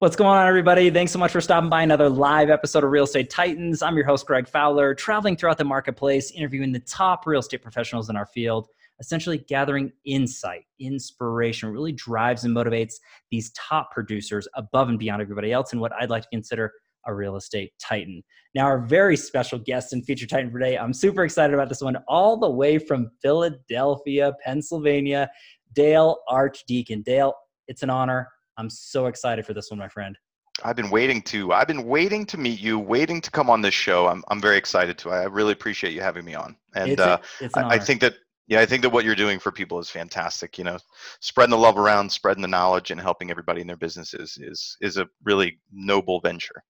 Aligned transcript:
What's 0.00 0.16
going 0.16 0.36
on, 0.36 0.48
everybody? 0.48 0.90
Thanks 0.90 1.12
so 1.12 1.20
much 1.20 1.30
for 1.30 1.40
stopping 1.40 1.70
by 1.70 1.84
another 1.84 2.08
live 2.08 2.50
episode 2.50 2.82
of 2.82 2.90
Real 2.90 3.04
Estate 3.04 3.30
Titans. 3.30 3.80
I'm 3.80 3.94
your 3.94 4.04
host, 4.04 4.26
Greg 4.26 4.48
Fowler, 4.48 4.92
traveling 4.92 5.36
throughout 5.36 5.56
the 5.56 5.64
marketplace, 5.64 6.32
interviewing 6.32 6.72
the 6.72 6.80
top 6.80 7.28
real 7.28 7.38
estate 7.38 7.62
professionals 7.62 8.10
in 8.10 8.16
our 8.16 8.26
field, 8.26 8.66
essentially 8.98 9.38
gathering 9.38 9.92
insight, 10.04 10.64
inspiration, 10.80 11.70
really 11.70 11.92
drives 11.92 12.42
and 12.42 12.54
motivates 12.54 12.94
these 13.30 13.52
top 13.52 13.92
producers 13.92 14.48
above 14.56 14.88
and 14.88 14.98
beyond 14.98 15.22
everybody 15.22 15.52
else 15.52 15.72
in 15.72 15.78
what 15.78 15.92
I'd 15.92 16.10
like 16.10 16.24
to 16.24 16.28
consider 16.28 16.72
a 17.06 17.14
real 17.14 17.36
estate 17.36 17.70
titan. 17.80 18.20
Now, 18.52 18.64
our 18.64 18.80
very 18.80 19.16
special 19.16 19.60
guest 19.60 19.92
and 19.92 20.04
feature 20.04 20.26
titan 20.26 20.50
for 20.50 20.58
today, 20.58 20.76
I'm 20.76 20.92
super 20.92 21.22
excited 21.22 21.54
about 21.54 21.68
this 21.68 21.80
one, 21.80 21.96
all 22.08 22.36
the 22.36 22.50
way 22.50 22.78
from 22.78 23.12
Philadelphia, 23.22 24.32
Pennsylvania, 24.44 25.30
Dale 25.72 26.18
Archdeacon. 26.28 27.02
Dale, 27.02 27.32
it's 27.68 27.84
an 27.84 27.90
honor. 27.90 28.28
I'm 28.56 28.70
so 28.70 29.06
excited 29.06 29.46
for 29.46 29.54
this 29.54 29.70
one, 29.70 29.78
my 29.78 29.88
friend. 29.88 30.16
I've 30.62 30.76
been 30.76 30.90
waiting 30.90 31.20
to. 31.22 31.52
I've 31.52 31.66
been 31.66 31.84
waiting 31.84 32.24
to 32.26 32.38
meet 32.38 32.60
you, 32.60 32.78
waiting 32.78 33.20
to 33.20 33.30
come 33.30 33.50
on 33.50 33.60
this 33.60 33.74
show. 33.74 34.06
I'm 34.06 34.22
I'm 34.28 34.40
very 34.40 34.56
excited 34.56 34.96
to. 34.98 35.10
I 35.10 35.24
really 35.24 35.52
appreciate 35.52 35.92
you 35.92 36.00
having 36.00 36.24
me 36.24 36.34
on, 36.34 36.56
and 36.76 36.92
it's 36.92 37.02
a, 37.02 37.20
it's 37.40 37.56
uh, 37.56 37.60
I, 37.60 37.74
I 37.74 37.78
think 37.78 38.00
that 38.02 38.14
yeah, 38.46 38.60
I 38.60 38.66
think 38.66 38.82
that 38.82 38.90
what 38.90 39.04
you're 39.04 39.16
doing 39.16 39.40
for 39.40 39.50
people 39.50 39.80
is 39.80 39.90
fantastic. 39.90 40.56
You 40.56 40.64
know, 40.64 40.78
spreading 41.20 41.50
the 41.50 41.58
love 41.58 41.76
around, 41.76 42.10
spreading 42.10 42.42
the 42.42 42.48
knowledge, 42.48 42.92
and 42.92 43.00
helping 43.00 43.30
everybody 43.30 43.62
in 43.62 43.66
their 43.66 43.76
businesses 43.76 44.38
is 44.40 44.76
is 44.80 44.96
a 44.96 45.08
really 45.24 45.58
noble 45.72 46.20
venture. 46.20 46.62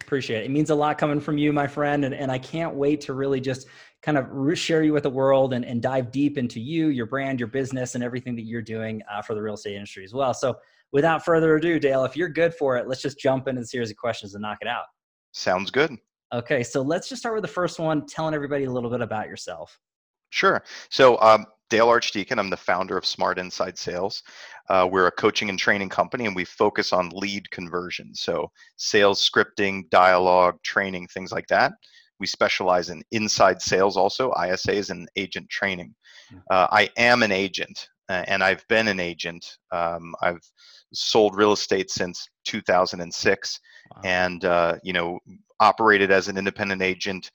Appreciate 0.00 0.40
it. 0.40 0.46
It 0.46 0.50
means 0.50 0.70
a 0.70 0.74
lot 0.74 0.96
coming 0.96 1.20
from 1.20 1.36
you, 1.36 1.52
my 1.52 1.66
friend, 1.66 2.06
and 2.06 2.14
and 2.14 2.32
I 2.32 2.38
can't 2.38 2.74
wait 2.74 3.02
to 3.02 3.12
really 3.12 3.42
just 3.42 3.66
kind 4.00 4.16
of 4.16 4.58
share 4.58 4.82
you 4.82 4.92
with 4.92 5.02
the 5.02 5.10
world 5.10 5.52
and, 5.52 5.64
and 5.64 5.82
dive 5.82 6.12
deep 6.12 6.38
into 6.38 6.60
you, 6.60 6.88
your 6.88 7.06
brand, 7.06 7.40
your 7.40 7.48
business, 7.48 7.94
and 7.94 8.02
everything 8.02 8.36
that 8.36 8.42
you're 8.42 8.62
doing 8.62 9.02
uh, 9.12 9.20
for 9.20 9.34
the 9.34 9.42
real 9.42 9.54
estate 9.54 9.74
industry 9.74 10.04
as 10.04 10.14
well. 10.14 10.32
So 10.32 10.56
without 10.92 11.24
further 11.24 11.56
ado, 11.56 11.78
Dale, 11.78 12.04
if 12.04 12.16
you're 12.16 12.28
good 12.28 12.54
for 12.54 12.76
it, 12.76 12.88
let's 12.88 13.02
just 13.02 13.18
jump 13.18 13.48
into 13.48 13.60
the 13.60 13.66
series 13.66 13.90
of 13.90 13.96
questions 13.96 14.34
and 14.34 14.42
knock 14.42 14.58
it 14.60 14.68
out. 14.68 14.84
Sounds 15.32 15.70
good. 15.70 15.96
Okay, 16.32 16.62
so 16.62 16.82
let's 16.82 17.08
just 17.08 17.22
start 17.22 17.34
with 17.34 17.42
the 17.42 17.48
first 17.48 17.78
one, 17.78 18.06
telling 18.06 18.34
everybody 18.34 18.64
a 18.64 18.70
little 18.70 18.90
bit 18.90 19.00
about 19.00 19.28
yourself. 19.28 19.78
Sure. 20.30 20.62
So, 20.90 21.18
um, 21.20 21.46
Dale 21.70 21.88
Archdeacon, 21.88 22.38
I'm 22.38 22.50
the 22.50 22.56
founder 22.56 22.96
of 22.96 23.04
Smart 23.04 23.38
Inside 23.38 23.78
Sales. 23.78 24.22
Uh, 24.68 24.88
we're 24.90 25.06
a 25.06 25.12
coaching 25.12 25.50
and 25.50 25.58
training 25.58 25.88
company, 25.88 26.26
and 26.26 26.34
we 26.34 26.44
focus 26.44 26.92
on 26.92 27.10
lead 27.10 27.50
conversion. 27.50 28.14
So, 28.14 28.50
sales 28.76 29.28
scripting, 29.28 29.88
dialogue, 29.90 30.56
training, 30.62 31.08
things 31.08 31.32
like 31.32 31.46
that. 31.48 31.72
We 32.20 32.26
specialize 32.26 32.90
in 32.90 33.02
inside 33.12 33.62
sales 33.62 33.96
also, 33.96 34.32
ISAs, 34.32 34.90
and 34.90 35.08
agent 35.16 35.48
training. 35.50 35.94
Hmm. 36.30 36.38
Uh, 36.50 36.66
I 36.70 36.90
am 36.96 37.22
an 37.22 37.32
agent, 37.32 37.88
and 38.08 38.42
I've 38.42 38.66
been 38.68 38.88
an 38.88 39.00
agent. 39.00 39.58
Um, 39.70 40.14
I've 40.22 40.40
sold 40.92 41.36
real 41.36 41.52
estate 41.52 41.90
since 41.90 42.28
2006 42.44 43.60
wow. 43.90 44.02
and 44.04 44.44
uh, 44.44 44.76
you 44.82 44.92
know 44.92 45.18
operated 45.60 46.10
as 46.10 46.28
an 46.28 46.38
independent 46.38 46.82
agent 46.82 47.30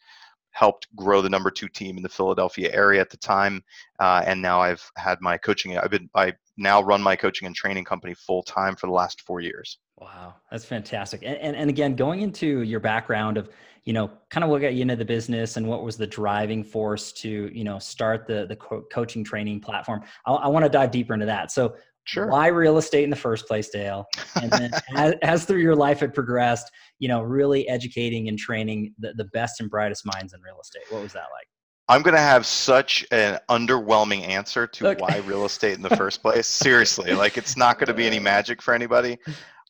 helped 0.52 0.88
grow 0.96 1.22
the 1.22 1.30
number 1.30 1.50
two 1.50 1.68
team 1.68 1.98
in 1.98 2.04
the 2.04 2.10
philadelphia 2.10 2.70
area 2.74 3.02
at 3.02 3.10
the 3.10 3.18
time 3.18 3.64
uh, 4.00 4.24
and 4.26 4.42
now 4.42 4.62
i've 4.62 4.84
had 4.98 5.20
my 5.22 5.38
coaching 5.38 5.78
i've 5.78 5.92
been 5.92 6.10
i 6.16 6.32
now 6.58 6.82
run 6.82 7.02
my 7.02 7.16
coaching 7.16 7.46
and 7.48 7.56
training 7.56 7.84
company 7.84 8.14
full 8.14 8.44
time 8.44 8.76
for 8.76 8.88
the 8.88 8.94
last 8.94 9.22
four 9.22 9.40
years 9.40 9.80
wow 10.00 10.34
that's 10.52 10.66
fantastic 10.66 11.22
and, 11.24 11.38
and, 11.38 11.56
and 11.56 11.70
again 11.70 11.96
going 11.96 12.22
into 12.22 12.62
your 12.62 12.80
background 12.80 13.38
of 13.38 13.50
you 13.86 13.94
know 13.94 14.10
kind 14.30 14.44
of 14.44 14.50
what 14.50 14.62
got 14.62 14.74
you 14.74 14.82
into 14.82 14.96
the 14.96 15.06
business 15.06 15.58
and 15.58 15.68
what 15.68 15.84
was 15.84 15.98
the 15.98 16.08
driving 16.08 16.64
force 16.64 17.12
to 17.12 17.50
you 17.54 17.64
know 17.64 17.80
start 17.80 18.26
the 18.28 18.46
the 18.48 18.56
co- 18.56 18.84
coaching 18.92 19.24
training 19.24 19.60
platform 19.60 20.02
i, 20.26 20.34
I 20.34 20.48
want 20.48 20.64
to 20.64 20.70
dive 20.70 20.92
deeper 20.92 21.14
into 21.14 21.26
that 21.26 21.52
so 21.52 21.76
Sure. 22.06 22.28
Why 22.28 22.48
real 22.48 22.78
estate 22.78 23.06
in 23.06 23.10
the 23.10 23.16
first 23.16 23.48
place, 23.48 23.70
Dale? 23.70 24.06
And 24.36 24.52
then 24.52 24.72
as, 24.96 25.14
as, 25.22 25.46
through 25.46 25.62
your 25.62 25.76
life 25.76 26.02
had 26.02 26.14
progressed, 26.14 26.70
you 27.00 27.08
know, 27.08 27.22
really 27.22 27.68
educating 27.70 28.28
and 28.28 28.38
training 28.38 28.94
the, 29.00 29.14
the 29.14 29.26
best 29.26 29.62
and 29.62 29.70
brightest 29.70 30.06
minds 30.06 30.34
in 30.34 30.42
real 30.42 30.60
estate. 30.62 30.84
What 30.90 31.02
was 31.02 31.14
that 31.14 31.28
like? 31.32 31.48
I'm 31.90 32.02
going 32.02 32.16
to 32.16 32.22
have 32.22 32.46
such 32.46 33.06
an 33.12 33.40
underwhelming 33.50 34.28
answer 34.28 34.68
to 34.68 34.88
okay. 34.90 35.02
why 35.02 35.18
real 35.26 35.46
estate 35.46 35.76
in 35.76 35.82
the 35.82 35.96
first 35.96 36.22
place. 36.22 36.48
Seriously, 36.48 37.14
like 37.14 37.38
it's 37.38 37.58
not 37.58 37.78
going 37.78 37.88
to 37.88 37.94
be 37.94 38.06
any 38.06 38.20
magic 38.32 38.62
for 38.62 38.74
anybody. 38.74 39.18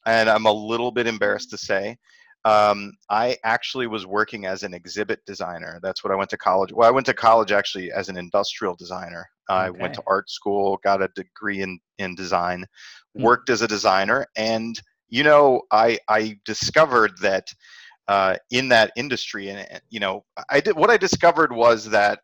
And 0.06 0.30
I'm 0.30 0.46
a 0.46 0.52
little 0.52 0.92
bit 0.92 1.08
embarrassed 1.08 1.50
to 1.52 1.58
say. 1.58 1.98
Um, 2.46 2.94
I 3.10 3.38
actually 3.44 3.88
was 3.88 4.06
working 4.06 4.46
as 4.46 4.64
an 4.64 4.74
exhibit 4.74 5.22
designer. 5.26 5.80
That's 5.82 6.04
what 6.04 6.12
I 6.12 6.16
went 6.16 6.30
to 6.32 6.38
college. 6.38 6.74
Well, 6.74 6.88
I 6.88 6.92
went 6.92 7.06
to 7.06 7.14
college 7.14 7.52
actually 7.52 7.92
as 7.92 8.10
an 8.10 8.18
industrial 8.18 8.76
designer. 8.76 9.26
I 9.50 9.70
okay. 9.70 9.82
went 9.82 9.94
to 9.96 10.04
art 10.08 10.30
school, 10.30 10.80
got 10.84 11.02
a 11.02 11.10
degree 11.16 11.62
in 11.62 11.80
in 12.00 12.16
design, 12.16 12.66
mm. 13.18 13.24
worked 13.24 13.50
as 13.50 13.62
a 13.62 13.68
designer, 13.68 14.26
and 14.36 14.80
you 15.10 15.24
know, 15.24 15.62
I 15.72 16.00
I 16.10 16.40
discovered 16.46 17.12
that 17.22 17.48
uh, 18.08 18.38
in 18.52 18.70
that 18.70 18.92
industry, 18.96 19.50
and 19.50 19.82
you 19.90 20.00
know, 20.00 20.26
I 20.50 20.60
did 20.60 20.76
what 20.76 20.90
I 20.90 20.98
discovered 20.98 21.54
was 21.54 21.90
that 21.92 22.20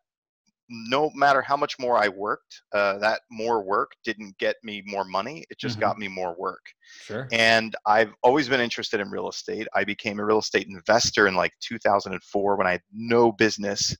no 0.69 1.11
matter 1.15 1.41
how 1.41 1.57
much 1.57 1.79
more 1.79 1.97
I 1.97 2.07
worked, 2.07 2.61
uh, 2.73 2.99
that 2.99 3.21
more 3.31 3.63
work 3.63 3.91
didn't 4.03 4.37
get 4.37 4.55
me 4.63 4.83
more 4.85 5.03
money. 5.03 5.45
It 5.49 5.57
just 5.57 5.75
mm-hmm. 5.75 5.81
got 5.81 5.97
me 5.97 6.07
more 6.07 6.35
work. 6.37 6.61
Sure. 7.01 7.27
And 7.31 7.75
I've 7.85 8.13
always 8.23 8.47
been 8.47 8.61
interested 8.61 8.99
in 8.99 9.09
real 9.09 9.29
estate. 9.29 9.67
I 9.73 9.83
became 9.83 10.19
a 10.19 10.25
real 10.25 10.39
estate 10.39 10.67
investor 10.67 11.27
in 11.27 11.35
like 11.35 11.53
2004 11.61 12.55
when 12.55 12.67
I 12.67 12.71
had 12.71 12.81
no 12.93 13.31
business 13.31 13.95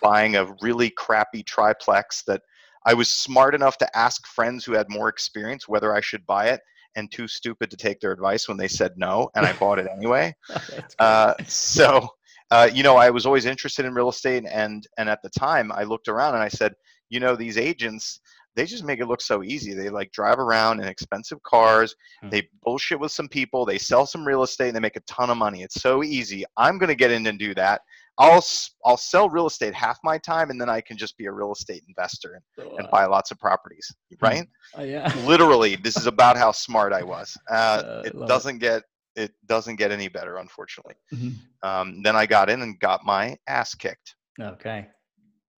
buying 0.00 0.36
a 0.36 0.54
really 0.60 0.90
crappy 0.90 1.42
triplex 1.42 2.22
that 2.26 2.42
I 2.84 2.94
was 2.94 3.12
smart 3.12 3.54
enough 3.54 3.78
to 3.78 3.96
ask 3.96 4.26
friends 4.26 4.64
who 4.64 4.72
had 4.72 4.86
more 4.88 5.08
experience 5.08 5.68
whether 5.68 5.94
I 5.94 6.00
should 6.00 6.24
buy 6.26 6.48
it 6.48 6.60
and 6.96 7.10
too 7.10 7.28
stupid 7.28 7.70
to 7.70 7.76
take 7.76 8.00
their 8.00 8.12
advice 8.12 8.48
when 8.48 8.56
they 8.56 8.68
said 8.68 8.92
no, 8.96 9.30
and 9.34 9.46
I 9.46 9.52
bought 9.60 9.78
it 9.78 9.88
anyway. 9.94 10.34
uh, 10.98 11.34
so, 11.46 12.08
uh, 12.50 12.68
you 12.72 12.82
know, 12.82 12.96
I 12.96 13.10
was 13.10 13.26
always 13.26 13.46
interested 13.46 13.84
in 13.84 13.94
real 13.94 14.08
estate, 14.08 14.44
and 14.50 14.86
and 14.96 15.08
at 15.08 15.22
the 15.22 15.30
time, 15.30 15.70
I 15.72 15.84
looked 15.84 16.08
around 16.08 16.34
and 16.34 16.42
I 16.42 16.48
said, 16.48 16.74
you 17.10 17.20
know, 17.20 17.36
these 17.36 17.58
agents, 17.58 18.20
they 18.56 18.64
just 18.64 18.84
make 18.84 19.00
it 19.00 19.06
look 19.06 19.20
so 19.20 19.42
easy. 19.42 19.74
They 19.74 19.90
like 19.90 20.12
drive 20.12 20.38
around 20.38 20.80
in 20.80 20.88
expensive 20.88 21.42
cars, 21.42 21.94
hmm. 22.22 22.30
they 22.30 22.48
bullshit 22.62 23.00
with 23.00 23.12
some 23.12 23.28
people, 23.28 23.64
they 23.64 23.78
sell 23.78 24.06
some 24.06 24.26
real 24.26 24.42
estate, 24.42 24.68
and 24.68 24.76
they 24.76 24.80
make 24.80 24.96
a 24.96 25.00
ton 25.00 25.30
of 25.30 25.36
money. 25.36 25.62
It's 25.62 25.80
so 25.80 26.02
easy. 26.02 26.44
I'm 26.56 26.78
going 26.78 26.88
to 26.88 26.94
get 26.94 27.10
in 27.10 27.26
and 27.26 27.38
do 27.38 27.54
that. 27.54 27.82
I'll 28.18 28.44
I'll 28.84 28.96
sell 28.96 29.28
real 29.28 29.46
estate 29.46 29.74
half 29.74 29.98
my 30.02 30.18
time, 30.18 30.50
and 30.50 30.60
then 30.60 30.68
I 30.68 30.80
can 30.80 30.96
just 30.96 31.16
be 31.16 31.26
a 31.26 31.32
real 31.32 31.52
estate 31.52 31.84
investor 31.86 32.40
and, 32.56 32.66
oh, 32.66 32.76
and 32.78 32.90
buy 32.90 33.04
lots 33.04 33.30
of 33.30 33.38
properties. 33.38 33.94
Hmm. 34.18 34.24
Right? 34.24 34.48
Uh, 34.76 34.82
yeah. 34.82 35.12
Literally, 35.26 35.76
this 35.76 35.96
is 35.96 36.06
about 36.06 36.36
how 36.36 36.50
smart 36.52 36.92
I 36.92 37.02
was. 37.02 37.36
Uh, 37.50 37.54
uh, 37.54 38.02
it 38.06 38.26
doesn't 38.26 38.56
it. 38.56 38.60
get 38.60 38.82
it 39.18 39.32
doesn't 39.46 39.76
get 39.76 39.90
any 39.90 40.08
better, 40.08 40.36
unfortunately. 40.36 40.94
Mm-hmm. 41.12 41.68
Um, 41.68 42.02
then 42.02 42.16
I 42.16 42.24
got 42.24 42.48
in 42.48 42.62
and 42.62 42.78
got 42.78 43.04
my 43.04 43.36
ass 43.48 43.74
kicked. 43.74 44.14
Okay. 44.40 44.86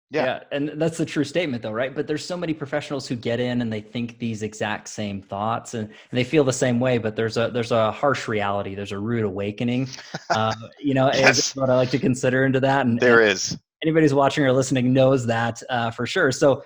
Yeah. 0.09 0.25
yeah. 0.25 0.39
And 0.51 0.71
that's 0.75 0.97
the 0.97 1.05
true 1.05 1.23
statement 1.23 1.63
though, 1.63 1.71
right? 1.71 1.95
But 1.95 2.05
there's 2.05 2.25
so 2.25 2.35
many 2.35 2.53
professionals 2.53 3.07
who 3.07 3.15
get 3.15 3.39
in 3.39 3.61
and 3.61 3.71
they 3.71 3.79
think 3.79 4.19
these 4.19 4.43
exact 4.43 4.89
same 4.89 5.21
thoughts 5.21 5.73
and, 5.73 5.85
and 5.87 6.17
they 6.17 6.25
feel 6.25 6.43
the 6.43 6.51
same 6.51 6.81
way, 6.81 6.97
but 6.97 7.15
there's 7.15 7.37
a 7.37 7.49
there's 7.53 7.71
a 7.71 7.91
harsh 7.93 8.27
reality. 8.27 8.75
There's 8.75 8.91
a 8.91 8.99
rude 8.99 9.23
awakening. 9.23 9.87
Uh, 10.29 10.53
you 10.79 10.93
know, 10.93 11.07
yes. 11.07 11.37
is 11.37 11.55
what 11.57 11.69
I 11.69 11.75
like 11.75 11.89
to 11.89 11.99
consider 11.99 12.45
into 12.45 12.61
that. 12.61 12.85
And 12.85 12.97
there 13.01 13.19
and 13.19 13.31
is. 13.31 13.57
Anybody's 13.83 14.13
watching 14.13 14.45
or 14.45 14.53
listening 14.53 14.93
knows 14.93 15.25
that 15.25 15.61
uh, 15.69 15.91
for 15.91 16.05
sure. 16.05 16.31
So 16.31 16.63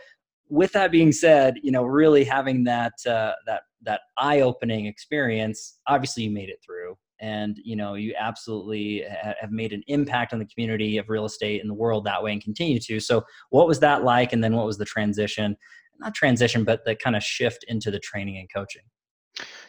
with 0.49 0.71
that 0.73 0.91
being 0.91 1.11
said, 1.11 1.55
you 1.63 1.71
know, 1.71 1.83
really 1.83 2.23
having 2.23 2.63
that 2.65 2.93
uh, 3.07 3.33
that 3.47 3.63
that 3.83 4.01
eye-opening 4.17 4.85
experience, 4.85 5.79
obviously 5.87 6.23
you 6.23 6.31
made 6.31 6.49
it 6.49 6.59
through. 6.65 6.97
And 7.21 7.57
you 7.63 7.77
know 7.77 7.93
you 7.93 8.13
absolutely 8.19 9.05
have 9.39 9.49
made 9.49 9.71
an 9.71 9.83
impact 9.87 10.33
on 10.33 10.39
the 10.39 10.45
community 10.45 10.97
of 10.97 11.07
real 11.07 11.23
estate 11.23 11.61
in 11.61 11.69
the 11.69 11.73
world 11.73 12.03
that 12.03 12.21
way 12.21 12.33
and 12.33 12.43
continue 12.43 12.77
to. 12.77 12.99
So 12.99 13.23
what 13.51 13.67
was 13.67 13.79
that 13.79 14.03
like? 14.03 14.33
And 14.33 14.43
then 14.43 14.53
what 14.53 14.65
was 14.65 14.77
the 14.77 14.83
transition? 14.83 15.55
Not 15.99 16.13
transition 16.13 16.65
but 16.65 16.83
the 16.83 16.93
kind 16.97 17.15
of 17.15 17.23
shift 17.23 17.63
into 17.69 17.89
the 17.89 17.99
training 17.99 18.37
and 18.37 18.49
coaching. 18.53 18.81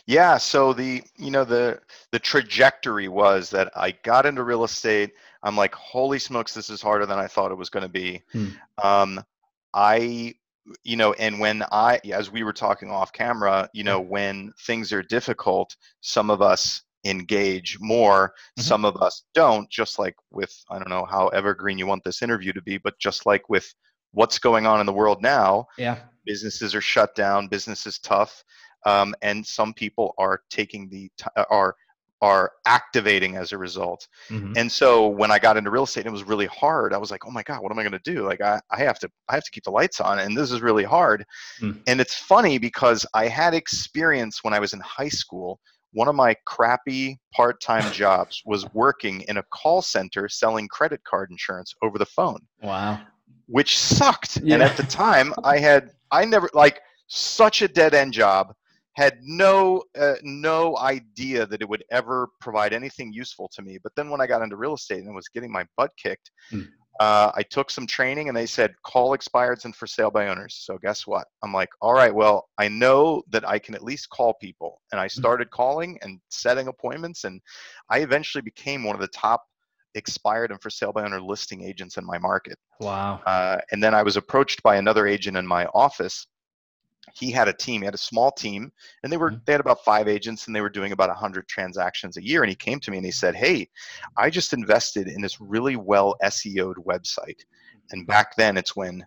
Yeah 0.07 0.39
so 0.39 0.73
the 0.73 1.05
you 1.17 1.31
know 1.31 1.45
the 1.45 1.81
the 2.11 2.19
trajectory 2.19 3.07
was 3.07 3.49
that 3.51 3.71
i 3.77 3.93
got 4.03 4.27
into 4.27 4.43
real 4.43 4.65
estate. 4.65 5.13
I'm 5.45 5.57
like 5.57 5.75
holy 5.75 6.19
smokes 6.19 6.53
this 6.53 6.69
is 6.69 6.83
harder 6.83 7.07
than 7.07 7.21
i 7.21 7.29
thought 7.29 7.53
it 7.53 7.59
was 7.59 7.71
going 7.71 7.85
to 7.85 7.89
be. 7.89 8.23
Hmm. 8.33 8.49
um, 8.83 9.25
i 9.73 10.35
you 10.83 10.97
know 10.97 11.13
and 11.15 11.39
when 11.39 11.63
i 11.71 12.01
as 12.13 12.31
we 12.31 12.43
were 12.43 12.53
talking 12.53 12.91
off 12.91 13.13
camera 13.13 13.69
you 13.73 13.85
know 13.85 14.01
when 14.01 14.53
things 14.67 14.93
are 14.93 15.03
difficult 15.03 15.77
some 16.01 16.29
of 16.29 16.43
us 16.43 16.83
engage 17.07 17.79
more. 17.81 18.29
Mm-hmm. 18.29 18.63
Some 18.63 18.85
of 18.85 18.97
us 18.97 19.25
don't, 19.35 19.71
just 19.71 19.99
like 19.99 20.17
with, 20.31 20.53
I 20.71 20.79
don't 20.79 20.91
know 20.91 21.07
how 21.09 21.29
evergreen 21.29 21.79
you 21.79 21.87
want 21.87 22.05
this 22.05 22.23
interview 22.23 22.53
to 22.53 22.63
be, 22.63 22.79
but 22.79 22.99
just 22.99 23.27
like 23.27 23.49
with 23.49 23.73
what's 24.13 24.39
going 24.39 24.67
on 24.67 24.81
in 24.81 24.87
the 24.87 24.93
world 24.93 25.23
now, 25.23 25.67
yeah. 25.79 25.99
businesses 26.25 26.75
are 26.75 26.81
shut 26.81 27.15
down, 27.15 27.49
business 27.49 27.87
is 27.87 27.99
tough. 27.99 28.45
Um, 28.85 29.15
and 29.23 29.45
some 29.47 29.73
people 29.75 30.15
are 30.19 30.43
taking 30.51 30.89
the, 30.89 31.11
t- 31.19 31.27
uh, 31.37 31.45
are 31.51 31.75
are 32.23 32.51
activating 32.67 33.37
as 33.37 33.53
a 33.53 33.59
result. 33.59 34.09
Mhm. 34.31 34.57
And 34.57 34.73
so 34.73 35.07
when 35.07 35.31
I 35.31 35.39
got 35.39 35.57
into 35.57 35.71
real 35.71 35.85
estate, 35.85 36.01
and 36.01 36.09
it 36.09 36.13
was 36.13 36.25
really 36.25 36.47
hard. 36.47 36.95
I 36.95 36.99
was 36.99 37.11
like, 37.11 37.27
oh 37.27 37.31
my 37.31 37.43
God, 37.43 37.63
what 37.63 37.71
am 37.71 37.79
I 37.79 37.83
going 37.83 37.93
to 38.01 38.11
do? 38.15 38.27
Like 38.27 38.41
I, 38.41 38.61
I 38.71 38.79
have 38.79 38.99
to, 39.01 39.11
I 39.29 39.35
have 39.35 39.45
to 39.45 39.51
keep 39.51 39.65
the 39.65 39.71
lights 39.71 40.01
on 40.01 40.19
and 40.19 40.37
this 40.37 40.51
is 40.51 40.63
really 40.63 40.85
hard. 40.85 41.25
Mm. 41.61 41.81
And 41.87 42.01
it's 42.01 42.15
funny 42.15 42.57
because 42.59 43.05
I 43.13 43.29
had 43.29 43.53
experience 43.53 44.43
when 44.43 44.55
I 44.55 44.61
was 44.61 44.73
in 44.73 44.81
high 44.81 45.11
school. 45.11 45.61
One 45.93 46.09
of 46.09 46.15
my 46.15 46.35
crappy 46.47 47.19
part-time 47.35 47.93
jobs 47.93 48.43
was 48.47 48.67
working 48.75 49.21
in 49.29 49.37
a 49.37 49.43
call 49.53 49.83
center 49.83 50.29
selling 50.29 50.69
credit 50.69 51.03
card 51.05 51.31
insurance 51.31 51.75
over 51.83 51.99
the 51.99 52.07
phone 52.07 52.41
Wow. 52.63 53.01
which 53.47 53.79
sucked. 53.79 54.39
Yeah. 54.39 54.55
And 54.55 54.63
at 54.63 54.77
the 54.77 54.83
time, 54.85 55.35
I 55.45 55.59
had 55.59 55.91
I 56.11 56.25
never 56.25 56.49
like 56.55 56.81
such 57.09 57.63
a 57.63 57.69
dead 57.69 57.95
end 57.95 58.13
job. 58.13 58.55
Had 58.97 59.19
no 59.23 59.83
uh, 59.99 60.15
no 60.23 60.77
idea 60.79 61.47
that 61.47 61.61
it 61.61 61.69
would 61.69 61.85
ever 61.91 62.29
provide 62.41 62.73
anything 62.73 63.13
useful 63.13 63.49
to 63.55 63.63
me. 63.63 63.79
But 63.83 63.93
then 63.95 64.09
when 64.11 64.21
I 64.23 64.27
got 64.27 64.43
into 64.43 64.57
real 64.57 64.75
estate 64.75 65.05
and 65.05 65.15
was 65.15 65.29
getting 65.29 65.53
my 65.53 65.67
butt 65.77 65.91
kicked, 66.03 66.31
Hmm. 66.51 66.63
uh, 66.99 67.31
I 67.35 67.43
took 67.43 67.71
some 67.71 67.87
training 67.87 68.29
and 68.29 68.37
they 68.37 68.47
said 68.47 68.75
call 68.85 69.17
expireds 69.17 69.67
and 69.67 69.77
for 69.77 69.87
sale 69.87 70.11
by 70.11 70.29
owners. 70.29 70.63
So 70.65 70.79
guess 70.79 71.07
what? 71.07 71.27
I'm 71.43 71.53
like, 71.53 71.69
all 71.83 71.93
right, 71.93 72.15
well, 72.15 72.49
I 72.57 72.69
know 72.69 73.23
that 73.29 73.47
I 73.47 73.59
can 73.59 73.75
at 73.75 73.85
least 73.85 74.09
call 74.09 74.33
people, 74.41 74.81
and 74.93 75.01
I 75.01 75.09
started 75.09 75.51
calling 75.51 75.99
and 76.01 76.19
setting 76.31 76.69
appointments, 76.69 77.25
and 77.25 77.43
I 77.91 77.99
eventually 77.99 78.43
became 78.43 78.83
one 78.83 78.97
of 78.97 79.03
the 79.03 79.09
top 79.09 79.43
expired 79.95 80.51
and 80.51 80.61
for 80.63 80.71
sale 80.71 80.93
by 80.93 81.05
owner 81.05 81.21
listing 81.21 81.63
agents 81.63 81.97
in 81.97 82.05
my 82.05 82.19
market. 82.19 82.59
Wow. 82.81 83.21
Uh, 83.27 83.59
and 83.73 83.83
then 83.83 83.95
I 83.95 84.03
was 84.03 84.17
approached 84.17 84.63
by 84.63 84.77
another 84.77 85.07
agent 85.07 85.37
in 85.37 85.47
my 85.47 85.67
office. 85.75 86.27
He 87.15 87.31
had 87.31 87.49
a 87.49 87.53
team. 87.53 87.83
He 87.83 87.85
had 87.87 87.95
a 87.95 87.99
small 87.99 88.31
team, 88.33 88.73
and 89.03 89.13
they 89.13 89.17
were 89.17 89.33
Mhm. 89.33 89.45
they 89.47 89.53
had 89.53 89.61
about 89.61 89.85
five 89.85 90.09
agents, 90.09 90.47
and 90.47 90.55
they 90.57 90.61
were 90.61 90.69
doing 90.71 90.93
about 90.93 91.15
hundred 91.17 91.49
transactions 91.49 92.17
a 92.17 92.25
year. 92.25 92.43
And 92.43 92.51
he 92.51 92.57
came 92.57 92.81
to 92.81 92.91
me 92.91 92.99
and 92.99 93.07
he 93.07 93.13
said, 93.13 93.35
"Hey, 93.35 93.69
I 94.17 94.31
just 94.31 94.53
invested 94.53 95.09
in 95.09 95.21
this 95.23 95.41
really 95.41 95.77
well 95.77 96.17
SEO'd 96.23 96.79
website." 96.79 97.41
And 97.91 98.07
back 98.07 98.37
then, 98.37 98.57
it's 98.57 98.75
when 98.77 99.07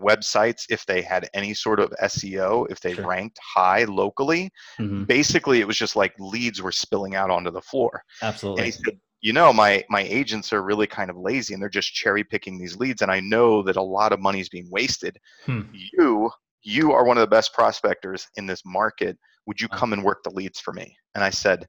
websites, 0.00 0.64
if 0.70 0.86
they 0.86 1.02
had 1.02 1.28
any 1.34 1.54
sort 1.54 1.78
of 1.80 1.92
SEO, 2.02 2.66
if 2.70 2.80
they 2.80 2.94
Sure. 2.94 3.04
ranked 3.04 3.38
high 3.42 3.84
locally, 3.84 4.50
Mhm. 4.78 5.06
basically 5.06 5.60
it 5.60 5.66
was 5.66 5.76
just 5.76 5.96
like 5.96 6.14
leads 6.18 6.62
were 6.62 6.72
spilling 6.72 7.14
out 7.14 7.30
onto 7.30 7.50
the 7.50 7.60
floor. 7.60 8.02
And 8.22 8.28
Absolutely. 8.28 8.66
he 8.66 8.72
said, 8.72 8.98
you 9.20 9.32
know, 9.32 9.52
my 9.52 9.84
my 9.88 10.02
agents 10.02 10.52
are 10.52 10.62
really 10.62 10.86
kind 10.86 11.10
of 11.10 11.16
lazy 11.16 11.54
and 11.54 11.62
they're 11.62 11.68
just 11.68 11.92
cherry 11.94 12.24
picking 12.24 12.58
these 12.58 12.76
leads, 12.76 13.02
and 13.02 13.10
I 13.10 13.20
know 13.20 13.62
that 13.64 13.76
a 13.76 13.82
lot 13.82 14.12
of 14.12 14.20
money 14.20 14.40
is 14.40 14.48
being 14.48 14.68
wasted. 14.70 15.18
Hmm. 15.46 15.62
You 15.70 16.30
you 16.62 16.92
are 16.92 17.04
one 17.04 17.16
of 17.16 17.22
the 17.22 17.26
best 17.26 17.52
prospectors 17.54 18.28
in 18.36 18.46
this 18.46 18.62
market. 18.64 19.18
Would 19.46 19.60
you 19.60 19.68
come 19.68 19.92
and 19.92 20.04
work 20.04 20.22
the 20.22 20.30
leads 20.30 20.60
for 20.60 20.72
me? 20.72 20.96
And 21.14 21.24
I 21.24 21.30
said, 21.30 21.66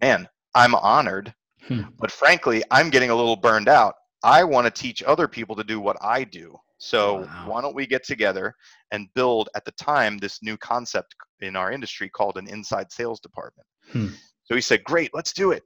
man, 0.00 0.28
I'm 0.54 0.74
honored, 0.74 1.34
Hmm. 1.68 1.82
but 1.98 2.10
frankly, 2.10 2.62
I'm 2.70 2.90
getting 2.90 3.10
a 3.10 3.14
little 3.14 3.36
burned 3.36 3.68
out. 3.68 3.94
I 4.22 4.44
want 4.44 4.66
to 4.66 4.70
teach 4.82 5.02
other 5.02 5.28
people 5.28 5.54
to 5.56 5.64
do 5.64 5.80
what 5.80 5.96
I 6.00 6.24
do. 6.24 6.56
So 6.78 7.16
Wow. 7.16 7.28
why 7.44 7.60
don't 7.60 7.74
we 7.74 7.86
get 7.86 8.04
together 8.04 8.54
and 8.90 9.12
build 9.14 9.50
at 9.54 9.64
the 9.66 9.72
time 9.72 10.16
this 10.16 10.42
new 10.42 10.56
concept 10.56 11.14
in 11.40 11.54
our 11.56 11.70
industry 11.70 12.08
called 12.08 12.38
an 12.38 12.48
inside 12.48 12.90
sales 12.90 13.20
department. 13.20 13.66
Hmm. 13.92 14.08
So 14.44 14.54
he 14.54 14.60
said, 14.62 14.82
Great, 14.84 15.10
let's 15.14 15.32
do 15.32 15.52
it. 15.52 15.62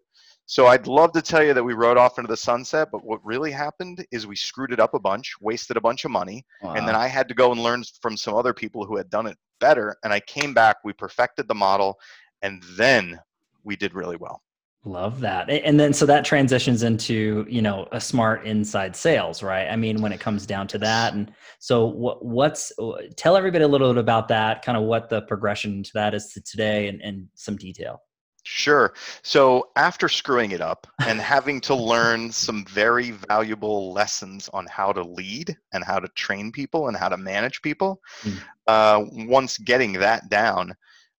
So 0.46 0.66
I'd 0.66 0.86
love 0.86 1.12
to 1.12 1.22
tell 1.22 1.42
you 1.42 1.54
that 1.54 1.64
we 1.64 1.72
rode 1.72 1.96
off 1.96 2.18
into 2.18 2.28
the 2.28 2.36
sunset, 2.36 2.88
but 2.92 3.04
what 3.04 3.24
really 3.24 3.50
happened 3.50 4.04
is 4.12 4.26
we 4.26 4.36
screwed 4.36 4.72
it 4.72 4.80
up 4.80 4.92
a 4.92 5.00
bunch, 5.00 5.34
wasted 5.40 5.76
a 5.78 5.80
bunch 5.80 6.04
of 6.04 6.10
money, 6.10 6.44
and 6.62 6.86
then 6.86 6.94
I 6.94 7.06
had 7.06 7.28
to 7.28 7.34
go 7.34 7.50
and 7.50 7.62
learn 7.62 7.82
from 8.02 8.16
some 8.16 8.34
other 8.34 8.52
people 8.52 8.84
who 8.84 8.96
had 8.96 9.08
done 9.08 9.26
it 9.26 9.38
better. 9.58 9.96
And 10.04 10.12
I 10.12 10.20
came 10.20 10.52
back, 10.52 10.76
we 10.84 10.92
perfected 10.92 11.48
the 11.48 11.54
model, 11.54 11.98
and 12.42 12.62
then 12.76 13.18
we 13.62 13.74
did 13.74 13.94
really 13.94 14.16
well. 14.16 14.42
Love 14.86 15.20
that. 15.20 15.48
And 15.48 15.80
then 15.80 15.94
so 15.94 16.04
that 16.04 16.26
transitions 16.26 16.82
into, 16.82 17.46
you 17.48 17.62
know, 17.62 17.88
a 17.92 18.00
smart 18.00 18.44
inside 18.44 18.94
sales, 18.94 19.42
right? 19.42 19.66
I 19.66 19.76
mean, 19.76 20.02
when 20.02 20.12
it 20.12 20.20
comes 20.20 20.44
down 20.44 20.68
to 20.68 20.78
that. 20.78 21.14
And 21.14 21.32
so 21.58 21.86
what 21.86 22.22
what's 22.22 22.70
uh, 22.78 22.92
tell 23.16 23.34
everybody 23.34 23.64
a 23.64 23.68
little 23.68 23.94
bit 23.94 24.00
about 24.00 24.28
that, 24.28 24.62
kind 24.62 24.76
of 24.76 24.84
what 24.84 25.08
the 25.08 25.22
progression 25.22 25.82
to 25.84 25.90
that 25.94 26.12
is 26.12 26.34
to 26.34 26.42
today 26.42 26.88
and, 26.88 27.00
and 27.00 27.28
some 27.34 27.56
detail. 27.56 28.02
Sure. 28.44 28.92
So 29.22 29.70
after 29.74 30.08
screwing 30.08 30.52
it 30.52 30.60
up 30.60 30.86
and 31.06 31.20
having 31.34 31.60
to 31.62 31.74
learn 31.74 32.30
some 32.30 32.64
very 32.66 33.10
valuable 33.10 33.92
lessons 33.92 34.48
on 34.52 34.66
how 34.66 34.92
to 34.92 35.02
lead 35.02 35.56
and 35.72 35.82
how 35.82 35.98
to 35.98 36.08
train 36.08 36.52
people 36.52 36.88
and 36.88 36.96
how 36.96 37.08
to 37.08 37.16
manage 37.16 37.60
people, 37.62 38.00
Mm. 38.22 38.38
uh, 38.66 39.04
once 39.26 39.58
getting 39.58 39.94
that 39.94 40.28
down, 40.28 40.74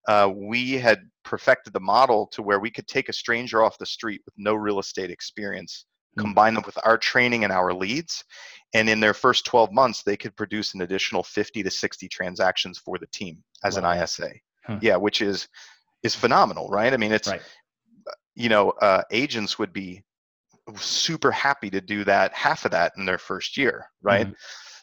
uh, 0.08 0.32
we 0.34 0.74
had 0.74 1.00
perfected 1.24 1.74
the 1.74 1.80
model 1.80 2.28
to 2.28 2.44
where 2.44 2.60
we 2.60 2.70
could 2.70 2.88
take 2.88 3.10
a 3.10 3.14
stranger 3.14 3.64
off 3.64 3.78
the 3.80 3.86
street 3.86 4.22
with 4.26 4.36
no 4.38 4.54
real 4.54 4.80
estate 4.80 5.10
experience, 5.10 5.86
Mm. 6.16 6.22
combine 6.22 6.54
them 6.54 6.64
with 6.66 6.78
our 6.86 6.98
training 6.98 7.44
and 7.44 7.52
our 7.52 7.74
leads, 7.74 8.24
and 8.76 8.88
in 8.88 9.00
their 9.00 9.16
first 9.16 9.46
12 9.46 9.72
months, 9.72 10.04
they 10.04 10.16
could 10.16 10.36
produce 10.36 10.76
an 10.76 10.82
additional 10.82 11.24
50 11.24 11.64
to 11.64 11.72
60 11.72 12.08
transactions 12.08 12.78
for 12.78 13.00
the 13.00 13.08
team 13.08 13.44
as 13.64 13.78
an 13.78 13.84
ISA. 13.86 14.32
Huh. 14.66 14.80
Yeah, 14.82 14.96
which 14.98 15.22
is 15.22 15.48
is 16.06 16.16
phenomenal, 16.16 16.70
right? 16.70 16.94
I 16.94 16.98
mean, 16.98 17.12
it's 17.12 17.28
Right. 17.28 17.42
you 18.36 18.50
know, 18.50 18.72
uh, 18.82 19.02
agents 19.12 19.58
would 19.58 19.74
be 19.74 20.04
super 20.76 21.32
happy 21.32 21.70
to 21.70 21.82
do 21.82 22.04
that, 22.04 22.34
half 22.34 22.66
of 22.66 22.72
that 22.72 22.94
in 22.98 23.06
their 23.06 23.18
first 23.18 23.58
year, 23.58 23.86
right? 24.02 24.28
Mhm. 24.28 24.36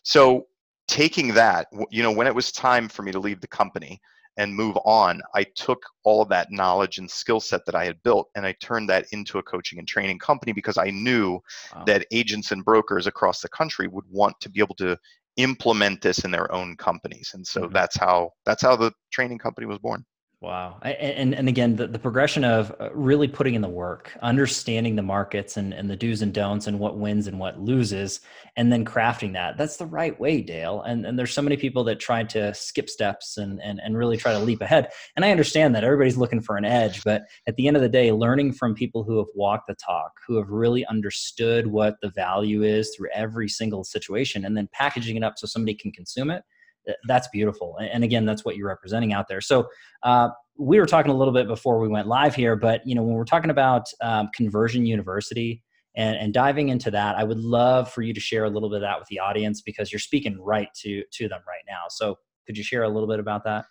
So 0.03 0.47
taking 0.89 1.35
that, 1.35 1.69
you 1.91 2.03
know, 2.03 2.11
when 2.13 2.27
it 2.27 2.35
was 2.35 2.51
time 2.51 2.89
for 2.89 3.03
me 3.03 3.13
to 3.13 3.21
leave 3.21 3.41
the 3.41 3.47
company 3.47 4.01
and 4.39 4.55
move 4.55 4.77
on, 4.85 5.21
I 5.35 5.45
took 5.45 5.83
all 6.05 6.23
of 6.23 6.29
that 6.31 6.51
knowledge 6.51 6.99
and 6.99 7.11
skill 7.11 7.41
set 7.41 7.65
that 7.67 7.75
I 7.75 7.85
had 7.85 8.03
built 8.03 8.31
and 8.35 8.47
I 8.47 8.53
turned 8.61 8.89
that 8.89 9.07
into 9.13 9.39
a 9.39 9.43
coaching 9.43 9.79
and 9.79 9.87
training 9.87 10.19
company 10.19 10.53
because 10.53 10.79
I 10.79 10.91
knew 10.91 11.41
Wow. 11.75 11.85
that 11.87 12.07
agents 12.11 12.51
and 12.53 12.65
brokers 12.65 13.07
across 13.07 13.41
the 13.41 13.49
country 13.51 13.87
would 13.87 14.07
want 14.09 14.35
to 14.41 14.51
be 14.51 14.61
able 14.61 14.75
to 14.77 14.99
implement 15.37 16.01
this 16.03 16.25
in 16.25 16.31
their 16.31 16.51
own 16.53 16.77
companies. 16.77 17.33
And 17.35 17.47
so 17.47 17.61
Mhm. 17.61 17.73
that's 17.73 17.97
how 17.97 18.31
that's 18.45 18.63
how 18.63 18.77
the 18.77 18.93
training 19.11 19.39
company 19.39 19.67
was 19.67 19.79
born. 19.79 20.05
Wow. 20.43 20.79
And, 20.83 21.37
and 21.37 21.49
again, 21.49 21.77
the, 21.77 21.87
the 21.87 22.01
progression 22.01 22.43
of 22.43 22.75
uh, 22.81 22.93
really 22.93 23.29
putting 23.29 23.55
in 23.55 23.63
the 23.63 23.69
work, 23.69 24.13
understanding 24.23 24.97
the 24.97 25.03
markets 25.03 25.57
and, 25.57 25.73
and 25.73 25.89
the 25.89 25.95
do's 25.95 26.21
and 26.21 26.35
don'ts 26.35 26.67
and 26.67 26.81
what 26.81 26.99
wins 26.99 27.29
and 27.29 27.39
what 27.39 27.61
loses, 27.61 28.23
and 28.57 28.73
then 28.73 28.85
crafting 28.85 29.35
that. 29.35 29.57
That's 29.57 29.77
the 29.77 29.87
right 29.87 30.19
way, 30.19 30.43
Dale. 30.43 30.83
And, 30.83 31.07
and 31.07 31.17
there's 31.17 31.33
so 31.33 31.43
many 31.43 31.57
people 31.57 31.85
that 31.85 32.01
try 32.01 32.25
to 32.25 32.53
skip 32.55 32.91
steps 32.91 33.37
and, 33.37 33.63
and, 33.63 33.81
and 33.85 33.97
really 33.97 34.17
try 34.17 34.33
to 34.33 34.41
leap 34.41 34.63
ahead. 34.63 34.89
And 35.15 35.25
I 35.25 35.31
understand 35.31 35.77
that 35.77 35.85
everybody's 35.85 36.17
looking 36.17 36.41
for 36.41 36.57
an 36.57 36.65
edge, 36.65 37.05
but 37.05 37.23
at 37.47 37.55
the 37.55 37.69
end 37.69 37.77
of 37.77 37.83
the 37.83 37.89
day, 37.89 38.11
learning 38.11 38.55
from 38.55 38.75
people 38.75 39.05
who 39.05 39.19
have 39.19 39.29
walked 39.37 39.69
the 39.69 39.77
talk, 39.77 40.11
who 40.27 40.39
have 40.39 40.51
really 40.51 40.85
understood 40.87 41.69
what 41.69 41.95
the 42.03 42.11
value 42.11 42.65
is 42.65 42.93
through 42.97 43.11
every 43.15 43.49
single 43.49 43.85
situation, 43.85 44.45
and 44.45 44.57
then 44.57 44.69
packaging 44.73 45.17
it 45.17 45.23
up 45.23 45.39
so 45.39 45.47
somebody 45.47 45.77
can 45.77 45.93
consume 45.93 46.33
it. 46.33 46.43
Th- 46.87 46.99
That's 47.07 47.29
beautiful. 47.29 47.77
And 47.79 47.89
and 47.89 48.05
again, 48.05 48.25
that's 48.25 48.45
what 48.45 48.57
you're 48.57 48.69
representing 48.69 49.13
out 49.13 49.29
there. 49.29 49.41
So, 49.41 49.69
uh, 50.03 50.31
we 50.59 50.79
were 50.79 50.87
talking 50.87 51.11
a 51.11 51.17
little 51.17 51.33
bit 51.33 51.47
before 51.47 51.81
we 51.81 51.89
went 51.89 52.07
live 52.07 52.35
here, 52.35 52.57
but 52.57 52.87
you 52.87 52.95
know, 52.95 53.03
when 53.03 53.15
we're 53.15 53.25
talking 53.25 53.51
about 53.51 53.87
um, 54.03 54.29
Conversion 54.35 54.85
University 54.85 55.63
and, 55.97 56.17
and 56.17 56.35
diving 56.35 56.69
into 56.69 56.91
that, 56.91 57.17
I 57.17 57.25
would 57.25 57.39
love 57.39 57.91
for 57.91 58.03
you 58.03 58.13
to 58.15 58.21
share 58.21 58.45
a 58.45 58.51
little 58.51 58.69
bit 58.69 58.77
of 58.77 58.83
that 58.83 58.99
with 58.99 59.09
the 59.09 59.19
audience 59.19 59.63
because 59.63 59.93
you're 59.93 59.99
speaking 59.99 60.41
right 60.41 60.69
to 60.83 61.03
to 61.11 61.29
them 61.29 61.41
right 61.49 61.65
now. 61.67 61.85
So, 61.89 62.19
could 62.47 62.57
you 62.57 62.65
share 62.65 62.83
a 62.83 62.89
little 62.89 63.09
bit 63.09 63.21
about 63.21 63.45
that? 63.45 63.67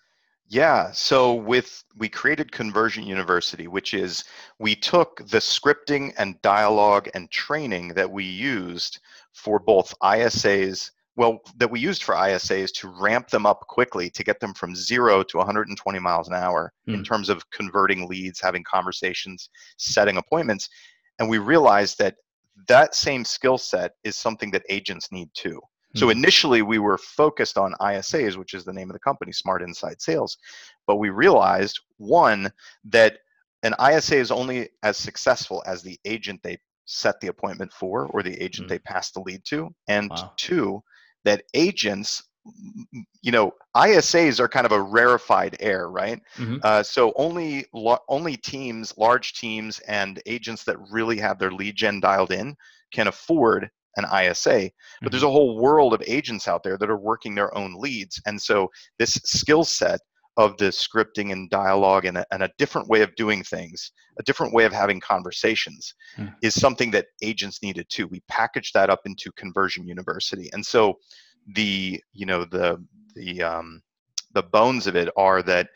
Yeah, 0.51 0.91
so 0.91 1.33
with 1.33 1.81
we 1.95 2.09
created 2.09 2.51
Conversion 2.51 3.05
University, 3.05 3.69
which 3.69 3.93
is 3.93 4.25
we 4.59 4.75
took 4.75 5.25
the 5.27 5.37
scripting 5.37 6.13
and 6.17 6.41
dialogue 6.41 7.07
and 7.13 7.31
training 7.31 7.93
that 7.93 8.11
we 8.11 8.25
used 8.25 8.99
for 9.33 9.59
both 9.59 9.93
ISAs, 10.03 10.91
well, 11.17 11.39
that 11.57 11.69
we 11.69 11.79
used 11.79 12.03
for 12.03 12.15
ISAs 12.15 12.71
to 12.73 12.87
ramp 12.87 13.29
them 13.29 13.45
up 13.45 13.61
quickly 13.67 14.09
to 14.11 14.23
get 14.23 14.39
them 14.39 14.53
from 14.53 14.75
zero 14.75 15.23
to 15.23 15.37
120 15.37 15.99
miles 15.99 16.27
an 16.27 16.33
hour 16.33 16.71
Hmm. 16.85 16.95
in 16.95 17.03
terms 17.03 17.29
of 17.29 17.49
converting 17.51 18.07
leads, 18.07 18.39
having 18.39 18.63
conversations, 18.63 19.49
setting 19.77 20.17
appointments. 20.17 20.69
And 21.19 21.29
we 21.29 21.37
realized 21.37 21.97
that 21.99 22.15
that 22.67 22.95
same 22.95 23.25
skill 23.25 23.57
set 23.57 23.93
is 24.03 24.15
something 24.15 24.51
that 24.51 24.63
agents 24.69 25.11
need 25.11 25.29
too. 25.33 25.59
So 25.95 26.05
Hmm. 26.05 26.11
initially 26.11 26.61
we 26.61 26.79
were 26.79 26.97
focused 26.97 27.57
on 27.57 27.75
ISAs, 27.81 28.37
which 28.37 28.53
is 28.53 28.63
the 28.63 28.71
name 28.73 28.89
of 28.89 28.93
the 28.93 28.99
company, 28.99 29.33
Smart 29.33 29.61
Inside 29.61 30.01
Sales. 30.01 30.37
But 30.87 30.95
we 30.95 31.09
realized 31.09 31.79
one 31.97 32.51
that 32.85 33.17
an 33.63 33.75
ISA 33.79 34.15
is 34.15 34.31
only 34.31 34.69
as 34.83 34.95
successful 34.97 35.61
as 35.67 35.83
the 35.83 35.99
agent 36.05 36.41
they 36.41 36.57
set 36.85 37.19
the 37.19 37.27
appointment 37.27 37.71
for 37.73 38.07
or 38.07 38.23
the 38.23 38.41
agent 38.41 38.67
Mm. 38.67 38.69
they 38.69 38.79
pass 38.79 39.11
the 39.11 39.19
lead 39.19 39.43
to. 39.45 39.75
And 39.87 40.09
Wow. 40.09 40.31
two, 40.37 40.83
that 41.23 41.43
agents, 41.53 42.23
you 43.21 43.31
know, 43.31 43.53
ISAs 43.75 44.39
are 44.39 44.47
kind 44.47 44.65
of 44.65 44.71
a 44.71 44.81
rarefied 44.81 45.57
air, 45.59 45.89
right? 45.89 46.21
Mhm. 46.37 46.59
Uh, 46.63 46.83
so 46.83 47.13
only 47.15 47.65
only 48.07 48.37
teams, 48.37 48.93
large 48.97 49.33
teams, 49.33 49.79
and 49.81 50.21
agents 50.25 50.63
that 50.63 50.77
really 50.91 51.17
have 51.17 51.37
their 51.39 51.51
lead 51.51 51.75
gen 51.75 51.99
dialed 51.99 52.31
in 52.31 52.55
can 52.93 53.07
afford 53.07 53.69
an 53.97 54.05
ISA. 54.05 54.71
But 55.01 55.11
there's 55.11 55.23
a 55.23 55.29
whole 55.29 55.57
world 55.57 55.93
of 55.93 56.01
agents 56.07 56.47
out 56.47 56.63
there 56.63 56.77
that 56.77 56.89
are 56.89 56.97
working 56.97 57.35
their 57.35 57.55
own 57.55 57.75
leads, 57.75 58.21
and 58.25 58.41
so 58.41 58.69
this 58.97 59.13
skill 59.23 59.63
set 59.63 59.99
of 60.43 60.57
the 60.57 60.65
scripting 60.65 61.31
and 61.31 61.49
dialogue 61.49 62.05
and 62.05 62.17
a, 62.17 62.25
and 62.31 62.43
a 62.43 62.51
different 62.57 62.87
way 62.87 63.01
of 63.01 63.15
doing 63.15 63.43
things, 63.43 63.91
a 64.19 64.23
different 64.23 64.53
way 64.53 64.65
of 64.65 64.73
having 64.73 64.99
conversations, 64.99 65.93
Hmm. 66.15 66.27
is 66.41 66.59
something 66.59 66.91
that 66.91 67.07
agents 67.21 67.61
needed 67.61 67.87
too. 67.89 68.07
We 68.07 68.21
packaged 68.27 68.73
that 68.73 68.89
up 68.89 69.01
into 69.05 69.31
Conversion 69.33 69.87
University, 69.87 70.49
and 70.53 70.65
so 70.65 70.99
the 71.55 72.01
you 72.13 72.25
know 72.25 72.45
the 72.45 72.83
the 73.15 73.41
um, 73.43 73.81
the 74.33 74.43
bones 74.43 74.87
of 74.87 74.95
it 74.95 75.09
are 75.15 75.41
that 75.43 75.69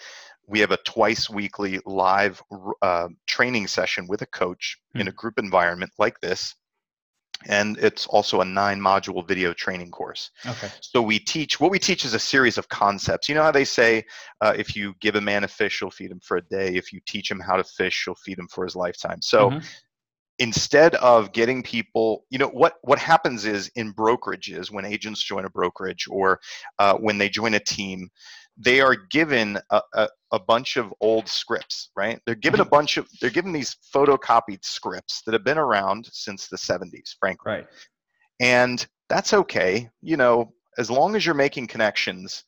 we 0.47 0.59
have 0.59 0.71
a 0.71 0.77
twice 0.77 1.29
weekly 1.29 1.79
live 1.85 2.41
uh, 2.81 3.07
training 3.27 3.67
session 3.67 4.07
with 4.07 4.21
a 4.21 4.27
coach 4.27 4.77
in 4.95 5.07
a 5.07 5.11
group 5.11 5.39
environment 5.39 5.91
like 5.97 6.19
this 6.21 6.55
and 7.47 7.77
it's 7.77 8.07
also 8.07 8.41
a 8.41 8.45
nine 8.45 8.79
module 8.79 9.27
video 9.27 9.53
training 9.53 9.91
course 9.91 10.31
Okay. 10.45 10.69
so 10.79 11.01
we 11.01 11.19
teach 11.19 11.59
what 11.59 11.71
we 11.71 11.79
teach 11.79 12.05
is 12.05 12.13
a 12.13 12.19
series 12.19 12.57
of 12.57 12.67
concepts 12.69 13.27
you 13.29 13.35
know 13.35 13.43
how 13.43 13.51
they 13.51 13.65
say 13.65 14.03
uh, 14.41 14.53
if 14.57 14.75
you 14.75 14.93
give 15.01 15.15
a 15.15 15.21
man 15.21 15.43
a 15.43 15.47
fish 15.47 15.81
you'll 15.81 15.91
feed 15.91 16.11
him 16.11 16.19
for 16.21 16.37
a 16.37 16.45
day 16.47 16.75
if 16.75 16.91
you 16.93 16.99
teach 17.05 17.29
him 17.29 17.39
how 17.39 17.55
to 17.55 17.63
fish 17.63 18.05
you'll 18.05 18.15
feed 18.15 18.39
him 18.39 18.47
for 18.47 18.63
his 18.63 18.75
lifetime 18.75 19.21
so 19.21 19.51
Mhm. 19.51 19.63
instead 20.39 20.95
of 20.95 21.31
getting 21.31 21.63
people 21.63 22.25
you 22.29 22.37
know 22.37 22.49
what 22.49 22.75
what 22.81 22.99
happens 22.99 23.45
is 23.45 23.69
in 23.75 23.93
brokerages 23.93 24.69
when 24.69 24.85
agents 24.85 25.23
join 25.23 25.45
a 25.45 25.49
brokerage 25.49 26.07
or 26.09 26.39
uh, 26.79 26.95
when 26.97 27.17
they 27.17 27.29
join 27.29 27.53
a 27.53 27.59
team 27.59 28.09
they 28.57 28.79
are 28.81 28.95
given 28.95 29.59
a, 29.71 29.81
a, 29.93 30.09
a 30.31 30.39
bunch 30.39 30.77
of 30.77 30.93
old 31.01 31.27
scripts 31.27 31.89
right? 31.95 32.19
They're 32.25 32.35
given 32.35 32.59
a 32.61 32.65
bunch 32.65 32.97
of 32.97 33.07
they're 33.21 33.29
given 33.29 33.51
these 33.51 33.75
photocopied 33.93 34.63
scripts 34.63 35.21
that 35.25 35.33
have 35.33 35.43
been 35.43 35.57
around 35.57 36.07
since 36.11 36.47
the 36.47 36.57
70s 36.57 37.15
frankly. 37.19 37.51
Right. 37.51 37.67
and 38.39 38.85
that's 39.09 39.33
okay 39.33 39.89
you 40.01 40.17
know 40.17 40.53
as 40.77 40.89
long 40.89 41.15
as 41.15 41.25
you're 41.25 41.35
making 41.35 41.67
connections 41.67 42.43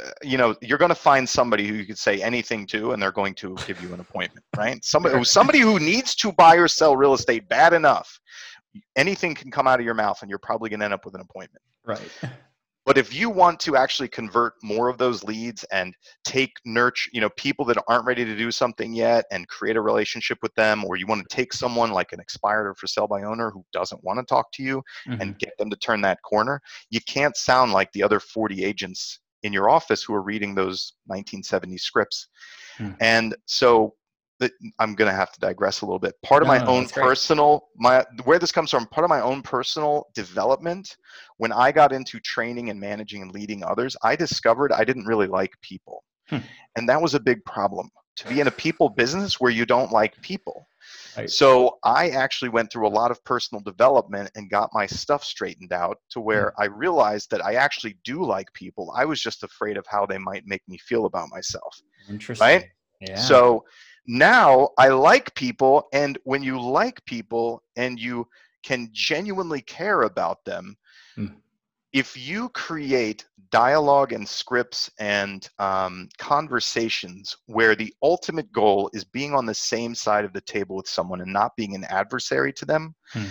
uh, 0.00 0.10
you 0.22 0.38
know 0.38 0.54
you're 0.60 0.78
going 0.78 0.90
to 0.90 0.94
find 0.94 1.28
somebody 1.28 1.66
who 1.66 1.74
you 1.74 1.86
could 1.86 1.98
say 1.98 2.22
anything 2.22 2.66
to 2.66 2.92
and 2.92 3.02
they're 3.02 3.12
going 3.12 3.34
to 3.34 3.56
give 3.66 3.80
you 3.82 3.92
an 3.92 4.00
appointment 4.00 4.44
right? 4.56 4.84
Somebody 4.84 5.22
somebody 5.24 5.60
who 5.60 5.78
needs 5.78 6.14
to 6.16 6.32
buy 6.32 6.56
or 6.56 6.68
sell 6.68 6.96
real 6.96 7.14
estate 7.14 7.48
bad 7.48 7.72
enough 7.72 8.20
anything 8.96 9.34
can 9.34 9.50
come 9.50 9.66
out 9.66 9.80
of 9.80 9.86
your 9.86 9.94
mouth 9.94 10.20
and 10.22 10.30
you're 10.30 10.38
probably 10.38 10.70
going 10.70 10.80
to 10.80 10.84
end 10.84 10.94
up 10.94 11.04
with 11.04 11.14
an 11.14 11.20
appointment. 11.20 11.62
Right. 11.84 12.00
but 12.84 12.98
if 12.98 13.14
you 13.14 13.30
want 13.30 13.58
to 13.60 13.76
actually 13.76 14.08
convert 14.08 14.54
more 14.62 14.88
of 14.88 14.98
those 14.98 15.24
leads 15.24 15.64
and 15.64 15.94
take 16.24 16.52
nurture, 16.64 17.10
you 17.12 17.20
know, 17.20 17.30
people 17.30 17.64
that 17.64 17.82
aren't 17.88 18.04
ready 18.04 18.24
to 18.24 18.36
do 18.36 18.50
something 18.50 18.92
yet 18.92 19.24
and 19.30 19.48
create 19.48 19.76
a 19.76 19.80
relationship 19.80 20.38
with 20.42 20.54
them, 20.54 20.84
or 20.84 20.96
you 20.96 21.06
want 21.06 21.26
to 21.26 21.34
take 21.34 21.52
someone 21.52 21.92
like 21.92 22.12
an 22.12 22.20
expired 22.20 22.66
or 22.66 22.74
for 22.74 22.86
sale 22.86 23.06
by 23.06 23.22
owner 23.22 23.50
who 23.50 23.64
doesn't 23.72 24.02
want 24.04 24.18
to 24.18 24.24
talk 24.24 24.52
to 24.52 24.62
you 24.62 24.82
Mhm. 25.06 25.20
and 25.20 25.38
get 25.38 25.56
them 25.58 25.70
to 25.70 25.76
turn 25.76 26.00
that 26.02 26.22
corner, 26.22 26.60
you 26.90 27.00
can't 27.00 27.36
sound 27.36 27.72
like 27.72 27.90
the 27.92 28.02
other 28.02 28.20
40 28.20 28.64
agents 28.64 29.20
in 29.42 29.52
your 29.52 29.68
office 29.68 30.02
who 30.02 30.14
are 30.14 30.22
reading 30.22 30.54
those 30.54 30.94
1970 31.06 31.78
scripts. 31.78 32.28
Hmm. 32.76 32.92
And 33.00 33.36
so 33.46 33.94
the, 34.40 34.50
I'm 34.78 34.94
going 34.94 35.10
to 35.10 35.16
have 35.16 35.32
to 35.32 35.40
digress 35.40 35.80
a 35.80 35.86
little 35.86 35.98
bit. 35.98 36.14
Part 36.22 36.42
of 36.42 36.48
No, 36.48 36.54
my 36.54 36.64
own 36.66 36.88
personal, 36.88 37.68
my 37.76 38.04
where 38.24 38.38
this 38.38 38.52
comes 38.52 38.70
from, 38.70 38.86
part 38.86 39.04
of 39.04 39.10
my 39.10 39.20
own 39.20 39.42
personal 39.42 40.06
development. 40.14 40.96
When 41.36 41.52
I 41.52 41.72
got 41.72 41.92
into 41.92 42.18
training 42.20 42.70
and 42.70 42.80
managing 42.80 43.22
and 43.22 43.32
leading 43.32 43.62
others, 43.64 43.96
I 44.02 44.16
discovered 44.16 44.72
I 44.72 44.84
didn't 44.84 45.06
really 45.06 45.28
like 45.28 45.52
people, 45.62 46.04
Hmm. 46.28 46.38
and 46.76 46.88
that 46.88 47.00
was 47.00 47.14
a 47.14 47.20
big 47.20 47.44
problem. 47.44 47.90
To 48.18 48.28
be 48.28 48.38
in 48.40 48.46
a 48.46 48.50
people 48.52 48.88
business 48.88 49.40
where 49.40 49.50
you 49.50 49.66
don't 49.66 49.90
like 49.90 50.14
people. 50.22 50.68
Right. 51.16 51.28
So 51.28 51.78
I 51.82 52.10
actually 52.10 52.48
went 52.48 52.70
through 52.70 52.86
a 52.86 52.96
lot 53.00 53.10
of 53.10 53.22
personal 53.24 53.60
development 53.60 54.30
and 54.36 54.48
got 54.48 54.70
my 54.72 54.86
stuff 54.86 55.24
straightened 55.24 55.72
out 55.72 55.98
to 56.10 56.20
where 56.20 56.52
Hmm. 56.56 56.62
I 56.62 56.66
realized 56.66 57.30
that 57.30 57.44
I 57.44 57.54
actually 57.54 57.98
do 58.04 58.24
like 58.24 58.52
people. 58.52 58.92
I 58.96 59.04
was 59.04 59.20
just 59.20 59.42
afraid 59.42 59.76
of 59.76 59.84
how 59.88 60.06
they 60.06 60.18
might 60.18 60.46
make 60.46 60.62
me 60.68 60.78
feel 60.78 61.06
about 61.06 61.28
myself. 61.30 61.80
Interesting. 62.08 62.46
Right? 62.46 62.64
Yeah. 63.00 63.18
So 63.18 63.64
now 64.06 64.70
I 64.78 64.88
like 64.88 65.34
people, 65.34 65.88
and 65.92 66.18
when 66.24 66.42
you 66.42 66.60
like 66.60 67.04
people 67.06 67.62
and 67.76 67.98
you 67.98 68.26
can 68.62 68.88
genuinely 68.92 69.60
care 69.62 70.02
about 70.02 70.44
them, 70.44 70.76
Hmm. 71.16 71.26
if 71.92 72.16
you 72.16 72.48
create 72.48 73.24
dialogue 73.50 74.12
and 74.12 74.28
scripts 74.28 74.90
and 74.98 75.48
um, 75.60 76.08
conversations 76.18 77.36
where 77.46 77.76
the 77.76 77.94
ultimate 78.02 78.50
goal 78.50 78.90
is 78.92 79.04
being 79.04 79.32
on 79.32 79.46
the 79.46 79.54
same 79.54 79.94
side 79.94 80.24
of 80.24 80.32
the 80.32 80.40
table 80.40 80.74
with 80.74 80.88
someone 80.88 81.20
and 81.20 81.32
not 81.32 81.54
being 81.56 81.74
an 81.76 81.84
adversary 81.84 82.52
to 82.52 82.64
them. 82.64 82.94
Hmm. 83.12 83.26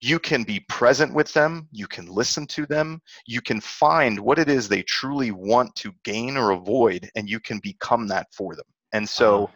You 0.00 0.18
can 0.18 0.44
be 0.44 0.60
present 0.68 1.12
with 1.12 1.32
them, 1.34 1.68
you 1.72 1.86
can 1.88 2.06
listen 2.06 2.46
to 2.46 2.66
them, 2.66 3.02
you 3.26 3.42
can 3.42 3.60
find 3.60 4.18
what 4.18 4.38
it 4.38 4.48
is 4.48 4.68
they 4.68 4.82
truly 4.84 5.32
want 5.32 5.74
to 5.76 5.92
gain 6.04 6.36
or 6.36 6.52
avoid, 6.52 7.10
and 7.16 7.28
you 7.28 7.40
can 7.40 7.58
become 7.58 8.06
that 8.06 8.28
for 8.32 8.54
them. 8.54 8.64
And 8.92 9.08
so 9.08 9.40
Wow. 9.40 9.50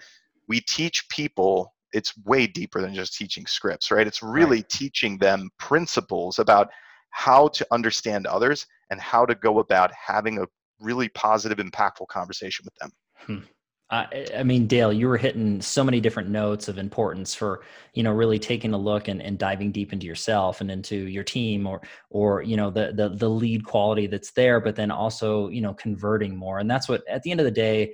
we 0.48 0.60
teach 0.60 1.08
people 1.08 1.74
it's 1.92 2.16
way 2.24 2.46
deeper 2.46 2.80
than 2.80 2.94
just 2.94 3.14
teaching 3.14 3.46
scripts 3.46 3.90
right? 3.90 4.06
It's 4.06 4.22
really 4.22 4.62
teaching 4.62 5.18
them 5.18 5.50
principles 5.58 6.38
about 6.38 6.68
how 7.10 7.48
to 7.48 7.66
understand 7.70 8.26
others 8.26 8.66
and 8.90 9.00
how 9.00 9.26
to 9.26 9.34
go 9.34 9.58
about 9.58 9.92
having 9.92 10.38
a 10.38 10.46
really 10.80 11.08
positive 11.10 11.58
impactful 11.58 12.08
conversation 12.08 12.64
with 12.64 12.74
them 12.76 12.90
hmm. 13.26 13.44
I, 13.92 14.26
I 14.38 14.42
mean, 14.42 14.66
Dale, 14.66 14.90
you 14.90 15.06
were 15.06 15.18
hitting 15.18 15.60
so 15.60 15.84
many 15.84 16.00
different 16.00 16.30
notes 16.30 16.66
of 16.66 16.78
importance 16.78 17.34
for 17.34 17.62
you 17.92 18.02
know 18.02 18.10
really 18.10 18.38
taking 18.38 18.72
a 18.72 18.78
look 18.78 19.06
and, 19.08 19.20
and 19.20 19.38
diving 19.38 19.70
deep 19.70 19.92
into 19.92 20.06
yourself 20.06 20.62
and 20.62 20.70
into 20.70 20.96
your 20.96 21.22
team 21.22 21.66
or 21.66 21.82
or 22.08 22.42
you 22.42 22.56
know 22.56 22.70
the, 22.70 22.92
the 22.94 23.10
the 23.10 23.28
lead 23.28 23.66
quality 23.66 24.06
that's 24.06 24.32
there, 24.32 24.60
but 24.60 24.76
then 24.76 24.90
also 24.90 25.48
you 25.48 25.60
know 25.60 25.74
converting 25.74 26.34
more, 26.34 26.58
and 26.58 26.70
that's 26.70 26.88
what 26.88 27.06
at 27.06 27.22
the 27.22 27.30
end 27.30 27.40
of 27.40 27.44
the 27.44 27.50
day 27.50 27.92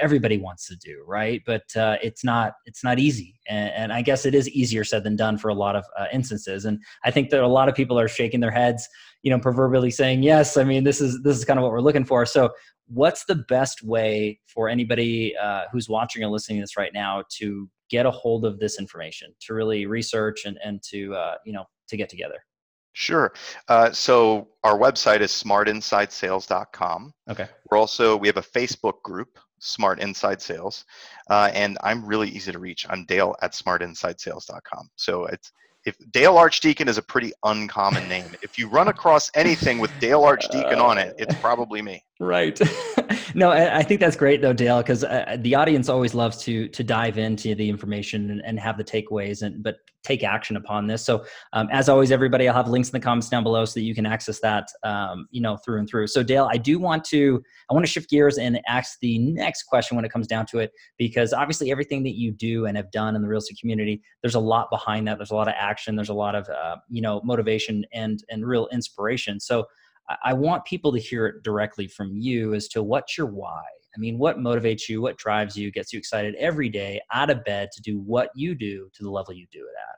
everybody 0.00 0.38
wants 0.38 0.66
to 0.66 0.76
do, 0.76 1.04
right? 1.06 1.42
But 1.46 1.64
uh, 1.76 1.98
it's 2.02 2.24
not 2.24 2.54
it's 2.66 2.82
not 2.82 2.98
easy, 2.98 3.38
and, 3.48 3.72
and 3.72 3.92
I 3.92 4.02
guess 4.02 4.26
it 4.26 4.34
is 4.34 4.48
easier 4.48 4.82
said 4.82 5.04
than 5.04 5.14
done 5.14 5.38
for 5.38 5.48
a 5.48 5.54
lot 5.54 5.76
of 5.76 5.84
uh, 5.96 6.06
instances. 6.12 6.64
And 6.64 6.82
I 7.04 7.12
think 7.12 7.30
that 7.30 7.42
a 7.42 7.48
lot 7.48 7.68
of 7.68 7.76
people 7.76 8.00
are 8.00 8.08
shaking 8.08 8.40
their 8.40 8.50
heads, 8.50 8.88
you 9.22 9.30
know, 9.30 9.38
proverbially 9.38 9.90
saying, 9.90 10.22
"Yes, 10.22 10.56
I 10.56 10.64
mean 10.64 10.84
this 10.84 11.00
is 11.00 11.20
this 11.22 11.36
is 11.36 11.44
kind 11.44 11.58
of 11.58 11.62
what 11.62 11.72
we're 11.72 11.80
looking 11.80 12.04
for." 12.04 12.24
So 12.26 12.50
what's 12.86 13.24
the 13.24 13.36
best 13.48 13.82
way 13.82 14.40
for 14.46 14.68
anybody 14.68 15.36
uh, 15.36 15.62
who's 15.72 15.88
watching 15.88 16.24
or 16.24 16.28
listening 16.28 16.58
to 16.58 16.62
this 16.62 16.76
right 16.76 16.92
now 16.92 17.22
to 17.38 17.68
get 17.88 18.06
a 18.06 18.10
hold 18.10 18.44
of 18.44 18.58
this 18.58 18.78
information 18.78 19.32
to 19.40 19.54
really 19.54 19.86
research 19.86 20.44
and, 20.44 20.58
and 20.64 20.82
to 20.82 21.14
uh, 21.14 21.34
you 21.44 21.52
know 21.52 21.64
to 21.88 21.96
get 21.96 22.08
together? 22.08 22.44
Sure. 22.92 23.32
Uh, 23.68 23.92
so 23.92 24.48
our 24.64 24.76
website 24.76 25.20
is 25.20 25.30
smartinsidesales.com 25.30 27.12
okay. 27.30 27.46
We're 27.70 27.78
also 27.78 28.16
we 28.16 28.26
have 28.26 28.36
a 28.36 28.42
facebook 28.42 29.02
group 29.04 29.38
smart 29.60 30.00
inside 30.00 30.40
sales 30.40 30.84
uh, 31.28 31.50
and 31.54 31.76
i'm 31.84 32.04
really 32.04 32.28
easy 32.30 32.50
to 32.50 32.58
reach. 32.58 32.86
I'm 32.88 33.04
dale 33.04 33.36
at 33.42 33.52
smartinsidesales.com 33.52 34.90
so 34.96 35.26
it's 35.26 35.52
if 35.84 35.96
Dale 36.12 36.36
Archdeacon 36.36 36.88
is 36.88 36.98
a 36.98 37.02
pretty 37.02 37.32
uncommon 37.44 38.06
name. 38.08 38.32
If 38.42 38.58
you 38.58 38.68
run 38.68 38.88
across 38.88 39.30
anything 39.34 39.78
with 39.78 39.98
Dale 39.98 40.24
Archdeacon 40.24 40.80
on 40.80 40.98
it, 40.98 41.14
it's 41.18 41.34
probably 41.34 41.82
me. 41.82 42.02
Right. 42.20 42.60
No 43.34 43.50
I, 43.50 43.82
think 43.82 44.00
that's 44.00 44.16
great 44.16 44.42
though 44.42 44.52
dale 44.52 44.78
because 44.78 45.04
uh, 45.04 45.36
the 45.40 45.54
audience 45.54 45.88
always 45.88 46.14
loves 46.14 46.38
to 46.44 46.68
to 46.68 46.82
dive 46.82 47.18
into 47.18 47.54
the 47.54 47.68
information 47.68 48.30
and, 48.30 48.42
and 48.44 48.58
have 48.58 48.76
the 48.76 48.84
takeaways 48.84 49.42
and 49.42 49.62
but 49.62 49.76
take 50.02 50.24
action 50.24 50.56
upon 50.56 50.86
this. 50.86 51.04
So 51.04 51.24
um, 51.52 51.68
as 51.70 51.88
always 51.88 52.10
everybody 52.10 52.48
i'll 52.48 52.54
have 52.54 52.68
links 52.68 52.88
in 52.88 52.92
the 52.92 53.00
comments 53.00 53.28
down 53.28 53.42
below 53.42 53.64
so 53.64 53.74
that 53.74 53.82
you 53.82 53.94
can 53.94 54.06
access 54.06 54.40
that 54.40 54.68
um, 54.82 55.28
you 55.30 55.40
know 55.40 55.56
through 55.58 55.78
and 55.78 55.88
through. 55.88 56.08
So 56.08 56.22
dale 56.22 56.48
i 56.50 56.56
do 56.56 56.78
want 56.78 57.04
to 57.04 57.42
i 57.70 57.74
want 57.74 57.84
to 57.84 57.90
shift 57.90 58.10
gears 58.10 58.38
and 58.38 58.60
ask 58.66 58.98
the 59.00 59.18
next 59.18 59.64
question 59.64 59.96
when 59.96 60.04
it 60.04 60.10
comes 60.10 60.26
down 60.26 60.46
to 60.46 60.58
it 60.58 60.72
because 60.98 61.32
obviously 61.32 61.70
everything 61.70 62.02
that 62.04 62.16
you 62.16 62.32
do 62.32 62.66
and 62.66 62.76
have 62.76 62.90
done 62.90 63.14
in 63.14 63.22
the 63.22 63.28
real 63.28 63.38
estate 63.38 63.58
community 63.60 64.02
there's 64.22 64.34
a 64.34 64.40
lot 64.40 64.70
behind 64.70 65.06
that. 65.08 65.18
There's 65.18 65.30
a 65.30 65.36
lot 65.36 65.48
of 65.48 65.54
action. 65.56 65.96
There's 65.96 66.08
a 66.08 66.14
lot 66.14 66.34
of 66.34 66.48
uh, 66.48 66.76
you 66.88 67.02
know 67.02 67.20
motivation 67.24 67.84
and 67.92 68.22
and 68.28 68.46
real 68.46 68.68
inspiration. 68.72 69.40
So 69.40 69.66
I- 70.24 70.32
want 70.32 70.64
people 70.64 70.92
to 70.92 70.98
hear 70.98 71.26
it 71.26 71.42
directly 71.42 71.86
from 71.86 72.16
you 72.16 72.54
as 72.54 72.68
to 72.68 72.82
what's 72.82 73.18
your 73.18 73.26
why. 73.26 73.62
I 73.94 73.98
mean, 73.98 74.18
what 74.18 74.38
motivates 74.38 74.88
you, 74.88 75.02
what 75.02 75.18
drives 75.18 75.56
you, 75.56 75.70
gets 75.72 75.92
you 75.92 75.98
excited 75.98 76.34
every 76.36 76.68
day 76.68 77.00
out 77.12 77.30
of 77.30 77.44
bed 77.44 77.68
to 77.72 77.82
do 77.82 77.98
what 77.98 78.30
you 78.34 78.54
do 78.54 78.88
to 78.94 79.02
the 79.02 79.10
level 79.10 79.34
you 79.34 79.46
do 79.50 79.60
it 79.60 79.74
at. 79.88 79.96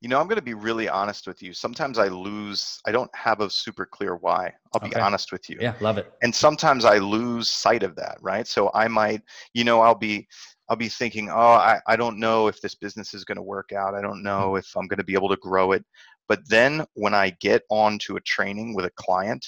You 0.00 0.08
know, 0.08 0.18
I'm 0.18 0.26
going 0.28 0.36
to 0.36 0.42
be 0.42 0.54
really 0.54 0.88
honest 0.88 1.26
with 1.26 1.42
you. 1.42 1.52
Sometimes 1.52 1.98
I 1.98 2.08
lose, 2.08 2.80
I 2.86 2.92
don't 2.92 3.14
have 3.14 3.40
a 3.40 3.50
super 3.50 3.84
clear 3.84 4.16
why. 4.16 4.50
I'll 4.72 4.88
be 4.88 4.96
honest 4.96 5.30
with 5.30 5.50
you. 5.50 5.58
Yeah, 5.60 5.74
love 5.80 5.98
it. 5.98 6.10
And 6.22 6.34
sometimes 6.34 6.86
I 6.86 6.96
lose 6.96 7.50
sight 7.50 7.82
of 7.82 7.94
that, 7.96 8.16
right? 8.22 8.46
So 8.46 8.70
I 8.72 8.88
might, 8.88 9.20
you 9.52 9.62
know, 9.62 9.82
I'll 9.82 9.94
be, 9.94 10.26
I'll 10.70 10.76
be 10.76 10.88
thinking, 10.88 11.28
oh, 11.28 11.34
I, 11.34 11.80
I 11.86 11.96
don't 11.96 12.18
know 12.18 12.46
if 12.46 12.62
this 12.62 12.76
business 12.76 13.12
is 13.12 13.24
going 13.24 13.36
to 13.36 13.42
work 13.42 13.72
out. 13.72 13.94
I 13.94 14.00
don't 14.00 14.18
mm-hmm. 14.18 14.22
know 14.22 14.56
if 14.56 14.66
I'm 14.74 14.86
going 14.86 14.98
to 14.98 15.04
be 15.04 15.14
able 15.14 15.28
to 15.28 15.36
grow 15.36 15.72
it. 15.72 15.84
But 16.30 16.48
then 16.48 16.84
when 16.94 17.12
I 17.12 17.30
get 17.40 17.62
on 17.70 17.98
to 18.06 18.14
a 18.14 18.20
training 18.20 18.72
with 18.72 18.84
a 18.84 18.92
client 18.94 19.44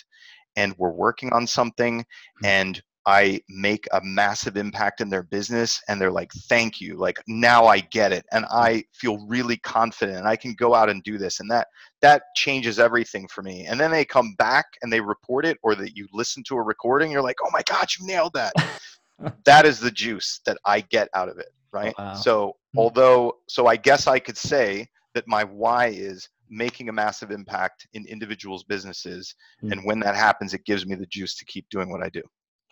and 0.56 0.74
we're 0.78 0.90
working 0.90 1.32
on 1.32 1.46
something 1.46 2.04
and 2.42 2.82
I 3.06 3.40
make 3.48 3.86
a 3.92 4.00
massive 4.02 4.56
impact 4.56 5.00
in 5.00 5.08
their 5.08 5.22
business 5.22 5.80
and 5.86 6.00
they're 6.00 6.10
like, 6.10 6.32
thank 6.48 6.80
you. 6.80 6.96
Like 6.96 7.22
now 7.28 7.66
I 7.66 7.78
get 7.78 8.10
it. 8.12 8.26
And 8.32 8.46
I 8.50 8.82
feel 8.92 9.24
really 9.28 9.58
confident 9.58 10.18
and 10.18 10.26
I 10.26 10.34
can 10.34 10.54
go 10.54 10.74
out 10.74 10.90
and 10.90 11.04
do 11.04 11.18
this. 11.18 11.38
And 11.38 11.48
that 11.52 11.68
that 12.00 12.24
changes 12.34 12.80
everything 12.80 13.28
for 13.28 13.42
me. 13.42 13.66
And 13.66 13.78
then 13.78 13.92
they 13.92 14.04
come 14.04 14.34
back 14.36 14.66
and 14.82 14.92
they 14.92 15.00
report 15.00 15.46
it 15.46 15.58
or 15.62 15.76
that 15.76 15.96
you 15.96 16.08
listen 16.12 16.42
to 16.48 16.56
a 16.56 16.62
recording, 16.62 17.12
you're 17.12 17.22
like, 17.22 17.38
oh 17.44 17.50
my 17.52 17.62
God, 17.64 17.86
you 17.96 18.08
nailed 18.08 18.34
that. 18.34 18.54
that 19.44 19.66
is 19.66 19.78
the 19.78 19.92
juice 19.92 20.40
that 20.46 20.58
I 20.64 20.80
get 20.80 21.08
out 21.14 21.28
of 21.28 21.38
it. 21.38 21.52
Right. 21.72 21.94
Wow. 21.96 22.14
So 22.14 22.56
hmm. 22.72 22.80
although 22.80 23.36
so 23.48 23.68
I 23.68 23.76
guess 23.76 24.08
I 24.08 24.18
could 24.18 24.36
say 24.36 24.88
that 25.14 25.28
my 25.28 25.44
why 25.44 25.88
is 25.88 26.28
making 26.52 26.88
a 26.88 26.92
massive 26.92 27.30
impact 27.30 27.88
in 27.94 28.06
individuals' 28.06 28.62
businesses. 28.62 29.34
Mm. 29.64 29.72
And 29.72 29.84
when 29.84 29.98
that 30.00 30.14
happens, 30.14 30.54
it 30.54 30.64
gives 30.66 30.86
me 30.86 30.94
the 30.94 31.06
juice 31.06 31.34
to 31.38 31.44
keep 31.46 31.66
doing 31.70 31.90
what 31.90 32.02
I 32.02 32.10
do. 32.10 32.22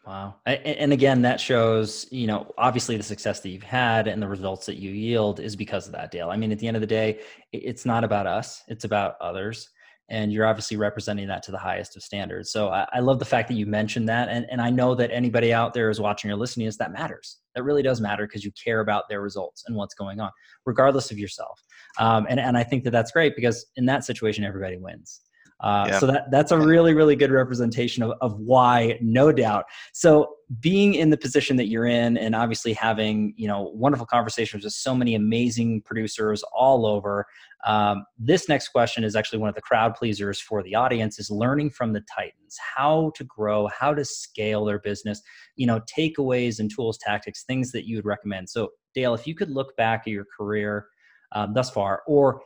Wow. 0.06 0.36
And 0.46 0.92
again, 0.94 1.20
that 1.22 1.40
shows, 1.40 2.06
you 2.10 2.26
know, 2.26 2.50
obviously 2.56 2.96
the 2.96 3.02
success 3.02 3.40
that 3.40 3.50
you've 3.50 3.62
had 3.62 4.08
and 4.08 4.22
the 4.22 4.28
results 4.28 4.64
that 4.66 4.76
you 4.76 4.92
yield 4.92 5.40
is 5.40 5.56
because 5.56 5.86
of 5.86 5.92
that, 5.92 6.10
Dale. 6.10 6.30
I 6.30 6.36
mean, 6.36 6.52
at 6.52 6.58
the 6.58 6.66
end 6.66 6.76
of 6.76 6.80
the 6.80 6.86
day, 6.86 7.20
it's 7.52 7.84
not 7.84 8.02
about 8.02 8.26
us, 8.26 8.62
it's 8.68 8.84
about 8.84 9.16
others. 9.20 9.68
And 10.08 10.32
you're 10.32 10.46
obviously 10.46 10.76
representing 10.76 11.28
that 11.28 11.42
to 11.44 11.52
the 11.52 11.58
highest 11.58 11.96
of 11.96 12.02
standards. 12.02 12.50
So 12.50 12.70
I, 12.70 12.86
I 12.94 12.98
love 13.00 13.18
the 13.20 13.24
fact 13.24 13.46
that 13.48 13.54
you 13.54 13.66
mentioned 13.66 14.08
that. 14.08 14.28
And, 14.28 14.44
and 14.50 14.60
I 14.60 14.68
know 14.68 14.94
that 14.96 15.12
anybody 15.12 15.52
out 15.52 15.72
there 15.72 15.88
is 15.88 16.00
watching 16.00 16.30
or 16.30 16.36
listening 16.36 16.66
is 16.66 16.76
that 16.78 16.92
matters. 16.92 17.38
That 17.54 17.62
really 17.62 17.82
does 17.82 18.00
matter 18.00 18.26
because 18.26 18.44
you 18.44 18.50
care 18.52 18.80
about 18.80 19.04
their 19.08 19.20
results 19.20 19.64
and 19.66 19.76
what's 19.76 19.94
going 19.94 20.18
on, 20.18 20.30
regardless 20.66 21.12
of 21.12 21.18
yourself. 21.18 21.60
Um, 21.98 22.26
and, 22.28 22.38
and 22.38 22.56
I 22.56 22.64
think 22.64 22.84
that 22.84 22.90
that's 22.90 23.10
great 23.10 23.34
because 23.36 23.66
in 23.76 23.86
that 23.86 24.04
situation, 24.04 24.44
everybody 24.44 24.76
wins. 24.76 25.20
Uh, 25.60 25.86
yeah. 25.88 25.98
So 25.98 26.06
that 26.06 26.30
that's 26.30 26.52
a 26.52 26.58
really 26.58 26.94
really 26.94 27.14
good 27.14 27.30
representation 27.30 28.02
of, 28.02 28.12
of 28.22 28.38
why, 28.38 28.98
no 29.02 29.30
doubt. 29.30 29.66
So 29.92 30.34
being 30.58 30.94
in 30.94 31.10
the 31.10 31.18
position 31.18 31.56
that 31.58 31.68
you're 31.68 31.86
in, 31.86 32.16
and 32.16 32.34
obviously 32.34 32.72
having 32.72 33.34
you 33.36 33.46
know 33.46 33.70
wonderful 33.74 34.06
conversations 34.06 34.64
with 34.64 34.72
so 34.72 34.94
many 34.94 35.14
amazing 35.14 35.82
producers 35.82 36.42
all 36.54 36.86
over. 36.86 37.26
Um, 37.66 38.06
this 38.18 38.48
next 38.48 38.68
question 38.68 39.04
is 39.04 39.14
actually 39.14 39.38
one 39.38 39.50
of 39.50 39.54
the 39.54 39.60
crowd 39.60 39.94
pleasers 39.94 40.40
for 40.40 40.62
the 40.62 40.74
audience: 40.74 41.18
is 41.18 41.30
learning 41.30 41.70
from 41.70 41.92
the 41.92 42.02
titans 42.14 42.56
how 42.76 43.12
to 43.16 43.24
grow, 43.24 43.68
how 43.68 43.92
to 43.92 44.04
scale 44.04 44.64
their 44.64 44.78
business. 44.78 45.20
You 45.56 45.66
know, 45.66 45.80
takeaways 45.80 46.58
and 46.58 46.70
tools, 46.74 46.96
tactics, 46.96 47.44
things 47.44 47.70
that 47.72 47.86
you 47.86 47.96
would 47.96 48.06
recommend. 48.06 48.48
So 48.48 48.70
Dale, 48.94 49.12
if 49.12 49.26
you 49.26 49.34
could 49.34 49.50
look 49.50 49.76
back 49.76 50.04
at 50.06 50.12
your 50.12 50.24
career 50.36 50.86
um, 51.32 51.54
thus 51.54 51.70
far, 51.70 52.02
or 52.06 52.42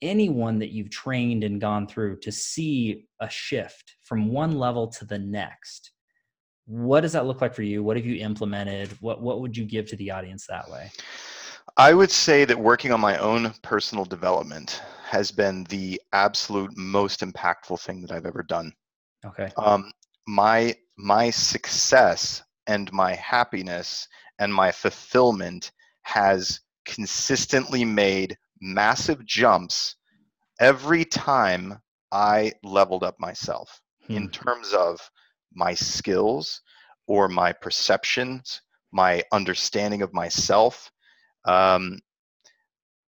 anyone 0.00 0.58
that 0.58 0.70
you've 0.70 0.90
trained 0.90 1.42
and 1.44 1.60
gone 1.60 1.86
through 1.86 2.18
to 2.20 2.30
see 2.30 3.06
a 3.20 3.28
shift 3.28 3.96
from 4.02 4.32
one 4.32 4.58
level 4.58 4.86
to 4.86 5.04
the 5.04 5.18
next 5.18 5.92
what 6.68 7.00
does 7.00 7.12
that 7.12 7.24
look 7.24 7.40
like 7.40 7.54
for 7.54 7.62
you? 7.62 7.82
What 7.82 7.96
have 7.96 8.04
you 8.04 8.22
implemented? 8.22 8.90
What 9.00 9.22
what 9.22 9.40
would 9.40 9.56
you 9.56 9.64
give 9.64 9.86
to 9.86 9.96
the 9.96 10.10
audience 10.10 10.46
that 10.46 10.70
way? 10.70 10.92
I 11.78 11.94
would 11.94 12.10
say 12.10 12.44
that 12.44 12.58
working 12.58 12.92
on 12.92 13.00
my 13.00 13.16
own 13.18 13.54
personal 13.62 14.04
development 14.04 14.82
has 15.04 15.30
been 15.30 15.64
the 15.64 16.00
absolute 16.12 16.76
most 16.76 17.20
impactful 17.20 17.80
thing 17.80 18.02
that 18.02 18.12
i've 18.12 18.26
ever 18.26 18.42
done. 18.42 18.72
Okay. 19.24 19.50
Um, 19.56 19.90
my 20.26 20.74
my 20.98 21.30
success 21.30 22.42
and 22.66 22.92
my 22.92 23.14
happiness 23.14 24.06
and 24.38 24.52
my 24.52 24.70
fulfillment 24.70 25.72
has 26.02 26.60
consistently 26.88 27.84
made 27.84 28.36
massive 28.60 29.24
jumps 29.24 29.94
every 30.58 31.04
time 31.04 31.78
I 32.10 32.52
leveled 32.64 33.04
up 33.04 33.20
myself 33.20 33.80
hmm. 34.06 34.14
in 34.14 34.30
terms 34.30 34.72
of 34.72 34.98
my 35.54 35.74
skills 35.74 36.62
or 37.06 37.28
my 37.28 37.52
perceptions, 37.52 38.60
my 38.90 39.22
understanding 39.32 40.02
of 40.02 40.12
myself. 40.12 40.90
Um, 41.44 42.00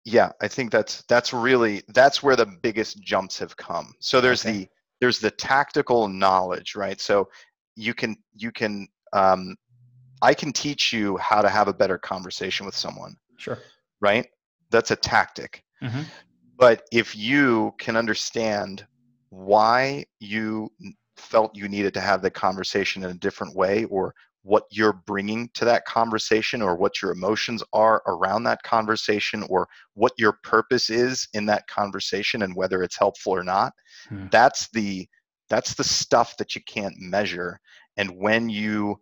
yeah, 0.05 0.31
I 0.41 0.47
think 0.47 0.71
that's 0.71 1.03
that's 1.07 1.33
really 1.33 1.81
that's 1.89 2.21
where 2.21 2.35
the 2.35 2.45
biggest 2.45 3.01
jumps 3.01 3.39
have 3.39 3.57
come. 3.57 3.93
So 3.99 4.21
there's 4.21 4.45
okay. 4.45 4.59
the 4.59 4.67
there's 4.99 5.19
the 5.19 5.31
tactical 5.31 6.07
knowledge, 6.07 6.75
right? 6.75 6.99
So 6.99 7.29
you 7.75 7.93
can 7.93 8.17
you 8.35 8.51
can 8.51 8.87
um, 9.13 9.55
I 10.21 10.33
can 10.33 10.53
teach 10.53 10.93
you 10.93 11.17
how 11.17 11.41
to 11.41 11.49
have 11.49 11.67
a 11.67 11.73
better 11.73 11.97
conversation 11.97 12.65
with 12.65 12.75
someone. 12.75 13.15
Sure. 13.37 13.59
Right 13.99 14.27
that's 14.73 14.91
a 14.91 14.97
tactic. 14.97 15.63
Mm-hmm. 15.81 16.01
But 16.57 16.83
if 16.91 17.15
you 17.15 17.73
can 17.77 17.95
understand 17.95 18.85
why 19.29 20.05
you 20.19 20.69
felt 21.15 21.55
you 21.55 21.69
needed 21.69 21.93
to 21.93 22.01
have 22.01 22.21
the 22.21 22.29
conversation 22.29 23.03
in 23.03 23.11
a 23.11 23.15
different 23.15 23.55
way 23.55 23.85
or 23.85 24.13
what 24.41 24.65
you're 24.71 25.01
bringing 25.05 25.49
to 25.53 25.63
that 25.63 25.85
conversation 25.85 26.61
or 26.61 26.75
what 26.75 27.01
your 27.01 27.11
emotions 27.11 27.63
are 27.71 28.01
around 28.07 28.43
that 28.43 28.61
conversation 28.63 29.43
or 29.47 29.67
what 29.93 30.11
your 30.17 30.33
purpose 30.43 30.89
is 30.89 31.27
in 31.33 31.45
that 31.45 31.65
conversation 31.67 32.41
and 32.41 32.53
whether 32.53 32.83
it's 32.83 32.97
helpful 32.97 33.31
or 33.33 33.43
not 33.43 33.71
hmm. 34.09 34.25
that's 34.31 34.67
the 34.71 35.07
that's 35.49 35.75
the 35.75 35.83
stuff 35.83 36.35
that 36.35 36.55
you 36.55 36.61
can't 36.67 36.95
measure 36.99 37.57
and 37.95 38.11
when 38.17 38.49
you 38.49 38.99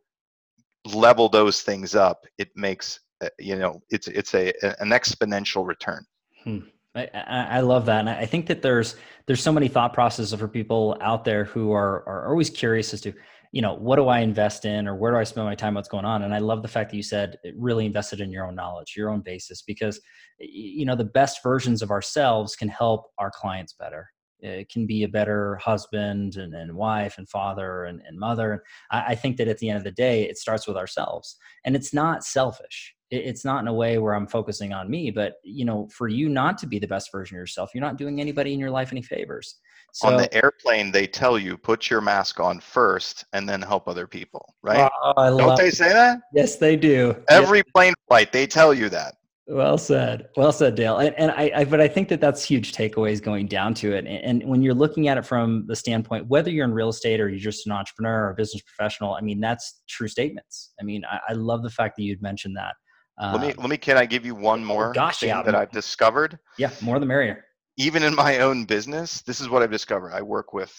level 0.85 1.27
those 1.27 1.61
things 1.61 1.95
up 1.95 2.23
it 2.37 2.49
makes 2.55 2.99
you 3.39 3.55
know 3.55 3.81
it's 3.89 4.07
it's 4.07 4.33
a 4.33 4.53
an 4.81 4.89
exponential 4.89 5.65
return 5.65 6.05
hmm. 6.43 6.59
I, 6.93 7.07
I 7.13 7.59
love 7.61 7.85
that 7.85 7.99
and 7.99 8.09
i 8.09 8.25
think 8.25 8.47
that 8.47 8.61
there's 8.61 8.95
there's 9.25 9.41
so 9.41 9.51
many 9.51 9.67
thought 9.67 9.93
processes 9.93 10.37
for 10.37 10.47
people 10.47 10.97
out 11.01 11.23
there 11.25 11.45
who 11.45 11.71
are 11.71 12.07
are 12.07 12.29
always 12.29 12.49
curious 12.49 12.93
as 12.93 13.01
to 13.01 13.13
you 13.51 13.61
know 13.61 13.75
what 13.75 13.95
do 13.95 14.07
i 14.07 14.19
invest 14.19 14.65
in 14.65 14.87
or 14.87 14.95
where 14.95 15.11
do 15.11 15.17
i 15.17 15.23
spend 15.23 15.45
my 15.45 15.55
time 15.55 15.75
what's 15.75 15.87
going 15.87 16.05
on 16.05 16.23
and 16.23 16.33
i 16.33 16.39
love 16.39 16.61
the 16.61 16.67
fact 16.67 16.89
that 16.91 16.97
you 16.97 17.03
said 17.03 17.37
really 17.55 17.85
invested 17.85 18.19
in 18.19 18.31
your 18.31 18.45
own 18.45 18.55
knowledge 18.55 18.93
your 18.97 19.09
own 19.09 19.21
basis 19.21 19.61
because 19.61 19.99
you 20.39 20.85
know 20.85 20.95
the 20.95 21.03
best 21.03 21.41
versions 21.43 21.81
of 21.81 21.91
ourselves 21.91 22.55
can 22.55 22.67
help 22.67 23.11
our 23.19 23.31
clients 23.31 23.73
better 23.73 24.09
it 24.41 24.69
can 24.69 24.85
be 24.85 25.03
a 25.03 25.07
better 25.07 25.55
husband 25.57 26.35
and, 26.35 26.53
and 26.53 26.75
wife 26.75 27.17
and 27.17 27.29
father 27.29 27.85
and, 27.85 28.01
and 28.07 28.17
mother. 28.17 28.63
I, 28.89 29.07
I 29.09 29.15
think 29.15 29.37
that 29.37 29.47
at 29.47 29.59
the 29.59 29.69
end 29.69 29.77
of 29.77 29.83
the 29.83 29.91
day, 29.91 30.23
it 30.23 30.37
starts 30.37 30.67
with 30.67 30.77
ourselves. 30.77 31.37
And 31.63 31.75
it's 31.75 31.93
not 31.93 32.23
selfish. 32.23 32.95
It, 33.11 33.25
it's 33.25 33.45
not 33.45 33.61
in 33.61 33.67
a 33.67 33.73
way 33.73 33.97
where 33.97 34.13
I'm 34.13 34.27
focusing 34.27 34.73
on 34.73 34.89
me, 34.89 35.11
but 35.11 35.35
you 35.43 35.65
know, 35.65 35.87
for 35.91 36.07
you 36.07 36.29
not 36.29 36.57
to 36.59 36.67
be 36.67 36.79
the 36.79 36.87
best 36.87 37.11
version 37.11 37.37
of 37.37 37.39
yourself, 37.39 37.71
you're 37.73 37.83
not 37.83 37.97
doing 37.97 38.19
anybody 38.19 38.53
in 38.53 38.59
your 38.59 38.71
life 38.71 38.91
any 38.91 39.01
favors. 39.01 39.59
So, 39.93 40.07
on 40.07 40.17
the 40.17 40.33
airplane, 40.33 40.91
they 40.91 41.05
tell 41.05 41.37
you 41.37 41.57
put 41.57 41.89
your 41.89 42.01
mask 42.01 42.39
on 42.39 42.61
first 42.61 43.25
and 43.33 43.47
then 43.47 43.61
help 43.61 43.87
other 43.87 44.07
people, 44.07 44.55
right? 44.63 44.89
Oh, 45.03 45.37
Don't 45.37 45.57
they 45.57 45.69
say 45.69 45.89
that? 45.89 46.19
Yes, 46.33 46.55
they 46.55 46.77
do. 46.77 47.15
Every 47.29 47.59
yes. 47.59 47.65
plane 47.75 47.93
flight, 48.07 48.31
they 48.31 48.47
tell 48.47 48.73
you 48.73 48.87
that. 48.89 49.15
Well 49.47 49.77
said. 49.77 50.29
Well 50.37 50.53
said, 50.53 50.75
Dale. 50.75 50.99
And, 50.99 51.13
and 51.15 51.31
I, 51.31 51.51
I, 51.53 51.65
but 51.65 51.81
I 51.81 51.87
think 51.89 52.07
that 52.07 52.21
that's 52.21 52.41
huge 52.41 52.71
takeaways 52.71 53.21
going 53.21 53.47
down 53.47 53.73
to 53.75 53.91
it. 53.93 54.05
And, 54.05 54.41
and, 54.41 54.49
when 54.49 54.61
you're 54.61 54.73
looking 54.73 55.09
at 55.09 55.17
it 55.17 55.25
from 55.25 55.65
the 55.67 55.75
standpoint, 55.75 56.27
whether 56.27 56.49
you're 56.49 56.63
in 56.63 56.73
real 56.73 56.87
estate 56.87 57.19
or 57.19 57.27
you're 57.27 57.39
just 57.39 57.65
an 57.65 57.73
entrepreneur 57.73 58.27
or 58.27 58.29
a 58.29 58.35
business 58.35 58.61
professional, 58.61 59.15
I 59.15 59.21
mean, 59.21 59.41
that's 59.41 59.81
true 59.89 60.07
statements. 60.07 60.73
I 60.79 60.83
mean, 60.83 61.03
I, 61.03 61.19
I 61.29 61.33
love 61.33 61.63
the 61.63 61.69
fact 61.69 61.97
that 61.97 62.03
you'd 62.03 62.21
mentioned 62.21 62.55
that. 62.55 62.75
Uh, 63.17 63.37
let 63.37 63.41
me, 63.41 63.53
let 63.61 63.69
me, 63.69 63.77
can 63.77 63.97
I 63.97 64.05
give 64.05 64.25
you 64.25 64.35
one 64.35 64.63
more 64.63 64.93
gosh, 64.93 65.19
thing 65.19 65.29
yeah, 65.29 65.43
that 65.43 65.55
I've 65.55 65.71
discovered? 65.71 66.39
Yeah, 66.57 66.71
more 66.81 66.99
the 66.99 67.05
merrier. 67.05 67.45
Even 67.77 68.03
in 68.03 68.15
my 68.15 68.39
own 68.39 68.65
business, 68.65 69.21
this 69.21 69.39
is 69.39 69.49
what 69.49 69.61
I've 69.61 69.71
discovered. 69.71 70.11
I 70.11 70.21
work 70.21 70.53
with 70.53 70.73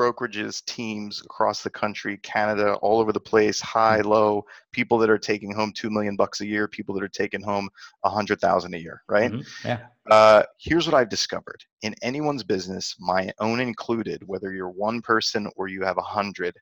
brokerages, 0.00 0.64
teams 0.64 1.20
across 1.20 1.62
the 1.62 1.70
country, 1.70 2.16
Canada, 2.18 2.74
all 2.76 3.00
over 3.00 3.12
the 3.12 3.20
place, 3.20 3.60
high, 3.60 4.00
mm. 4.00 4.06
low, 4.06 4.44
people 4.72 4.96
that 4.98 5.10
are 5.10 5.18
taking 5.18 5.52
home 5.52 5.72
two 5.74 5.90
million 5.90 6.16
bucks 6.16 6.40
a 6.40 6.46
year, 6.46 6.66
people 6.66 6.94
that 6.94 7.04
are 7.04 7.08
taking 7.08 7.42
home 7.42 7.68
a 8.04 8.08
hundred 8.08 8.40
thousand 8.40 8.74
a 8.74 8.78
year, 8.78 9.02
right? 9.08 9.32
Mm-hmm. 9.32 9.68
Yeah. 9.68 9.80
Uh, 10.10 10.42
here's 10.58 10.86
what 10.86 10.94
I've 10.94 11.10
discovered 11.10 11.62
in 11.82 11.94
anyone's 12.02 12.42
business, 12.42 12.96
my 12.98 13.30
own 13.40 13.60
included, 13.60 14.22
whether 14.26 14.52
you're 14.52 14.70
one 14.70 15.02
person 15.02 15.48
or 15.56 15.68
you 15.68 15.82
have 15.82 15.98
a 15.98 16.02
hundred, 16.02 16.54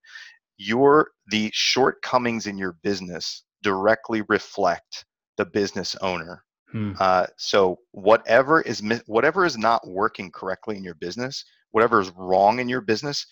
your 0.57 1.11
the 1.29 1.51
shortcomings 1.53 2.49
in 2.49 2.59
your 2.59 2.73
business 2.83 3.45
directly 3.63 4.23
reflect 4.29 5.05
the 5.37 5.45
business 5.45 5.97
owner. 6.03 6.45
Hmm. 6.73 6.93
Uh, 7.01 7.27
so 7.37 7.79
whatever 7.93 8.61
is 8.61 8.83
whatever 9.07 9.47
is 9.47 9.57
not 9.57 9.87
working 9.89 10.31
correctly 10.31 10.77
in 10.77 10.85
your 10.85 10.95
business 10.97 11.45
whatever 11.73 12.01
is 12.01 12.11
wrong 12.17 12.61
in 12.61 12.69
your 12.69 12.81
business 12.81 13.27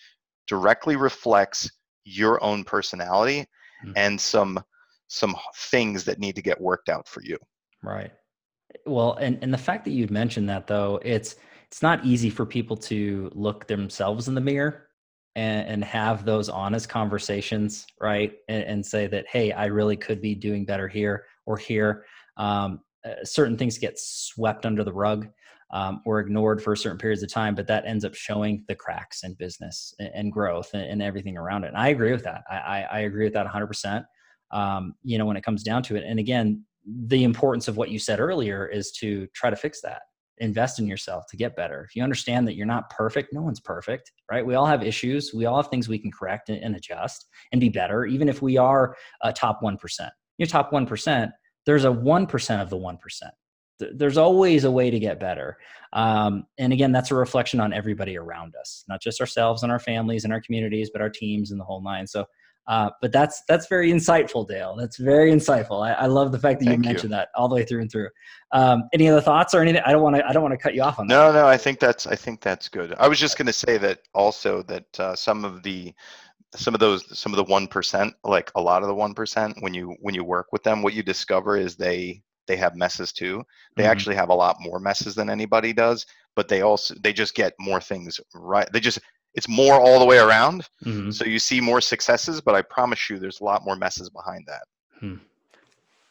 directly 0.46 0.96
reflects 0.96 1.70
your 2.04 2.42
own 2.42 2.64
personality 2.64 3.40
mm-hmm. 3.40 3.92
and 3.96 4.20
some 4.20 4.62
some 5.08 5.36
things 5.54 6.04
that 6.04 6.18
need 6.18 6.34
to 6.34 6.42
get 6.42 6.60
worked 6.60 6.88
out 6.88 7.06
for 7.08 7.22
you 7.22 7.36
right 7.82 8.12
well 8.86 9.14
and 9.14 9.38
and 9.42 9.52
the 9.52 9.58
fact 9.58 9.84
that 9.84 9.90
you'd 9.90 10.10
mentioned 10.10 10.48
that 10.48 10.66
though 10.66 11.00
it's 11.04 11.36
it's 11.66 11.82
not 11.82 12.04
easy 12.04 12.30
for 12.30 12.46
people 12.46 12.76
to 12.76 13.30
look 13.34 13.66
themselves 13.66 14.28
in 14.28 14.34
the 14.34 14.40
mirror 14.40 14.85
and, 15.36 15.68
and 15.68 15.84
have 15.84 16.24
those 16.24 16.48
honest 16.48 16.88
conversations 16.88 17.86
right 18.00 18.32
and, 18.48 18.64
and, 18.64 18.84
say 18.84 19.06
that 19.06 19.26
hey 19.28 19.52
i 19.52 19.66
really 19.66 19.96
could 19.96 20.20
be 20.20 20.34
doing 20.34 20.64
better 20.64 20.88
here 20.88 21.24
or 21.44 21.56
here 21.56 22.04
um, 22.38 22.80
uh, 23.06 23.24
certain 23.24 23.56
things 23.56 23.78
get 23.78 23.98
swept 23.98 24.66
under 24.66 24.82
the 24.82 24.92
rug 24.92 25.28
um, 25.72 26.00
or 26.04 26.20
ignored 26.20 26.62
for 26.62 26.76
certain 26.76 26.98
periods 26.98 27.22
of 27.22 27.32
time, 27.32 27.54
but 27.54 27.66
that 27.66 27.84
ends 27.86 28.04
up 28.04 28.14
showing 28.14 28.64
the 28.68 28.74
cracks 28.74 29.24
in 29.24 29.34
business 29.34 29.94
and, 29.98 30.10
and 30.14 30.32
growth 30.32 30.70
and, 30.74 30.82
and, 30.82 31.02
everything 31.02 31.36
around 31.36 31.64
it. 31.64 31.68
And 31.68 31.76
I 31.76 31.88
agree 31.88 32.12
with 32.12 32.22
that. 32.24 32.42
I, 32.48 32.56
I, 32.56 32.80
I 32.92 32.98
agree 33.00 33.24
with 33.24 33.32
that 33.34 33.46
100%. 33.46 34.04
Um, 34.52 34.94
you 35.02 35.18
know, 35.18 35.26
when 35.26 35.36
it 35.36 35.42
comes 35.42 35.64
down 35.64 35.82
to 35.84 35.96
it. 35.96 36.04
And 36.06 36.20
again, 36.20 36.64
the 36.86 37.24
importance 37.24 37.66
of 37.66 37.76
what 37.76 37.90
you 37.90 37.98
said 37.98 38.20
earlier 38.20 38.66
is 38.66 38.92
to 38.92 39.26
try 39.34 39.50
to 39.50 39.56
fix 39.56 39.80
that 39.80 40.02
invest 40.38 40.78
in 40.78 40.86
yourself 40.86 41.24
to 41.28 41.36
get 41.36 41.56
better. 41.56 41.84
If 41.84 41.96
you 41.96 42.02
understand 42.02 42.46
that 42.46 42.56
you're 42.56 42.66
not 42.66 42.90
perfect 42.90 43.32
no 43.32 43.42
one's 43.42 43.60
perfect 43.60 44.12
right? 44.30 44.44
We 44.44 44.54
all 44.54 44.66
have 44.66 44.82
issues. 44.82 45.32
We 45.32 45.46
all 45.46 45.56
have 45.56 45.70
things 45.70 45.88
we 45.88 45.98
can 45.98 46.10
correct 46.10 46.48
and, 46.48 46.76
adjust 46.76 47.26
and 47.52 47.60
be 47.60 47.68
better 47.68 48.04
even 48.04 48.28
if 48.28 48.42
we 48.42 48.56
are 48.56 48.96
a 49.22 49.32
top 49.32 49.60
1% 49.62 49.78
you're 50.38 50.46
top 50.46 50.72
1% 50.72 51.30
there's 51.64 51.84
a 51.84 51.88
1% 51.88 52.62
of 52.62 52.70
the 52.70 52.76
1% 52.76 52.98
there's 53.78 54.16
always 54.16 54.64
a 54.64 54.70
way 54.70 54.90
to 54.90 54.98
get 54.98 55.20
better. 55.20 55.58
Um, 55.92 56.46
and 56.58 56.72
again 56.72 56.92
that's 56.92 57.10
a 57.10 57.14
reflection 57.14 57.60
on 57.60 57.72
everybody 57.72 58.16
around 58.16 58.54
us 58.60 58.84
not 58.88 59.00
just 59.00 59.20
ourselves 59.20 59.62
and 59.62 59.72
our 59.72 59.78
families 59.78 60.24
and 60.24 60.32
our 60.32 60.40
communities 60.40 60.90
but 60.92 61.02
our 61.02 61.10
teams 61.10 61.50
and 61.50 61.60
the 61.60 61.64
whole 61.64 61.82
nine. 61.82 62.06
So 62.06 62.26
uh, 62.68 62.90
but 63.00 63.12
that's 63.12 63.42
that's 63.48 63.68
very 63.68 63.90
insightful, 63.90 64.46
Dale. 64.46 64.74
That's 64.76 64.96
very 64.96 65.30
insightful. 65.30 65.86
I, 65.86 65.92
I 65.92 66.06
love 66.06 66.32
the 66.32 66.38
fact 66.38 66.60
that 66.60 66.66
Thank 66.66 66.84
you 66.84 66.88
mentioned 66.88 67.10
you. 67.10 67.16
that 67.16 67.28
all 67.36 67.48
the 67.48 67.54
way 67.54 67.64
through 67.64 67.82
and 67.82 67.90
through. 67.90 68.08
Um, 68.52 68.84
any 68.92 69.08
other 69.08 69.20
thoughts 69.20 69.54
or 69.54 69.62
anything? 69.62 69.82
I 69.86 69.92
don't 69.92 70.02
want 70.02 70.16
to. 70.16 70.26
I 70.26 70.32
don't 70.32 70.42
want 70.42 70.52
to 70.52 70.58
cut 70.58 70.74
you 70.74 70.82
off 70.82 70.98
on 70.98 71.06
no, 71.06 71.28
that. 71.28 71.34
No, 71.34 71.42
no. 71.42 71.48
I 71.48 71.56
think 71.56 71.78
that's. 71.78 72.06
I 72.06 72.16
think 72.16 72.40
that's 72.40 72.68
good. 72.68 72.94
I 72.98 73.06
was 73.06 73.20
just 73.20 73.38
going 73.38 73.46
to 73.46 73.52
say 73.52 73.78
that 73.78 74.00
also 74.14 74.62
that 74.64 75.00
uh, 75.00 75.14
some 75.14 75.44
of 75.44 75.62
the 75.62 75.94
some 76.54 76.74
of 76.74 76.80
those 76.80 77.18
some 77.18 77.32
of 77.32 77.36
the 77.36 77.44
one 77.44 77.68
percent, 77.68 78.14
like 78.24 78.50
a 78.56 78.60
lot 78.60 78.82
of 78.82 78.88
the 78.88 78.94
one 78.94 79.14
percent, 79.14 79.56
when 79.60 79.74
you 79.74 79.94
when 80.00 80.14
you 80.14 80.24
work 80.24 80.48
with 80.52 80.62
them, 80.62 80.82
what 80.82 80.94
you 80.94 81.02
discover 81.02 81.56
is 81.56 81.76
they 81.76 82.22
they 82.46 82.56
have 82.56 82.76
messes 82.76 83.12
too. 83.12 83.44
They 83.76 83.82
mm-hmm. 83.82 83.92
actually 83.92 84.16
have 84.16 84.30
a 84.30 84.34
lot 84.34 84.56
more 84.60 84.80
messes 84.80 85.14
than 85.14 85.30
anybody 85.30 85.72
does, 85.72 86.06
but 86.34 86.48
they 86.48 86.62
also 86.62 86.94
they 87.00 87.12
just 87.12 87.34
get 87.34 87.54
more 87.58 87.80
things 87.80 88.20
right. 88.34 88.68
They 88.72 88.80
just 88.80 89.00
it's 89.36 89.48
more 89.48 89.74
all 89.74 89.98
the 89.98 90.04
way 90.04 90.18
around. 90.18 90.68
Mm-hmm. 90.84 91.10
So 91.10 91.26
you 91.26 91.38
see 91.38 91.60
more 91.60 91.80
successes, 91.80 92.40
but 92.40 92.54
I 92.54 92.62
promise 92.62 93.08
you, 93.08 93.18
there's 93.18 93.40
a 93.40 93.44
lot 93.44 93.64
more 93.64 93.76
messes 93.76 94.10
behind 94.10 94.44
that. 94.46 94.62
Hmm. 94.98 95.14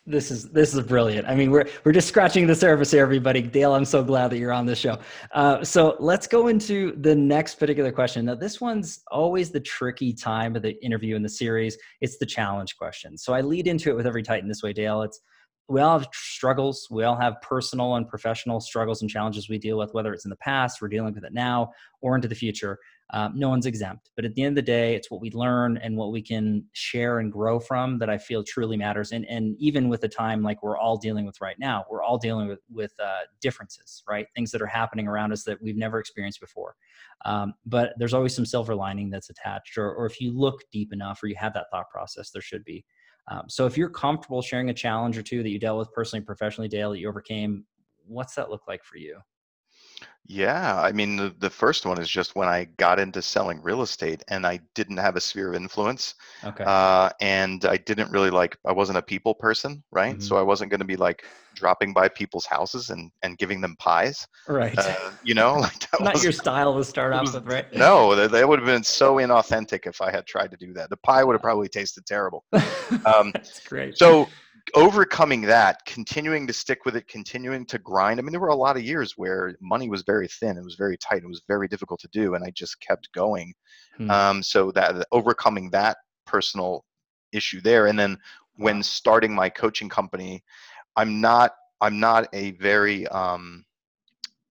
This 0.08 0.30
is 0.30 0.50
this 0.50 0.76
is 0.76 0.82
brilliant. 0.82 1.28
I 1.28 1.34
mean, 1.34 1.50
we're 1.50 1.68
we're 1.84 1.92
just 1.92 2.08
scratching 2.08 2.46
the 2.46 2.54
surface 2.54 2.92
here, 2.92 3.02
everybody. 3.02 3.42
Dale, 3.42 3.74
I'm 3.74 3.86
so 3.86 4.04
glad 4.04 4.30
that 4.30 4.38
you're 4.38 4.54
on 4.54 4.68
this 4.68 4.78
show. 4.78 5.00
Uh, 5.34 5.64
so 5.64 5.96
let's 6.00 6.28
go 6.28 6.48
into 6.48 6.96
the 7.02 7.16
next 7.16 7.56
particular 7.56 7.92
question. 7.92 8.26
Now, 8.26 8.36
this 8.36 8.62
one's 8.62 9.02
always 9.10 9.50
the 9.50 9.60
tricky 9.60 10.14
time 10.14 10.56
of 10.56 10.62
the 10.62 10.80
interview 10.86 11.16
in 11.16 11.24
the 11.24 11.30
series. 11.30 11.76
It's 12.02 12.20
the 12.20 12.26
challenge 12.28 12.78
question. 12.78 13.18
So 13.18 13.34
I 13.34 13.42
lead 13.42 13.66
into 13.66 13.90
it 13.90 13.96
with 13.96 14.06
every 14.06 14.22
Titan 14.22 14.48
this 14.48 14.62
way, 14.62 14.74
Dale. 14.74 15.02
It's 15.02 15.20
we 15.68 15.82
all 15.82 15.98
have 15.98 16.08
struggles. 16.14 16.88
We 16.92 17.04
all 17.04 17.16
have 17.16 17.42
personal 17.42 17.96
and 17.96 18.08
professional 18.08 18.60
struggles 18.60 19.02
and 19.02 19.10
challenges 19.10 19.50
we 19.50 19.58
deal 19.58 19.78
with, 19.78 19.94
whether 19.94 20.14
it's 20.14 20.26
in 20.26 20.30
the 20.30 20.36
past, 20.38 20.82
we're 20.82 20.90
dealing 20.90 21.14
with 21.14 21.24
it 21.24 21.34
now, 21.34 21.72
or 22.02 22.16
into 22.16 22.28
the 22.28 22.36
future. 22.36 22.78
Um, 23.12 23.34
no 23.36 23.50
one's 23.50 23.68
exempt. 23.68 24.10
But 24.16 24.26
at 24.26 24.34
the 24.34 24.42
end 24.42 24.58
of 24.58 24.66
the 24.66 24.72
day, 24.72 24.96
it's 24.96 25.12
what 25.12 25.22
we 25.22 25.30
learn 25.32 25.78
and 25.78 25.96
what 25.96 26.12
we 26.12 26.22
can 26.22 26.66
share 26.74 27.20
and 27.20 27.32
grow 27.32 27.60
from 27.60 28.00
that 28.00 28.10
I 28.10 28.18
feel 28.18 28.44
truly 28.44 28.78
matters. 28.78 29.12
And, 29.12 29.26
and 29.30 29.56
even 29.60 29.90
with 29.90 30.02
the 30.02 30.08
time 30.10 30.42
like 30.42 30.64
we're 30.64 30.78
all 30.78 30.98
dealing 30.98 31.26
with 31.26 31.40
right 31.40 31.58
now, 31.60 31.86
we're 31.90 32.02
all 32.02 32.18
dealing 32.18 32.48
with, 32.48 32.60
with 32.72 32.94
uh, 33.00 33.22
differences, 33.42 34.04
right? 34.10 34.26
Things 34.36 34.50
that 34.52 34.62
are 34.62 34.68
happening 34.68 35.08
around 35.08 35.32
us 35.32 35.44
that 35.44 35.62
we've 35.62 35.78
never 35.78 36.00
experienced 36.00 36.42
before. 36.42 36.76
Um, 37.26 37.54
but 37.66 37.94
there's 37.98 38.14
always 38.14 38.36
some 38.36 38.46
silver 38.46 38.74
lining 38.74 39.12
that's 39.12 39.30
attached, 39.30 39.78
or, 39.78 39.94
or 39.94 40.08
if 40.08 40.20
you 40.20 40.32
look 40.32 40.64
deep 40.72 40.92
enough 40.92 41.22
or 41.22 41.28
you 41.28 41.36
have 41.36 41.54
that 41.54 41.68
thought 41.72 41.90
process, 41.92 42.32
there 42.32 42.42
should 42.42 42.64
be. 42.64 42.84
Um, 43.28 43.44
so 43.48 43.66
if 43.66 43.78
you're 43.78 43.90
comfortable 43.90 44.42
sharing 44.42 44.70
a 44.70 44.74
challenge 44.74 45.18
or 45.18 45.24
two 45.24 45.44
that 45.44 45.50
you 45.50 45.60
dealt 45.60 45.80
with 45.80 45.92
personally, 45.94 46.24
professionally, 46.24 46.68
Dale, 46.68 46.92
that 46.92 47.00
you 47.00 47.08
overcame, 47.08 47.66
what's 48.08 48.36
that 48.36 48.50
look 48.50 48.68
like 48.68 48.84
for 48.84 48.98
you? 48.98 49.20
Yeah, 50.28 50.82
I 50.82 50.92
mean, 50.92 51.18
the, 51.18 51.36
the 51.38 51.50
first 51.52 51.86
one 51.86 52.00
is 52.02 52.10
just 52.10 52.36
when 52.36 52.48
I 52.48 52.66
got 52.78 53.00
into 53.00 53.22
selling 53.22 53.62
real 53.62 53.84
estate 53.84 54.24
and 54.28 54.46
I 54.46 54.60
didn't 54.74 54.98
have 54.98 55.16
a 55.16 55.22
sphere 55.22 55.50
of 55.50 55.56
influence. 55.56 56.16
Okay. 56.44 56.64
Uh, 56.66 57.10
and 57.22 57.64
I 57.66 57.78
didn't 57.78 58.10
really 58.10 58.32
like, 58.32 58.58
I 58.66 58.72
wasn't 58.72 58.98
a 58.98 59.04
people 59.04 59.36
person, 59.36 59.84
right? 59.92 60.14
Mm-hmm. 60.16 60.22
So 60.22 60.38
I 60.38 60.42
wasn't 60.42 60.72
going 60.72 60.80
to 60.80 60.86
be 60.86 60.96
like 60.96 61.26
dropping 61.54 61.94
by 61.94 62.10
people's 62.10 62.48
houses 62.48 62.90
and, 62.90 63.12
and 63.22 63.38
giving 63.38 63.62
them 63.62 63.76
pies. 63.78 64.28
Right. 64.48 64.76
Uh, 64.76 65.12
you 65.24 65.36
know, 65.36 65.54
like 65.60 65.92
that 65.92 66.02
not 66.02 66.24
your 66.24 66.32
style 66.32 66.76
to 66.76 66.84
start 66.84 67.14
off 67.14 67.32
with, 67.32 67.46
right? 67.46 67.72
No, 67.76 68.16
that, 68.16 68.32
that 68.32 68.50
would 68.50 68.58
have 68.58 68.68
been 68.68 68.84
so 68.84 69.18
inauthentic 69.18 69.86
if 69.86 70.02
I 70.02 70.10
had 70.10 70.26
tried 70.26 70.50
to 70.52 70.58
do 70.58 70.74
that. 70.74 70.90
The 70.90 70.98
pie 70.98 71.24
would 71.24 71.34
have 71.34 71.44
probably 71.44 71.70
tasted 71.70 72.06
terrible. 72.06 72.46
Um, 73.06 73.32
That's 73.34 73.60
great. 73.62 73.98
So 73.98 74.28
overcoming 74.74 75.42
that, 75.42 75.86
continuing 75.86 76.48
to 76.48 76.54
stick 76.54 76.86
with 76.86 76.96
it, 76.96 77.08
continuing 77.08 77.66
to 77.68 77.78
grind. 77.78 78.20
I 78.20 78.24
mean, 78.24 78.32
there 78.32 78.40
were 78.40 78.48
a 78.48 78.56
lot 78.56 78.78
of 78.78 78.84
years 78.84 79.14
where 79.18 79.56
money 79.62 79.90
was 79.90 80.02
very 80.02 80.28
thin, 80.28 80.58
it 80.58 80.64
was 80.64 80.76
very 80.76 80.98
tight, 80.98 81.24
it 81.24 81.28
was 81.28 81.44
very 81.48 81.68
difficult 81.68 82.00
to 82.02 82.08
do, 82.10 82.36
and 82.36 82.44
I 82.44 82.52
just 82.52 82.80
kept 82.82 83.12
going. 83.12 83.54
Hmm. 83.98 84.10
Um, 84.10 84.44
so 84.44 84.72
that 84.72 85.06
overcoming 85.12 85.70
that 85.72 85.98
personal 86.26 86.84
issue 87.32 87.62
there, 87.62 87.88
and 87.88 87.98
then 87.98 88.18
when 88.56 88.82
starting 88.82 89.34
my 89.34 89.50
coaching 89.50 89.90
company, 89.90 90.44
I'm 90.96 91.22
not 91.22 91.52
I'm 91.82 92.00
not 92.00 92.28
a 92.34 92.52
very 92.52 93.08
um, 93.08 93.66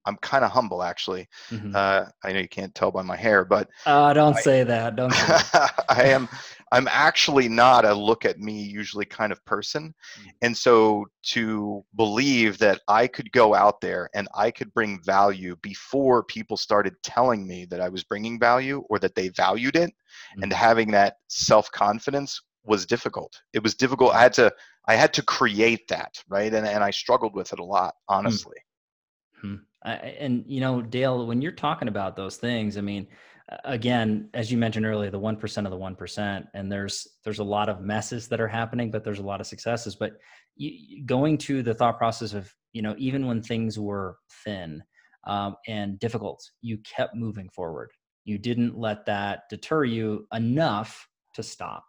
I'm 0.06 0.16
kind 0.18 0.44
of 0.44 0.50
humble 0.50 0.82
actually. 0.82 1.28
Mm-hmm. 1.50 1.72
Uh, 1.74 2.06
I 2.22 2.32
know 2.32 2.40
you 2.40 2.48
can't 2.48 2.74
tell 2.74 2.90
by 2.90 3.02
my 3.02 3.16
hair, 3.16 3.44
but 3.44 3.68
uh, 3.86 4.12
don't 4.12 4.36
I, 4.36 4.40
say 4.40 4.64
that. 4.64 4.96
Don't. 4.96 5.12
Say 5.12 5.26
that. 5.26 5.84
I 5.88 6.04
am. 6.04 6.28
I'm 6.74 6.88
actually 6.90 7.48
not 7.48 7.84
a 7.84 7.94
look 7.94 8.24
at 8.24 8.40
me 8.40 8.62
usually 8.62 9.04
kind 9.04 9.30
of 9.30 9.44
person, 9.44 9.94
mm-hmm. 10.18 10.28
and 10.42 10.56
so 10.56 11.06
to 11.34 11.84
believe 11.94 12.58
that 12.58 12.80
I 12.88 13.06
could 13.06 13.30
go 13.30 13.54
out 13.54 13.80
there 13.80 14.10
and 14.14 14.26
I 14.34 14.50
could 14.50 14.74
bring 14.74 15.00
value 15.04 15.54
before 15.62 16.24
people 16.24 16.56
started 16.56 16.94
telling 17.04 17.46
me 17.46 17.64
that 17.66 17.80
I 17.80 17.88
was 17.88 18.02
bringing 18.02 18.40
value 18.40 18.82
or 18.90 18.98
that 18.98 19.14
they 19.14 19.28
valued 19.28 19.76
it, 19.76 19.90
mm-hmm. 19.90 20.42
and 20.42 20.52
having 20.52 20.90
that 20.90 21.18
self 21.28 21.70
confidence 21.70 22.42
was 22.64 22.86
difficult. 22.86 23.40
It 23.52 23.62
was 23.62 23.76
difficult. 23.76 24.12
I 24.12 24.22
had 24.22 24.32
to. 24.34 24.52
I 24.86 24.96
had 24.96 25.14
to 25.14 25.22
create 25.22 25.86
that 25.88 26.22
right, 26.28 26.52
and 26.52 26.66
and 26.66 26.82
I 26.82 26.90
struggled 26.90 27.36
with 27.36 27.52
it 27.52 27.60
a 27.60 27.64
lot, 27.64 27.94
mm. 27.94 28.16
honestly. 28.16 28.56
Mm-hmm 28.56 29.62
and 29.84 30.44
you 30.46 30.60
know, 30.60 30.80
Dale, 30.80 31.26
when 31.26 31.42
you're 31.42 31.52
talking 31.52 31.88
about 31.88 32.16
those 32.16 32.36
things, 32.36 32.78
I 32.78 32.80
mean, 32.80 33.06
again, 33.64 34.28
as 34.34 34.50
you 34.50 34.58
mentioned 34.58 34.86
earlier, 34.86 35.10
the 35.10 35.18
one 35.18 35.36
percent 35.36 35.66
of 35.66 35.70
the 35.70 35.76
one 35.76 35.94
percent, 35.94 36.46
and 36.54 36.70
there's 36.70 37.06
there's 37.24 37.38
a 37.38 37.44
lot 37.44 37.68
of 37.68 37.80
messes 37.80 38.28
that 38.28 38.40
are 38.40 38.48
happening, 38.48 38.90
but 38.90 39.04
there's 39.04 39.18
a 39.18 39.24
lot 39.24 39.40
of 39.40 39.46
successes. 39.46 39.96
But 39.96 40.12
you, 40.56 41.04
going 41.04 41.38
to 41.38 41.62
the 41.62 41.74
thought 41.74 41.98
process 41.98 42.32
of 42.32 42.52
you 42.72 42.82
know, 42.82 42.94
even 42.98 43.26
when 43.26 43.42
things 43.42 43.78
were 43.78 44.16
thin 44.44 44.82
um, 45.26 45.56
and 45.66 45.98
difficult, 45.98 46.42
you 46.60 46.78
kept 46.78 47.14
moving 47.14 47.48
forward. 47.48 47.90
You 48.24 48.38
didn't 48.38 48.78
let 48.78 49.06
that 49.06 49.42
deter 49.48 49.84
you 49.84 50.26
enough 50.32 51.06
to 51.34 51.42
stop. 51.42 51.84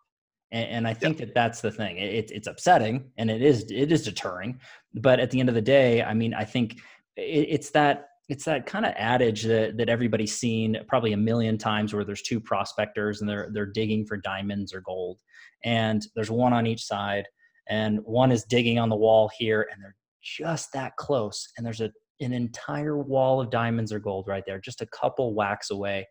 And, 0.52 0.70
and 0.70 0.88
I 0.88 0.94
think 0.94 1.20
yep. 1.20 1.30
that 1.30 1.34
that's 1.36 1.62
the 1.62 1.72
thing. 1.72 1.98
It, 1.98 2.32
it's 2.32 2.48
upsetting 2.48 3.12
and 3.18 3.32
it 3.32 3.42
is 3.42 3.66
it 3.72 3.92
is 3.92 4.04
deterring, 4.04 4.60
but 4.94 5.20
at 5.20 5.32
the 5.32 5.40
end 5.40 5.50
of 5.50 5.56
the 5.56 5.62
day, 5.62 6.04
I 6.04 6.14
mean, 6.14 6.34
I 6.34 6.44
think 6.44 6.78
it, 7.16 7.48
it's 7.50 7.72
that 7.72 8.10
it's 8.28 8.46
that 8.46 8.66
kind 8.66 8.86
of 8.86 8.94
adage 8.98 9.44
that, 9.44 9.78
that 9.78 9.90
everybody's 9.90 10.36
seen 10.36 10.78
probably 10.88 11.14
a 11.14 11.18
million 11.18 11.58
times 11.58 11.94
where 11.94 12.04
there's 12.04 12.24
two 12.24 12.40
prospectors 12.40 13.22
and 13.22 13.30
they're 13.30 13.50
they're 13.54 13.66
digging 13.66 14.06
for 14.06 14.18
diamonds 14.18 14.74
or 14.74 14.82
gold 14.82 15.20
and 15.64 16.08
there's 16.16 16.32
one 16.32 16.54
on 16.54 16.66
each 16.66 16.84
side 16.84 17.26
and 17.70 18.00
one 18.04 18.32
is 18.32 18.44
digging 18.44 18.80
on 18.80 18.90
the 18.90 18.96
wall 18.96 19.30
here 19.38 19.68
and 19.72 19.82
they're 19.82 19.96
just 20.22 20.74
that 20.74 20.96
close 20.98 21.48
and 21.58 21.66
there's 21.66 21.82
a 21.82 21.92
an 22.22 22.32
entire 22.32 22.98
wall 22.98 23.42
of 23.42 23.50
diamonds 23.50 23.92
or 23.92 24.00
gold 24.00 24.26
right 24.28 24.44
there 24.48 24.60
just 24.60 24.82
a 24.82 24.88
couple 24.88 25.34
whacks 25.34 25.70
away 25.70 26.08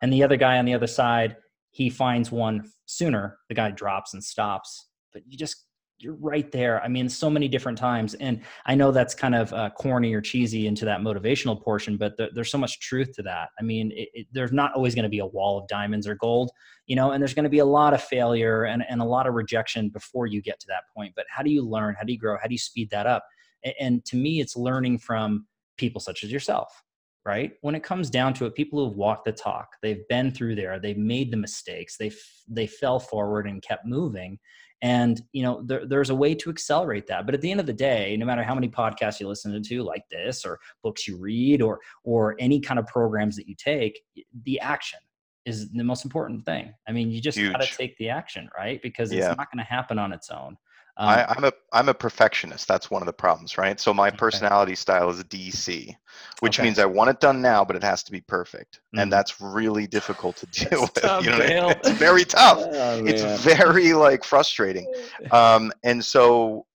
and 0.00 0.12
the 0.12 0.22
other 0.22 0.36
guy 0.36 0.58
on 0.58 0.64
the 0.64 0.74
other 0.74 0.86
side 0.86 1.36
he 1.70 1.88
finds 1.90 2.32
one 2.32 2.64
sooner 2.86 3.38
the 3.48 3.54
guy 3.54 3.70
drops 3.70 4.14
and 4.14 4.24
stops 4.24 4.88
but 5.12 5.22
you 5.28 5.36
just 5.36 5.66
you're 6.02 6.16
right 6.16 6.50
there. 6.50 6.82
I 6.82 6.88
mean, 6.88 7.08
so 7.08 7.30
many 7.30 7.48
different 7.48 7.78
times. 7.78 8.14
And 8.14 8.40
I 8.66 8.74
know 8.74 8.90
that's 8.90 9.14
kind 9.14 9.34
of 9.34 9.52
uh, 9.52 9.70
corny 9.70 10.12
or 10.14 10.20
cheesy 10.20 10.66
into 10.66 10.84
that 10.84 11.00
motivational 11.00 11.60
portion, 11.60 11.96
but 11.96 12.16
th- 12.16 12.30
there's 12.34 12.50
so 12.50 12.58
much 12.58 12.80
truth 12.80 13.12
to 13.14 13.22
that. 13.22 13.50
I 13.58 13.62
mean, 13.62 13.92
it, 13.92 14.08
it, 14.12 14.26
there's 14.32 14.52
not 14.52 14.72
always 14.74 14.94
going 14.94 15.04
to 15.04 15.08
be 15.08 15.20
a 15.20 15.26
wall 15.26 15.58
of 15.58 15.68
diamonds 15.68 16.06
or 16.06 16.16
gold, 16.16 16.50
you 16.86 16.96
know, 16.96 17.12
and 17.12 17.22
there's 17.22 17.34
going 17.34 17.44
to 17.44 17.50
be 17.50 17.60
a 17.60 17.64
lot 17.64 17.94
of 17.94 18.02
failure 18.02 18.64
and, 18.64 18.84
and 18.88 19.00
a 19.00 19.04
lot 19.04 19.26
of 19.26 19.34
rejection 19.34 19.88
before 19.88 20.26
you 20.26 20.42
get 20.42 20.58
to 20.60 20.66
that 20.68 20.84
point. 20.94 21.12
But 21.14 21.26
how 21.30 21.42
do 21.42 21.50
you 21.50 21.62
learn? 21.62 21.94
How 21.96 22.04
do 22.04 22.12
you 22.12 22.18
grow? 22.18 22.36
How 22.40 22.48
do 22.48 22.54
you 22.54 22.58
speed 22.58 22.90
that 22.90 23.06
up? 23.06 23.24
and, 23.64 23.74
and 23.80 24.04
to 24.06 24.16
me, 24.16 24.40
it's 24.40 24.56
learning 24.56 24.98
from 24.98 25.46
people 25.76 26.00
such 26.00 26.24
as 26.24 26.32
yourself 26.32 26.82
right 27.24 27.52
when 27.60 27.74
it 27.74 27.82
comes 27.82 28.10
down 28.10 28.34
to 28.34 28.46
it 28.46 28.54
people 28.54 28.84
who've 28.84 28.96
walked 28.96 29.24
the 29.24 29.32
talk 29.32 29.76
they've 29.80 30.06
been 30.08 30.30
through 30.30 30.54
there 30.54 30.78
they've 30.78 30.98
made 30.98 31.30
the 31.30 31.36
mistakes 31.36 31.96
they 31.96 32.10
they 32.48 32.66
fell 32.66 32.98
forward 32.98 33.46
and 33.46 33.62
kept 33.62 33.86
moving 33.86 34.38
and 34.82 35.22
you 35.32 35.42
know 35.42 35.62
there, 35.64 35.86
there's 35.86 36.10
a 36.10 36.14
way 36.14 36.34
to 36.34 36.50
accelerate 36.50 37.06
that. 37.06 37.24
But 37.24 37.34
at 37.34 37.40
the 37.40 37.50
end 37.50 37.60
of 37.60 37.66
the 37.66 37.72
day 37.72 38.16
no 38.18 38.26
matter 38.26 38.42
how 38.42 38.54
many 38.54 38.68
podcasts 38.68 39.20
you 39.20 39.28
listen 39.28 39.62
to 39.62 39.82
like 39.82 40.04
this 40.10 40.44
or 40.44 40.58
books 40.82 41.08
you 41.08 41.16
read 41.16 41.62
or 41.62 41.80
or 42.04 42.36
any 42.38 42.60
kind 42.60 42.78
of 42.78 42.86
programs 42.86 43.36
that 43.36 43.48
you 43.48 43.54
take 43.54 44.00
the 44.44 44.60
action 44.60 44.98
is 45.44 45.72
the 45.72 45.84
most 45.84 46.04
important 46.04 46.44
thing. 46.44 46.72
I 46.86 46.92
mean 46.92 47.10
you 47.10 47.20
just 47.20 47.38
got 47.38 47.62
to 47.62 47.76
take 47.76 47.96
the 47.96 48.10
action 48.10 48.50
right? 48.56 48.82
Because 48.82 49.12
it's 49.12 49.20
yeah. 49.20 49.34
not 49.34 49.50
going 49.52 49.58
to 49.58 49.64
happen 49.64 49.98
on 49.98 50.12
its 50.12 50.30
own 50.30 50.56
Um, 50.98 51.08
I, 51.08 51.24
I'm 51.28 51.44
a 51.44 51.52
I'm 51.72 51.88
a 51.88 51.94
perfectionist. 51.94 52.68
That's 52.68 52.90
one 52.90 53.00
of 53.02 53.06
the 53.06 53.12
problems, 53.12 53.56
right? 53.56 53.80
So 53.80 53.94
my 53.94 54.08
Okay. 54.08 54.18
personality 54.18 54.74
style 54.74 55.08
is 55.08 55.22
DC, 55.24 55.94
which 56.40 56.58
Okay. 56.58 56.64
means 56.64 56.78
I 56.78 56.84
want 56.84 57.10
it 57.10 57.18
done 57.20 57.40
now, 57.40 57.64
but 57.64 57.76
it 57.76 57.82
has 57.82 58.02
to 58.04 58.12
be 58.12 58.20
perfect, 58.20 58.80
Mhm. 58.94 59.02
and 59.02 59.12
that's 59.12 59.40
really 59.40 59.86
difficult 59.86 60.36
to 60.36 60.46
deal 60.70 60.82
with. 60.82 60.94
tough, 61.02 61.24
you 61.24 61.30
know, 61.30 61.36
I 61.36 61.40
mean? 61.40 61.48
Dale. 61.48 61.70
it's 61.70 61.90
very 61.98 62.24
tough. 62.24 62.62
Oh, 62.72 63.04
It's 63.06 63.22
very 63.42 63.92
like 63.94 64.22
frustrating. 64.24 64.86
Um, 65.32 65.72
and 65.82 66.04
so 66.04 66.66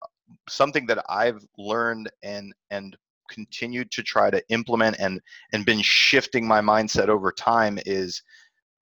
something 0.49 0.85
that 0.87 1.03
I've 1.09 1.45
learned 1.57 2.09
and 2.23 2.53
and 2.71 2.97
continued 3.29 3.91
to 3.91 4.01
try 4.01 4.29
to 4.31 4.41
implement 4.49 4.97
and 4.99 5.21
and 5.53 5.65
been 5.65 5.81
shifting 5.81 6.47
my 6.47 6.61
mindset 6.61 7.09
over 7.09 7.31
time 7.31 7.77
is 7.85 8.23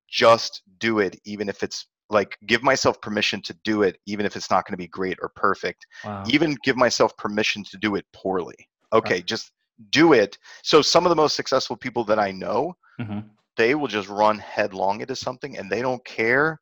just 0.08 0.62
do 0.80 1.00
it 1.00 1.20
even 1.26 1.50
if 1.50 1.64
it's 1.64 1.88
like 2.10 2.38
give 2.46 2.64
myself 2.64 3.00
permission 3.02 3.42
to 3.42 3.54
do 3.64 3.82
it 3.84 3.98
even 4.06 4.26
if 4.26 4.36
it's 4.36 4.52
not 4.52 4.66
going 4.66 4.74
to 4.74 4.78
be 4.78 4.88
great 4.88 5.18
or 5.22 5.30
perfect 5.36 5.86
wow. 6.04 6.24
even 6.28 6.56
give 6.64 6.78
myself 6.78 7.16
permission 7.18 7.64
to 7.64 7.78
do 7.78 7.96
it 7.96 8.06
poorly 8.14 8.56
okay 8.94 9.16
Right. 9.16 9.26
just 9.26 9.52
do 9.92 10.14
it 10.14 10.38
so 10.64 10.82
some 10.82 11.06
of 11.06 11.10
the 11.10 11.16
most 11.16 11.36
successful 11.36 11.76
people 11.76 12.04
that 12.06 12.20
i 12.20 12.32
know 12.32 12.74
Mhm. 13.00 13.30
they 13.58 13.76
will 13.76 13.88
just 13.88 14.08
run 14.10 14.38
headlong 14.40 15.02
into 15.02 15.16
something 15.16 15.58
and 15.58 15.70
they 15.70 15.82
don't 15.82 16.04
care 16.06 16.60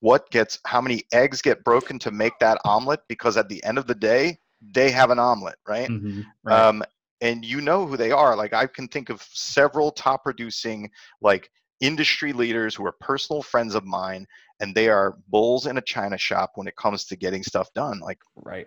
what 0.00 0.28
gets 0.30 0.58
how 0.66 0.80
many 0.80 1.02
eggs 1.12 1.40
get 1.42 1.62
broken 1.64 1.98
to 1.98 2.10
make 2.10 2.32
that 2.40 2.58
omelet 2.64 3.00
because 3.08 3.36
at 3.36 3.48
the 3.48 3.62
end 3.64 3.78
of 3.78 3.86
the 3.86 3.94
day 3.94 4.38
they 4.74 4.90
have 4.90 5.10
an 5.10 5.18
omelet 5.18 5.56
right 5.68 5.88
Mhm. 5.90 6.24
Right. 6.42 6.66
um, 6.66 6.82
and 7.20 7.44
you 7.44 7.60
know 7.60 7.86
who 7.86 7.96
they 7.96 8.10
are. 8.12 8.34
Like 8.36 8.52
I 8.52 8.66
can 8.66 8.88
think 8.88 9.10
of 9.10 9.22
several 9.32 9.90
top 9.90 10.24
producing 10.24 10.90
like 11.20 11.50
industry 11.80 12.32
leaders 12.32 12.74
who 12.74 12.86
are 12.86 12.92
personal 12.92 13.42
friends 13.42 13.74
of 13.74 13.84
mine, 13.84 14.26
and 14.60 14.74
they 14.74 14.88
are 14.88 15.16
bulls 15.28 15.66
in 15.66 15.78
a 15.78 15.82
china 15.82 16.18
shop 16.18 16.52
when 16.56 16.66
it 16.68 16.76
comes 16.76 17.04
to 17.06 17.16
getting 17.16 17.42
stuff 17.42 17.72
done. 17.74 18.00
Like 18.00 18.18
right. 18.36 18.66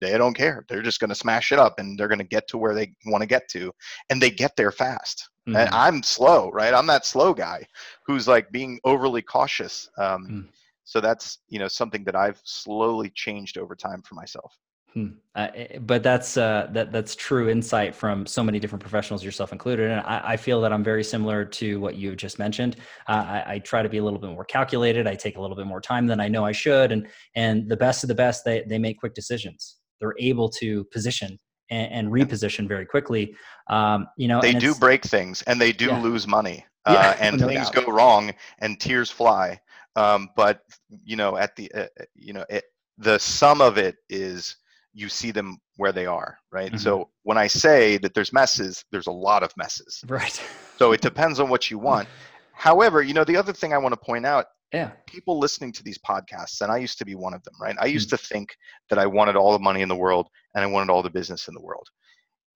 they- 0.00 0.18
don't 0.18 0.34
care. 0.34 0.64
They're 0.68 0.82
just 0.82 1.00
going 1.00 1.10
to 1.10 1.14
smash 1.14 1.52
it 1.52 1.58
up, 1.58 1.78
and 1.78 1.98
they're 1.98 2.08
going 2.08 2.18
to 2.18 2.24
get 2.24 2.48
to 2.48 2.58
where 2.58 2.74
they 2.74 2.94
want 3.06 3.22
to 3.22 3.26
get 3.26 3.48
to, 3.50 3.72
and 4.10 4.20
they 4.20 4.30
get 4.30 4.56
there 4.56 4.72
fast. 4.72 5.28
And 5.46 5.56
Mhm. 5.56 5.72
I'm 5.72 6.02
slow, 6.02 6.50
right? 6.50 6.74
I'm 6.74 6.86
that 6.88 7.06
slow 7.06 7.32
guy 7.32 7.66
who's 8.06 8.28
like 8.28 8.50
being 8.50 8.80
overly 8.84 9.22
cautious. 9.22 9.88
Um, 9.96 10.28
Mm. 10.28 10.48
So 10.84 11.00
that's 11.02 11.38
you 11.48 11.58
know 11.58 11.68
something 11.68 12.02
that 12.04 12.16
I've 12.16 12.40
slowly 12.44 13.10
changed 13.10 13.58
over 13.58 13.76
time 13.76 14.00
for 14.02 14.14
myself. 14.14 14.56
Hmm. 14.94 15.08
Uh, 15.34 15.48
eh, 15.54 15.78
but 15.78 16.02
that's 16.02 16.36
uh, 16.36 16.68
that 16.72 16.92
that's 16.92 17.14
true 17.14 17.48
insight 17.50 17.94
from 17.94 18.26
so 18.26 18.42
many 18.42 18.58
different 18.58 18.80
professionals, 18.80 19.22
yourself 19.22 19.52
included. 19.52 19.90
And 19.90 20.00
I, 20.00 20.22
I 20.24 20.36
feel 20.36 20.60
that 20.62 20.72
I'm 20.72 20.82
very 20.82 21.04
similar 21.04 21.44
to 21.44 21.78
what 21.78 21.96
you 21.96 22.16
just 22.16 22.38
mentioned. 22.38 22.76
Uh, 23.06 23.12
I, 23.12 23.44
I 23.54 23.58
try 23.58 23.82
to 23.82 23.88
be 23.88 23.98
a 23.98 24.04
little 24.04 24.18
bit 24.18 24.30
more 24.30 24.44
calculated. 24.44 25.06
I 25.06 25.14
take 25.14 25.36
a 25.36 25.40
little 25.40 25.56
bit 25.56 25.66
more 25.66 25.80
time 25.80 26.06
than 26.06 26.20
I 26.20 26.28
know 26.28 26.44
I 26.44 26.52
should. 26.52 26.90
And 26.92 27.06
and 27.34 27.68
the 27.68 27.76
best 27.76 28.02
of 28.02 28.08
the 28.08 28.14
best, 28.14 28.44
they 28.44 28.64
they 28.68 28.78
make 28.78 28.98
quick 28.98 29.14
decisions. 29.14 29.76
They're 30.00 30.14
able 30.18 30.48
to 30.50 30.84
position 30.84 31.38
and, 31.70 31.92
and 31.92 32.08
reposition 32.08 32.66
very 32.66 32.86
quickly. 32.86 33.34
Um, 33.68 34.06
you 34.16 34.28
know, 34.28 34.40
they 34.40 34.54
do 34.54 34.74
break 34.74 35.04
things 35.04 35.42
and 35.42 35.60
they 35.60 35.72
do 35.72 35.88
Yeah. 35.88 36.00
lose 36.00 36.26
money 36.26 36.64
Yeah, 36.88 37.10
uh, 37.10 37.16
and 37.20 37.38
no 37.38 37.46
things 37.46 37.70
doubt. 37.70 37.84
go 37.84 37.92
wrong 37.92 38.32
and 38.60 38.80
tears 38.80 39.10
fly 39.10 39.60
um, 39.96 40.30
but 40.36 40.62
you 41.04 41.16
know 41.16 41.36
at 41.36 41.56
the 41.56 41.70
uh, 41.72 41.86
you 42.14 42.32
know 42.32 42.44
it, 42.48 42.64
the 42.98 43.18
sum 43.18 43.60
of 43.60 43.78
it 43.78 43.96
is 44.08 44.56
you 44.94 45.08
see 45.08 45.30
them 45.30 45.58
where 45.76 45.92
they 45.92 46.06
are 46.06 46.38
right 46.50 46.72
Mhm. 46.72 46.78
so 46.80 47.10
when 47.22 47.38
i 47.38 47.46
say 47.46 47.98
that 47.98 48.14
there's 48.14 48.32
messes 48.32 48.84
there's 48.90 49.06
a 49.06 49.12
lot 49.12 49.42
of 49.42 49.52
messes 49.56 50.02
right. 50.08 50.42
so 50.78 50.92
it 50.92 51.00
depends 51.00 51.40
on 51.40 51.48
what 51.48 51.70
you 51.70 51.78
want 51.78 52.08
however 52.52 53.02
you 53.02 53.14
know 53.14 53.24
the 53.24 53.36
other 53.36 53.52
thing 53.52 53.72
i 53.72 53.78
want 53.78 53.92
to 53.92 54.00
point 54.00 54.26
out 54.26 54.46
Yeah. 54.72 54.90
people 55.06 55.38
listening 55.38 55.72
to 55.72 55.82
these 55.82 55.98
podcasts, 55.98 56.60
and 56.60 56.70
I 56.70 56.76
used 56.76 56.98
to 56.98 57.06
be 57.06 57.14
one 57.14 57.32
of 57.32 57.42
them, 57.44 57.54
right? 57.58 57.76
I 57.80 57.86
used 57.86 58.10
to 58.10 58.18
think 58.18 58.48
that 58.90 58.98
I 58.98 59.06
wanted 59.06 59.34
all 59.36 59.52
the 59.52 59.64
money 59.68 59.80
in 59.80 59.88
the 59.88 59.96
world 60.04 60.28
and 60.54 60.62
I 60.62 60.66
wanted 60.66 60.90
all 60.92 61.02
the 61.02 61.08
business 61.18 61.48
in 61.48 61.54
the 61.54 61.62
world. 61.68 61.88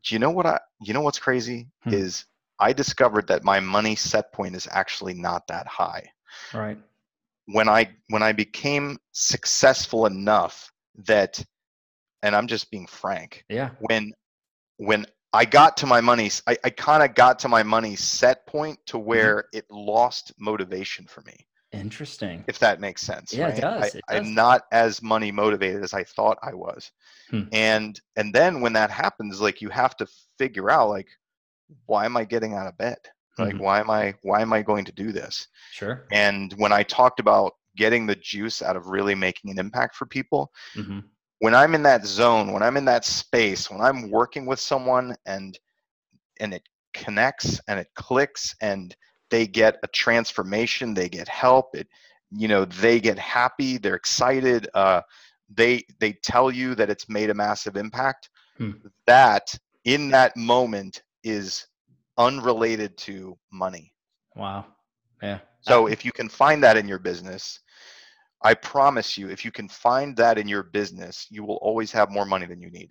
Do 0.04 0.14
you 0.14 0.18
know 0.18 0.30
what 0.30 0.44
I 0.44 0.60
you 0.86 0.92
know 0.94 1.00
what's 1.06 1.18
crazy 1.28 1.68
Hmm. 1.84 1.94
is 1.94 2.26
I 2.58 2.74
discovered 2.74 3.26
that 3.28 3.44
my 3.44 3.60
money 3.60 3.96
set 3.96 4.30
point 4.32 4.54
is 4.54 4.68
actually 4.70 5.14
not 5.14 5.46
that 5.46 5.66
high. 5.66 6.04
Right. 6.52 6.78
When 7.46 7.68
I 7.68 7.82
when 8.12 8.22
I 8.22 8.32
became 8.32 8.98
successful 9.12 10.04
enough 10.06 10.70
that 11.06 11.42
and 12.22 12.34
I'm 12.36 12.46
just 12.46 12.70
being 12.70 12.86
frank, 12.86 13.44
Yeah. 13.48 13.70
when 13.80 14.12
when 14.78 15.06
I 15.32 15.44
got 15.44 15.76
to 15.78 15.86
my 15.86 16.00
money, 16.00 16.30
I, 16.46 16.56
I 16.64 16.70
kind 16.70 17.02
of 17.02 17.14
got 17.14 17.38
to 17.40 17.48
my 17.48 17.62
money 17.62 17.96
set 17.96 18.46
point 18.46 18.78
to 18.86 18.98
Mm-hmm. 18.98 19.06
where 19.08 19.44
it 19.52 19.64
lost 19.70 20.32
motivation 20.38 21.06
for 21.06 21.22
me 21.22 21.46
Interesting. 21.72 22.44
if 22.48 22.58
that 22.58 22.80
makes 22.80 23.02
sense. 23.02 23.32
Yeah, 23.32 23.48
it 23.48 23.54
right? 23.54 23.60
does, 23.60 23.94
I, 23.94 23.98
it 23.98 24.04
does. 24.10 24.26
I'm 24.26 24.34
not 24.34 24.62
as 24.72 25.02
money 25.02 25.30
motivated 25.30 25.82
as 25.82 25.94
I 25.94 26.04
thought 26.04 26.38
I 26.42 26.54
was. 26.54 26.90
Hmm. 27.30 27.42
And 27.52 28.00
and 28.16 28.34
then 28.34 28.60
when 28.60 28.72
that 28.74 28.90
happens, 28.90 29.40
like 29.40 29.60
you 29.62 29.68
have 29.70 29.96
to 29.98 30.06
figure 30.38 30.70
out 30.70 30.88
like 30.90 31.08
why 31.86 32.04
am 32.04 32.16
I 32.16 32.24
getting 32.24 32.54
out 32.54 32.66
of 32.66 32.76
bed? 32.78 32.98
Like 33.38 33.54
Mhm. 33.54 33.60
why 33.60 33.80
am 33.80 33.90
I 33.90 34.14
why 34.22 34.40
am 34.42 34.52
I 34.52 34.62
going 34.62 34.84
to 34.86 34.92
do 34.92 35.12
this? 35.12 35.48
Sure. 35.70 36.04
And 36.12 36.52
when 36.54 36.72
I 36.72 36.82
talked 36.82 37.20
about 37.20 37.52
getting 37.76 38.06
the 38.06 38.16
juice 38.16 38.62
out 38.62 38.76
of 38.76 38.88
really 38.88 39.14
making 39.14 39.50
an 39.50 39.58
impact 39.58 39.96
for 39.96 40.06
people, 40.06 40.50
hmm 40.74 41.00
when 41.42 41.56
I'm 41.56 41.74
in 41.74 41.82
that 41.82 42.06
zone, 42.06 42.52
when 42.52 42.62
I'm 42.62 42.76
in 42.76 42.84
that 42.84 43.04
space, 43.04 43.68
when 43.68 43.80
I'm 43.80 44.12
working 44.12 44.46
with 44.46 44.60
someone 44.60 45.16
and 45.26 45.58
and 46.38 46.54
it 46.54 46.62
connects 46.94 47.60
and 47.66 47.80
it 47.80 47.88
clicks 47.96 48.54
and 48.60 48.94
they 49.28 49.48
get 49.48 49.76
a 49.82 49.88
transformation, 49.88 50.94
they 50.94 51.08
get 51.08 51.26
help, 51.28 51.74
it 51.74 51.88
you 52.30 52.46
know, 52.46 52.64
they 52.64 53.00
get 53.00 53.18
happy, 53.18 53.76
they're 53.76 53.96
excited, 53.96 54.68
uh 54.74 55.02
they 55.52 55.82
they 55.98 56.12
tell 56.12 56.48
you 56.48 56.76
that 56.76 56.90
it's 56.90 57.08
made 57.08 57.28
a 57.28 57.34
massive 57.34 57.76
impact. 57.76 58.30
Hmm. 58.56 58.70
That 59.08 59.52
in 59.84 60.10
that 60.10 60.36
moment 60.36 61.02
is 61.24 61.66
unrelated 62.18 62.96
to 62.98 63.36
money. 63.50 63.92
Wow. 64.36 64.66
Yeah. 65.20 65.40
So 65.62 65.88
if 65.88 66.04
you 66.04 66.12
can 66.12 66.28
find 66.28 66.62
that 66.62 66.76
in 66.76 66.86
your 66.86 67.00
business, 67.00 67.58
I 68.44 68.54
promise 68.54 69.16
you, 69.16 69.28
if 69.28 69.44
you 69.44 69.52
can 69.52 69.68
find 69.68 70.16
that 70.16 70.38
in 70.38 70.48
your 70.48 70.64
business, 70.64 71.26
you 71.30 71.44
will 71.44 71.56
always 71.56 71.92
have 71.92 72.10
more 72.10 72.26
money 72.26 72.46
than 72.46 72.60
you 72.60 72.70
need. 72.70 72.90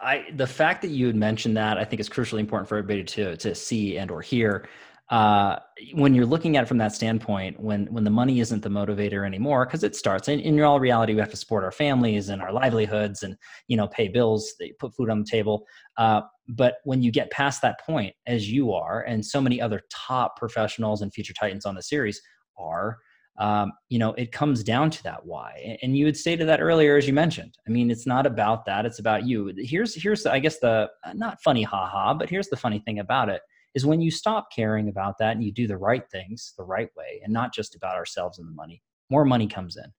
I 0.00 0.26
the 0.36 0.46
fact 0.46 0.82
that 0.82 0.88
you 0.88 1.06
had 1.06 1.16
mentioned 1.16 1.56
that 1.56 1.78
I 1.78 1.84
think 1.84 2.00
is 2.00 2.08
crucially 2.08 2.40
important 2.40 2.68
for 2.68 2.76
everybody 2.76 3.04
to 3.04 3.36
to 3.36 3.54
see 3.54 3.98
and 3.98 4.10
or 4.10 4.20
hear. 4.20 4.68
Uh, 5.10 5.58
when 5.92 6.14
you're 6.14 6.24
looking 6.24 6.56
at 6.56 6.62
it 6.62 6.66
from 6.66 6.78
that 6.78 6.92
standpoint, 6.94 7.60
when 7.60 7.86
when 7.86 8.04
the 8.04 8.10
money 8.10 8.40
isn't 8.40 8.62
the 8.62 8.68
motivator 8.68 9.26
anymore, 9.26 9.66
because 9.66 9.84
it 9.84 9.94
starts 9.94 10.28
in, 10.28 10.40
in 10.40 10.58
all 10.62 10.80
reality, 10.80 11.12
we 11.12 11.20
have 11.20 11.30
to 11.30 11.36
support 11.36 11.62
our 11.62 11.70
families 11.70 12.30
and 12.30 12.40
our 12.40 12.52
livelihoods, 12.52 13.22
and 13.22 13.36
you 13.68 13.76
know 13.76 13.86
pay 13.88 14.08
bills, 14.08 14.54
they 14.58 14.72
put 14.78 14.94
food 14.94 15.10
on 15.10 15.20
the 15.20 15.26
table. 15.30 15.66
Uh, 15.98 16.22
but 16.48 16.76
when 16.84 17.02
you 17.02 17.10
get 17.10 17.30
past 17.30 17.60
that 17.62 17.80
point, 17.80 18.14
as 18.26 18.50
you 18.50 18.72
are, 18.72 19.02
and 19.02 19.24
so 19.24 19.40
many 19.40 19.60
other 19.60 19.82
top 19.90 20.36
professionals 20.38 21.02
and 21.02 21.12
future 21.12 21.34
titans 21.34 21.66
on 21.66 21.74
the 21.74 21.82
series 21.82 22.20
are, 22.58 22.98
um, 23.38 23.72
you 23.88 23.98
know, 23.98 24.12
it 24.14 24.30
comes 24.30 24.62
down 24.62 24.90
to 24.90 25.02
that 25.02 25.24
why. 25.26 25.78
And- 25.82 25.96
you 25.96 26.06
had 26.06 26.16
stated 26.16 26.48
that 26.48 26.60
earlier, 26.60 26.96
as 26.96 27.06
you 27.06 27.12
mentioned. 27.12 27.56
I 27.66 27.70
mean, 27.70 27.90
it's 27.90 28.06
not 28.06 28.26
about 28.26 28.64
that; 28.66 28.86
it's 28.86 28.98
about 29.00 29.26
you. 29.26 29.52
Here's 29.58 29.94
here's 29.94 30.26
I 30.26 30.38
guess 30.38 30.58
the 30.58 30.88
uh, 31.04 31.12
not 31.14 31.42
funny 31.42 31.62
haha, 31.62 32.14
but 32.14 32.30
here's 32.30 32.48
the 32.48 32.56
funny 32.56 32.78
thing 32.80 32.98
about 33.00 33.28
it 33.28 33.42
is 33.74 33.84
when 33.84 34.00
you 34.00 34.10
stop 34.10 34.48
caring 34.54 34.88
about 34.88 35.18
that 35.18 35.32
and 35.32 35.42
you 35.42 35.52
do 35.52 35.66
the 35.66 35.76
right 35.76 36.08
things 36.10 36.54
the 36.56 36.64
right 36.64 36.90
way, 36.96 37.20
and 37.24 37.32
not 37.32 37.52
just 37.52 37.74
about 37.74 37.96
ourselves 37.96 38.38
and 38.38 38.46
the 38.48 38.52
money. 38.52 38.82
More 39.10 39.24
money 39.24 39.46
comes 39.46 39.76
in, 39.76 39.92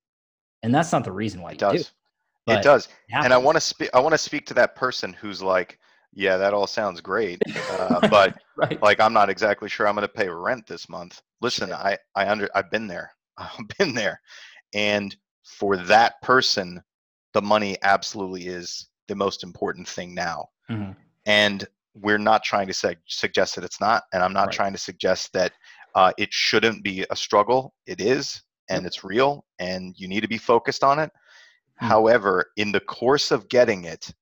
and 0.64 0.74
that's 0.74 0.92
not 0.92 1.04
the 1.04 1.12
reason 1.12 1.42
why 1.42 1.52
It 1.52 1.58
do. 1.60 1.72
does. 1.72 1.92
but 2.46 2.60
It 2.60 2.64
does. 2.64 2.86
it 2.86 3.16
And 3.16 3.34
I 3.34 3.38
want 3.38 3.56
to 3.56 3.62
speak 3.62 3.90
I 3.94 4.00
want 4.00 4.14
to 4.14 4.18
speak 4.18 4.46
to 4.48 4.54
that 4.56 4.76
person 4.76 5.14
who's 5.14 5.42
like, 5.42 5.80
yeah, 6.14 6.38
that 6.38 6.54
all 6.54 6.68
sounds 6.68 7.02
great, 7.02 7.42
uh, 7.72 8.08
but 8.10 8.38
right. 8.58 8.82
like 8.82 9.00
I'm 9.00 9.14
not 9.14 9.30
exactly 9.30 9.70
sure 9.70 9.88
I'm 9.88 9.96
going 9.96 10.08
to 10.08 10.14
pay 10.14 10.30
rent 10.30 10.66
this 10.68 10.88
month. 10.90 11.22
Listen. 11.42 11.72
I 11.74 11.98
I 12.16 12.28
under 12.30 12.50
I've 12.56 12.72
been 12.72 12.88
there. 12.88 13.12
I've 13.38 13.68
been 13.78 13.94
there. 13.94 14.20
And 14.74 15.16
for 15.44 15.78
that 15.78 16.22
person, 16.22 16.82
the 17.34 17.42
money 17.42 17.78
absolutely 17.84 18.48
is 18.48 18.90
the 19.08 19.16
most 19.16 19.44
important 19.44 19.88
thing 19.88 20.14
now. 20.16 20.50
Mhm. 20.70 20.96
And 21.26 21.68
we're 21.94 22.18
not 22.18 22.44
trying 22.44 22.68
to 22.68 22.74
sug- 22.74 22.98
suggest 23.08 23.56
that 23.56 23.64
it's 23.64 23.80
not, 23.80 24.04
and 24.14 24.22
I'm 24.24 24.34
not 24.34 24.48
Right. 24.48 24.56
trying 24.56 24.74
to 24.74 24.78
suggest 24.80 25.32
that 25.34 25.54
uh, 25.96 26.12
it 26.18 26.34
shouldn't 26.34 26.84
be 26.84 27.06
a 27.10 27.16
struggle. 27.16 27.74
It 27.86 28.02
is, 28.02 28.42
and 28.70 28.86
it's 28.86 29.06
real, 29.06 29.46
and 29.60 29.96
you 29.98 30.10
need 30.10 30.22
to 30.22 30.28
be 30.28 30.38
focused 30.38 30.84
on 30.84 31.00
it. 31.00 31.10
Hmm. 31.80 31.86
However, 31.86 32.52
in 32.58 32.74
the 32.74 32.82
course 32.82 33.32
of 33.32 33.48
getting 33.48 33.86
it, 33.86 34.14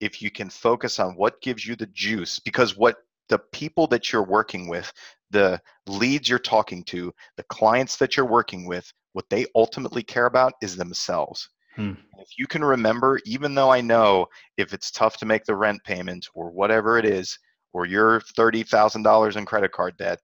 if 0.00 0.22
you 0.22 0.30
can 0.30 0.48
focus 0.48 0.98
on 0.98 1.16
what 1.16 1.42
gives 1.42 1.66
you 1.66 1.76
the 1.76 1.86
juice, 1.88 2.38
because 2.38 2.76
what 2.76 2.96
the 3.28 3.38
people 3.52 3.86
that 3.88 4.10
you're 4.10 4.24
working 4.24 4.68
with, 4.68 4.90
the 5.30 5.60
leads 5.86 6.28
you're 6.28 6.38
talking 6.38 6.82
to, 6.84 7.12
the 7.36 7.44
clients 7.44 7.96
that 7.96 8.16
you're 8.16 8.26
working 8.26 8.66
with, 8.66 8.90
what 9.12 9.26
they 9.30 9.46
ultimately 9.54 10.02
care 10.02 10.26
about 10.26 10.52
is 10.62 10.76
themselves. 10.76 11.48
Hmm. 11.76 11.92
If 12.18 12.28
you 12.38 12.46
can 12.46 12.64
remember, 12.64 13.20
even 13.24 13.54
though 13.54 13.70
I 13.70 13.80
know 13.80 14.26
if 14.56 14.72
it's 14.72 14.90
tough 14.90 15.16
to 15.18 15.26
make 15.26 15.44
the 15.44 15.56
rent 15.56 15.82
payment 15.84 16.26
or 16.34 16.50
whatever 16.50 16.98
it 16.98 17.04
is, 17.04 17.38
or 17.72 17.86
you're 17.86 18.20
$30,000 18.36 19.36
in 19.36 19.44
credit 19.44 19.72
card 19.72 19.96
debt, 19.98 20.18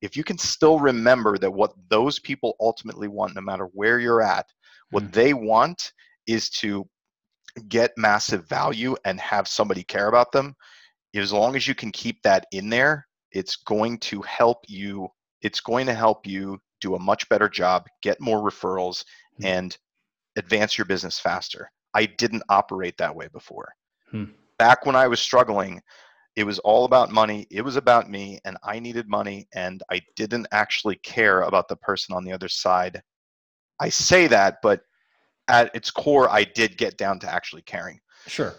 if 0.00 0.16
you 0.16 0.24
can 0.24 0.38
still 0.38 0.78
remember 0.78 1.38
that 1.38 1.50
what 1.50 1.72
those 1.88 2.18
people 2.18 2.54
ultimately 2.60 3.08
want, 3.08 3.34
no 3.34 3.40
matter 3.40 3.68
where 3.72 3.98
you're 3.98 4.22
at, 4.22 4.46
what 4.90 5.04
Hmm. 5.04 5.10
they 5.10 5.34
want 5.34 5.92
is 6.26 6.50
to 6.50 6.88
get 7.68 7.92
massive 7.96 8.48
value 8.48 8.96
and 9.04 9.20
have 9.20 9.46
somebody 9.48 9.82
care 9.84 10.08
about 10.08 10.32
them 10.32 10.54
as 11.14 11.32
long 11.32 11.56
as 11.56 11.68
you 11.68 11.74
can 11.74 11.90
keep 11.90 12.22
that 12.22 12.46
in 12.52 12.68
there 12.70 13.06
it's 13.32 13.56
going 13.56 13.98
to 13.98 14.20
help 14.22 14.58
you 14.68 15.08
it's 15.42 15.60
going 15.60 15.86
to 15.86 15.94
help 15.94 16.26
you 16.26 16.58
do 16.80 16.94
a 16.94 16.98
much 16.98 17.28
better 17.28 17.48
job 17.48 17.86
get 18.02 18.20
more 18.20 18.38
referrals 18.38 19.04
Hmm. 19.38 19.46
and 19.46 19.78
advance 20.36 20.76
your 20.78 20.84
business 20.84 21.18
faster 21.18 21.70
i 21.94 22.06
didn't 22.06 22.42
operate 22.48 22.96
that 22.98 23.14
way 23.14 23.28
before 23.32 23.72
Hmm. 24.10 24.24
back 24.58 24.84
when 24.86 24.96
i 24.96 25.06
was 25.06 25.20
struggling 25.20 25.80
it 26.36 26.44
was 26.44 26.58
all 26.60 26.84
about 26.86 27.10
money 27.10 27.46
it 27.50 27.62
was 27.62 27.76
about 27.76 28.08
me 28.10 28.38
and 28.44 28.56
i 28.62 28.78
needed 28.78 29.08
money 29.08 29.46
and 29.54 29.82
i 29.90 30.00
didn't 30.16 30.46
actually 30.52 30.96
care 30.96 31.42
about 31.42 31.68
the 31.68 31.76
person 31.76 32.14
on 32.14 32.24
the 32.24 32.32
other 32.32 32.48
side 32.48 33.02
i 33.80 33.88
say 33.88 34.26
that 34.26 34.56
but 34.62 34.82
at 35.48 35.74
its 35.74 35.90
core 35.90 36.28
i 36.30 36.44
did 36.44 36.78
get 36.78 36.96
down 36.96 37.18
to 37.18 37.30
actually 37.32 37.62
caring 37.62 37.98
Sure. 38.26 38.54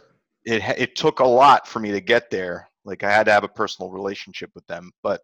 it 0.45 0.61
it 0.77 0.95
took 0.95 1.19
a 1.19 1.25
lot 1.25 1.67
for 1.67 1.79
me 1.79 1.91
to 1.91 2.01
get 2.01 2.29
there. 2.29 2.67
Like 2.85 3.03
I 3.03 3.11
had 3.11 3.25
to 3.25 3.31
have 3.31 3.43
a 3.43 3.49
personal 3.49 3.91
relationship 3.91 4.51
with 4.55 4.65
them, 4.67 4.91
but 5.01 5.21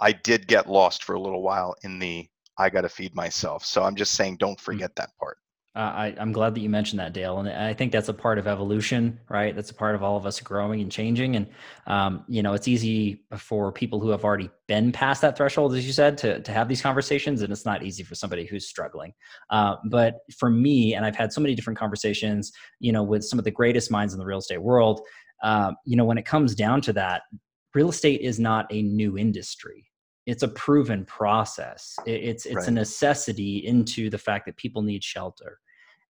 I 0.00 0.12
did 0.12 0.46
get 0.46 0.68
lost 0.68 1.04
for 1.04 1.14
a 1.14 1.20
little 1.20 1.42
while 1.42 1.74
in 1.82 1.98
the 1.98 2.28
I 2.58 2.70
got 2.70 2.82
to 2.82 2.88
feed 2.88 3.14
myself. 3.14 3.64
So 3.64 3.82
I'm 3.82 3.96
just 3.96 4.12
saying 4.12 4.36
don't 4.36 4.60
forget 4.60 4.94
that 4.96 5.10
part. 5.18 5.38
Uh, 5.74 5.78
I, 5.78 6.14
I'm 6.20 6.32
glad 6.32 6.54
that 6.54 6.60
you 6.60 6.68
mentioned 6.68 7.00
that, 7.00 7.14
Dale, 7.14 7.38
and 7.38 7.48
I 7.48 7.72
think 7.72 7.92
that's 7.92 8.10
a 8.10 8.14
part 8.14 8.38
of 8.38 8.46
evolution, 8.46 9.18
right? 9.30 9.56
That's 9.56 9.70
a 9.70 9.74
part 9.74 9.94
of 9.94 10.02
all 10.02 10.18
of 10.18 10.26
us 10.26 10.38
growing 10.38 10.82
and 10.82 10.92
changing. 10.92 11.36
And 11.36 11.46
um, 11.86 12.24
you 12.28 12.42
know, 12.42 12.52
it's 12.52 12.68
easy 12.68 13.24
for 13.38 13.72
people 13.72 13.98
who 13.98 14.10
have 14.10 14.22
already 14.22 14.50
been 14.68 14.92
past 14.92 15.22
that 15.22 15.34
threshold, 15.34 15.74
as 15.74 15.86
you 15.86 15.94
said, 15.94 16.18
to 16.18 16.42
to 16.42 16.52
have 16.52 16.68
these 16.68 16.82
conversations, 16.82 17.40
and 17.40 17.50
it's 17.50 17.64
not 17.64 17.82
easy 17.82 18.02
for 18.02 18.14
somebody 18.14 18.44
who's 18.44 18.68
struggling. 18.68 19.14
Uh, 19.48 19.76
but 19.86 20.18
for 20.38 20.50
me, 20.50 20.94
and 20.94 21.06
I've 21.06 21.16
had 21.16 21.32
so 21.32 21.40
many 21.40 21.54
different 21.54 21.78
conversations, 21.78 22.52
you 22.78 22.92
know, 22.92 23.02
with 23.02 23.24
some 23.24 23.38
of 23.38 23.46
the 23.46 23.50
greatest 23.50 23.90
minds 23.90 24.12
in 24.12 24.18
the 24.18 24.26
real 24.26 24.40
estate 24.40 24.60
world. 24.60 25.00
Um, 25.42 25.76
you 25.84 25.96
know, 25.96 26.04
when 26.04 26.18
it 26.18 26.24
comes 26.24 26.54
down 26.54 26.80
to 26.82 26.92
that, 26.94 27.22
real 27.74 27.88
estate 27.90 28.20
is 28.20 28.38
not 28.38 28.66
a 28.70 28.82
new 28.82 29.18
industry. 29.18 29.88
It's 30.26 30.42
a 30.44 30.48
proven 30.48 31.04
process. 31.04 31.96
It- 32.06 32.22
it's 32.24 32.46
it's 32.46 32.68
a 32.68 32.70
necessity 32.70 33.58
into 33.66 34.08
the 34.10 34.18
fact 34.18 34.46
that 34.46 34.56
people 34.56 34.82
need 34.82 35.02
shelter. 35.02 35.58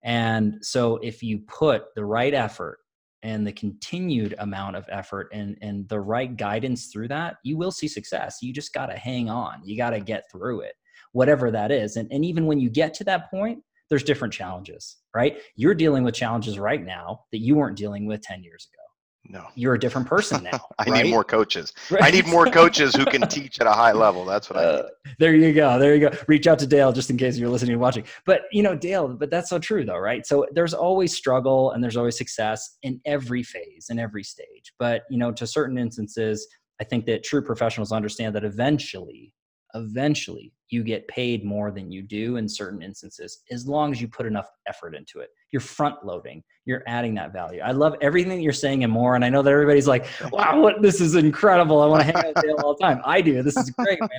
And 0.04 0.56
so 0.62 0.96
if 0.98 1.22
you 1.22 1.38
put 1.46 1.84
the 1.94 2.04
right 2.04 2.34
effort 2.34 2.78
and 3.22 3.46
the 3.46 3.52
continued 3.52 4.34
amount 4.38 4.76
of 4.76 4.84
effort 4.90 5.28
and 5.32 5.56
and 5.62 5.88
the 5.88 6.00
right 6.00 6.36
guidance 6.36 6.86
through 6.86 7.08
that 7.08 7.36
you 7.44 7.56
will 7.56 7.70
see 7.70 7.88
success. 7.88 8.38
You 8.42 8.52
just 8.52 8.74
got 8.74 8.86
to 8.86 8.96
hang 8.96 9.30
on. 9.30 9.62
You 9.64 9.76
got 9.76 9.90
to 9.90 10.00
get 10.00 10.24
through 10.30 10.60
it 10.62 10.74
whatever 11.12 11.50
that 11.50 11.70
is. 11.70 11.96
And, 11.96 12.10
and 12.10 12.24
even 12.24 12.46
when 12.46 12.58
you 12.58 12.70
get 12.70 12.94
to 12.94 13.04
that 13.04 13.30
point 13.30 13.62
there's 13.88 14.02
different 14.02 14.34
challenges 14.34 14.96
right? 15.14 15.38
You're 15.56 15.74
dealing 15.74 16.02
with 16.04 16.14
challenges 16.14 16.58
right 16.58 16.84
now 16.84 17.20
that 17.32 17.38
you 17.38 17.54
weren't 17.54 17.76
dealing 17.76 18.06
with 18.06 18.22
10 18.22 18.42
years 18.42 18.66
ago 18.72 18.81
No, 19.28 19.46
you're 19.54 19.74
a 19.74 19.78
different 19.78 20.06
person 20.06 20.42
now 20.42 20.60
I 20.78 20.90
right? 20.90 21.04
need 21.04 21.10
more 21.10 21.22
coaches. 21.22 21.72
I 22.00 22.10
need 22.10 22.26
more 22.26 22.46
coaches 22.46 22.94
who 22.94 23.04
can 23.04 23.22
teach 23.28 23.60
at 23.60 23.66
a 23.66 23.72
high 23.72 23.92
level. 23.92 24.24
That's 24.24 24.50
what 24.50 24.58
I 24.58 24.62
need. 24.62 24.78
Uh, 24.78 24.82
there 25.18 25.34
you 25.34 25.52
go. 25.52 25.78
There 25.78 25.94
you 25.94 26.08
go. 26.08 26.16
Reach 26.26 26.46
out 26.46 26.58
to 26.58 26.66
Dale 26.66 26.92
just 26.92 27.08
in 27.08 27.16
case 27.16 27.38
you're 27.38 27.48
listening 27.48 27.72
and 27.72 27.80
watching. 27.80 28.04
But 28.26 28.42
you 28.50 28.62
know, 28.62 28.74
Dale, 28.74 29.08
but 29.08 29.30
that's 29.30 29.48
so 29.48 29.58
true 29.58 29.84
though, 29.84 29.98
right? 29.98 30.26
So 30.26 30.46
there's 30.52 30.74
always 30.74 31.16
struggle 31.16 31.70
and 31.70 31.82
there's 31.82 31.96
always 31.96 32.18
success 32.18 32.78
in 32.82 33.00
every 33.04 33.42
phase, 33.42 33.86
in 33.90 33.98
every 33.98 34.24
stage. 34.24 34.72
But 34.78 35.02
you 35.08 35.18
know, 35.18 35.30
to 35.32 35.46
certain 35.46 35.78
instances, 35.78 36.46
I 36.80 36.84
think 36.84 37.06
that 37.06 37.22
true 37.22 37.42
professionals 37.42 37.92
understand 37.92 38.34
that 38.34 38.44
eventually, 38.44 39.32
eventually 39.74 40.52
you 40.72 40.82
get 40.82 41.06
paid 41.08 41.44
more 41.44 41.70
than 41.70 41.90
you 41.90 42.02
do 42.02 42.36
in 42.36 42.48
certain 42.48 42.82
instances, 42.82 43.40
as 43.50 43.66
long 43.66 43.92
as 43.92 44.00
you 44.00 44.08
put 44.08 44.26
enough 44.26 44.48
effort 44.66 44.94
into 44.94 45.20
it. 45.20 45.30
You're 45.50 45.60
front 45.60 46.04
loading, 46.04 46.42
you're 46.64 46.82
adding 46.86 47.14
that 47.16 47.32
value. 47.32 47.60
I 47.60 47.72
love 47.72 47.94
everything 48.00 48.40
you're 48.40 48.52
saying 48.52 48.84
and 48.84 48.92
more. 48.92 49.14
And 49.14 49.24
I 49.24 49.28
know 49.28 49.42
that 49.42 49.50
everybody's 49.50 49.86
like, 49.86 50.06
wow, 50.30 50.60
what, 50.60 50.80
this 50.80 51.00
is 51.00 51.14
incredible. 51.14 51.80
I 51.82 51.86
want 51.86 52.00
to 52.00 52.06
hang 52.06 52.16
out 52.16 52.34
with 52.34 52.44
you 52.44 52.56
all 52.62 52.74
the 52.74 52.82
time. 52.82 53.02
I 53.04 53.20
do. 53.20 53.42
This 53.42 53.56
is 53.56 53.70
great, 53.70 54.00
man. 54.00 54.10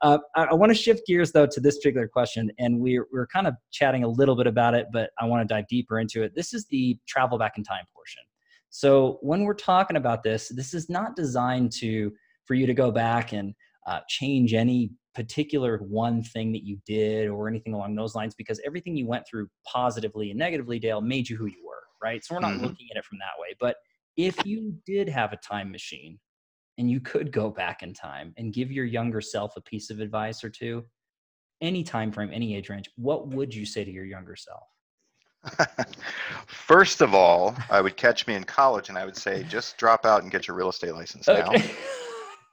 Uh, 0.00 0.18
I, 0.36 0.44
I 0.44 0.54
want 0.54 0.70
to 0.70 0.74
shift 0.74 1.06
gears 1.06 1.32
though 1.32 1.46
to 1.46 1.60
this 1.60 1.78
particular 1.78 2.06
question, 2.06 2.50
and 2.58 2.78
we're 2.78 3.06
we're 3.12 3.26
kind 3.26 3.46
of 3.46 3.54
chatting 3.72 4.04
a 4.04 4.08
little 4.08 4.36
bit 4.36 4.46
about 4.46 4.74
it, 4.74 4.86
but 4.92 5.10
I 5.18 5.24
want 5.24 5.46
to 5.46 5.52
dive 5.52 5.66
deeper 5.68 5.98
into 5.98 6.22
it. 6.22 6.34
This 6.34 6.54
is 6.54 6.66
the 6.66 6.98
travel 7.08 7.38
back 7.38 7.58
in 7.58 7.64
time 7.64 7.84
portion. 7.94 8.22
So 8.70 9.18
when 9.22 9.42
we're 9.42 9.54
talking 9.54 9.96
about 9.96 10.22
this, 10.22 10.52
this 10.54 10.74
is 10.74 10.88
not 10.88 11.16
designed 11.16 11.72
to 11.80 12.12
for 12.44 12.54
you 12.54 12.66
to 12.66 12.74
go 12.74 12.90
back 12.90 13.32
and 13.32 13.54
uh, 13.86 14.00
change 14.08 14.52
any 14.54 14.90
particular 15.16 15.78
one 15.78 16.22
thing 16.22 16.52
that 16.52 16.62
you 16.62 16.78
did 16.84 17.28
or 17.28 17.48
anything 17.48 17.72
along 17.72 17.94
those 17.94 18.14
lines, 18.14 18.34
because 18.34 18.60
everything 18.66 18.94
you 18.96 19.06
went 19.06 19.26
through 19.26 19.48
positively 19.66 20.30
and 20.30 20.38
negatively, 20.38 20.78
Dale, 20.78 21.00
made 21.00 21.26
you 21.28 21.38
who 21.38 21.46
you 21.46 21.64
were, 21.66 21.82
right? 22.02 22.22
So 22.22 22.34
we're 22.34 22.40
not 22.42 22.52
Mhm. 22.52 22.62
looking 22.62 22.88
at 22.90 22.98
it 22.98 23.04
from 23.06 23.18
that 23.18 23.40
way. 23.40 23.54
But 23.58 23.76
if 24.18 24.44
you 24.44 24.78
did 24.84 25.08
have 25.08 25.32
a 25.32 25.38
time 25.38 25.70
machine 25.72 26.20
and 26.76 26.90
you 26.90 27.00
could 27.00 27.32
go 27.32 27.48
back 27.48 27.82
in 27.82 27.94
time 27.94 28.34
and 28.36 28.52
give 28.52 28.70
your 28.70 28.84
younger 28.84 29.22
self 29.22 29.56
a 29.56 29.62
piece 29.62 29.88
of 29.88 30.00
advice 30.00 30.44
or 30.44 30.50
two 30.50 30.86
any 31.62 31.82
time 31.82 32.12
frame 32.12 32.30
any 32.32 32.54
age 32.54 32.68
range 32.68 32.90
what 32.96 33.28
would 33.28 33.54
you 33.54 33.64
say 33.64 33.82
to 33.82 33.90
your 33.90 34.04
younger 34.04 34.36
self 34.36 34.64
First 36.46 37.00
of 37.00 37.14
all, 37.14 37.54
I 37.70 37.80
would 37.80 37.96
catch 37.96 38.26
me 38.26 38.34
in 38.34 38.44
college 38.44 38.88
and 38.88 38.98
I 38.98 39.04
would 39.04 39.16
say, 39.16 39.44
just 39.44 39.76
drop 39.76 40.04
out 40.04 40.22
and 40.22 40.30
get 40.30 40.48
your 40.48 40.56
real 40.56 40.68
estate 40.68 40.92
license 40.92 41.28
now. 41.28 41.52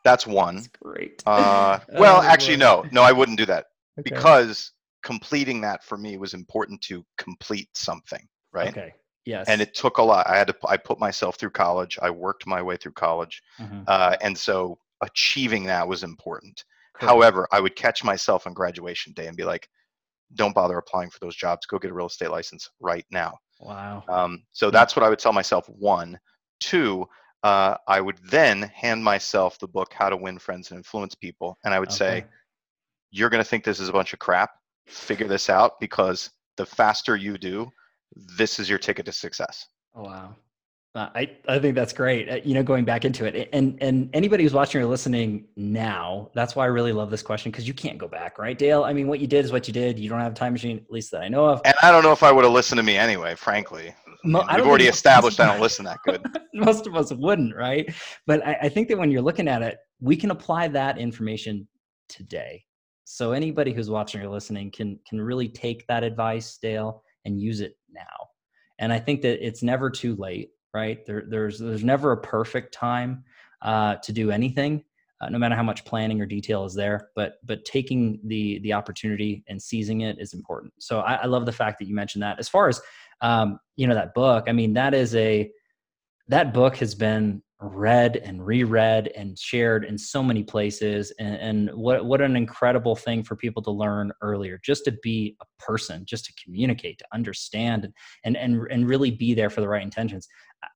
That's 0.04 0.28
one. 0.28 0.56
that's 0.56 0.68
great 0.82 1.24
Uh, 1.26 1.80
well, 1.98 2.20
Oh, 2.20 2.24
actually, 2.24 2.58
no, 2.58 2.86
no, 2.92 3.02
I 3.04 3.12
wouldn't 3.12 3.38
do 3.38 3.46
that 3.46 3.68
Okay. 4.00 4.10
because 4.10 4.72
completing 5.04 5.62
that 5.62 5.84
for 5.84 5.98
me 5.98 6.18
was 6.18 6.34
important 6.34 6.82
to 6.82 7.06
complete 7.18 7.70
something, 7.76 8.28
right? 8.52 8.74
okay 8.74 8.94
yes 9.26 9.48
And 9.48 9.62
it 9.62 9.74
took 9.74 9.98
a 9.98 10.04
lot. 10.04 10.28
I 10.30 10.38
had 10.38 10.48
to. 10.48 10.56
I 10.68 10.78
put 10.78 11.00
myself 11.00 11.38
through 11.38 11.52
college. 11.52 11.98
I 12.02 12.10
worked 12.10 12.46
my 12.46 12.62
way 12.62 12.78
through 12.78 12.94
college, 12.94 13.42
Mhm. 13.60 13.84
uh, 13.88 14.16
and 14.22 14.38
so 14.38 14.80
achieving 15.02 15.64
that 15.66 15.88
was 15.88 16.04
important. 16.04 16.64
Correct. 16.94 17.10
However, 17.10 17.48
I 17.52 17.60
would 17.60 17.76
catch 17.76 18.04
myself 18.04 18.46
on 18.48 18.54
graduation 18.54 19.14
day 19.14 19.28
and 19.28 19.38
be 19.38 19.44
like, 19.46 19.70
"Don't 20.36 20.54
bother 20.56 20.78
applying 20.78 21.10
for 21.10 21.20
those 21.20 21.36
jobs. 21.36 21.66
Go 21.66 21.80
get 21.80 21.92
a 21.92 21.94
real 21.94 22.08
estate 22.08 22.32
license 22.32 22.70
right 22.80 23.06
now." 23.12 23.38
wow 23.60 24.04
Um, 24.10 24.44
so 24.52 24.70
that's 24.72 24.96
what 24.96 25.04
I 25.04 25.10
would 25.10 25.20
tell 25.20 25.34
myself. 25.34 25.68
One, 25.70 26.20
two. 26.60 27.08
Uh, 27.44 27.76
I 27.88 28.00
would 28.00 28.18
then 28.30 28.62
hand 28.62 29.04
myself 29.04 29.60
the 29.60 29.68
book 29.68 29.94
How 29.94 30.10
to 30.10 30.16
Win 30.16 30.40
Friends 30.40 30.72
and 30.72 30.78
Influence 30.78 31.14
People, 31.14 31.58
and 31.66 31.74
I 31.74 31.80
would 31.80 31.92
say, 31.92 32.26
"You're 33.12 33.30
going 33.30 33.44
to 33.44 33.50
think 33.50 33.64
this 33.66 33.82
is 33.82 33.90
a 33.90 33.94
bunch 33.94 34.14
of 34.14 34.20
crap. 34.20 34.52
Figure 34.88 35.28
this 35.28 35.50
out 35.50 35.80
because 35.80 36.30
the 36.56 36.66
faster 36.66 37.16
you 37.16 37.38
do, 37.38 37.70
this 38.38 38.60
is 38.60 38.70
your 38.70 38.80
ticket 38.80 39.06
to 39.08 39.12
success." 39.12 39.68
Oh, 39.94 40.04
wow. 40.04 40.36
Uh, 40.96 41.10
I, 41.16 41.32
I 41.48 41.58
think 41.58 41.74
that's 41.74 41.92
great. 41.92 42.30
Uh, 42.30 42.40
you 42.46 42.54
know, 42.54 42.62
going 42.62 42.86
back 42.86 43.04
into 43.04 43.26
it, 43.26 43.50
and 43.52 43.80
and 43.82 44.12
anybody 44.14 44.44
who's 44.44 44.54
watching 44.54 44.80
or 44.80 44.86
listening 44.86 45.46
now, 45.56 46.30
that's 46.36 46.56
why 46.56 46.66
I 46.66 46.68
really 46.68 46.94
love 46.94 47.10
this 47.10 47.24
question 47.24 47.52
because 47.52 47.68
you 47.68 47.74
can't 47.74 47.98
go 47.98 48.08
back, 48.08 48.38
right, 48.38 48.56
Dale? 48.56 48.84
I 48.84 48.94
mean, 48.94 49.08
what 49.08 49.20
you 49.20 49.26
did 49.26 49.44
is 49.44 49.52
what 49.52 49.68
you 49.68 49.74
did. 49.74 49.98
You 49.98 50.08
don't 50.08 50.20
have 50.20 50.34
a 50.34 50.36
time 50.36 50.54
machine, 50.54 50.78
at 50.78 50.92
least 50.92 51.10
that 51.12 51.24
I 51.24 51.30
know 51.30 51.46
of. 51.46 51.62
And 51.66 51.74
I 51.82 51.92
don't 51.92 52.04
know 52.04 52.12
if 52.12 52.22
I 52.22 52.32
would 52.32 52.44
have 52.44 52.54
listened 52.54 52.78
to 52.78 52.84
me 52.84 52.96
anyway. 52.96 53.34
Frankly, 53.34 53.96
Mo- 54.24 54.46
we've 54.56 54.66
already 54.66 54.86
think 54.86 54.94
most 54.94 55.06
of 55.06 55.26
us- 55.26 55.34
established 55.34 55.40
I 55.40 55.46
don't 55.48 55.62
listen 55.68 55.86
that 55.86 56.00
good. 56.06 56.22
most 56.54 56.88
of 56.88 56.96
us 56.96 57.12
wouldn't, 57.12 57.56
right? 57.56 57.94
But 58.26 58.46
I, 58.46 58.58
I 58.64 58.70
think 58.70 58.88
that 58.90 58.98
when 58.98 59.12
you're 59.12 59.22
looking 59.22 59.48
at 59.48 59.62
it, 59.62 59.78
we 60.00 60.16
can 60.16 60.32
apply 60.32 60.68
that 60.70 60.98
information 60.98 61.68
today. 62.10 62.64
So 63.06 63.32
anybody 63.34 63.74
who's 63.74 63.90
watching 63.90 64.22
or 64.22 64.30
listening 64.30 64.72
can 64.72 65.00
can 65.08 65.20
really 65.20 65.50
take 65.50 65.86
that 65.88 66.04
advice, 66.04 66.58
Dale, 66.62 67.04
and 67.26 67.40
use 67.40 67.60
it 67.60 67.76
now. 67.92 68.28
And 68.80 68.94
I 68.94 69.00
think 69.00 69.22
that 69.22 69.46
it's 69.46 69.62
never 69.64 69.90
too 69.90 70.16
late, 70.16 70.50
right? 70.74 71.06
There, 71.06 71.24
there's 71.28 71.60
there's 71.60 71.84
never 71.84 72.12
a 72.14 72.18
perfect 72.18 72.74
time 72.74 73.24
uh, 73.62 73.96
to 73.98 74.12
do 74.14 74.32
anything, 74.32 74.84
uh, 75.22 75.30
no 75.30 75.38
matter 75.38 75.56
how 75.56 75.64
much 75.64 75.86
planning 75.86 76.22
or 76.22 76.26
detail 76.26 76.64
is 76.66 76.74
there. 76.74 77.10
But 77.16 77.36
but 77.44 77.66
taking 77.66 78.20
the 78.26 78.60
the 78.60 78.74
opportunity 78.74 79.44
and 79.50 79.62
seizing 79.62 80.02
it 80.02 80.18
is 80.20 80.34
important. 80.34 80.74
So 80.80 81.02
I, 81.02 81.16
I 81.16 81.26
love 81.26 81.46
the 81.46 81.52
fact 81.52 81.80
that 81.80 81.88
you 81.88 81.96
mentioned 81.96 82.24
that. 82.24 82.40
As 82.40 82.48
far 82.48 82.70
as 82.70 82.82
um, 83.22 83.60
you 83.76 83.88
know, 83.88 83.96
that 83.96 84.14
book. 84.14 84.46
I 84.48 84.52
mean, 84.52 84.74
that 84.74 84.94
is 84.94 85.16
a 85.16 85.50
that 86.28 86.54
book 86.54 86.78
has 86.78 86.96
been 86.96 87.42
read 87.64 88.18
and 88.18 88.46
reread 88.46 89.08
and 89.16 89.40
shared 89.40 89.86
in 89.86 89.98
so 89.98 90.22
many 90.22 90.44
places 90.44 91.14
and, 91.20 91.36
and 91.36 91.78
what 91.78 92.06
what 92.06 92.22
an 92.22 92.36
incredible 92.36 92.96
thing 92.96 93.24
for 93.24 93.36
people 93.36 93.64
to 93.64 93.72
learn 93.72 94.12
earlier 94.22 94.60
just 94.64 94.84
to 94.84 94.92
be 95.02 95.36
a 95.42 95.46
person 95.64 96.04
just 96.06 96.26
to 96.26 96.34
communicate 96.44 96.98
to 96.98 97.06
understand 97.14 97.86
and 97.86 97.94
and 98.26 98.36
and, 98.36 98.68
and 98.70 98.88
really 98.88 99.12
be 99.12 99.34
there 99.34 99.50
for 99.50 99.62
the 99.62 99.68
right 99.68 99.84
intentions 99.84 100.28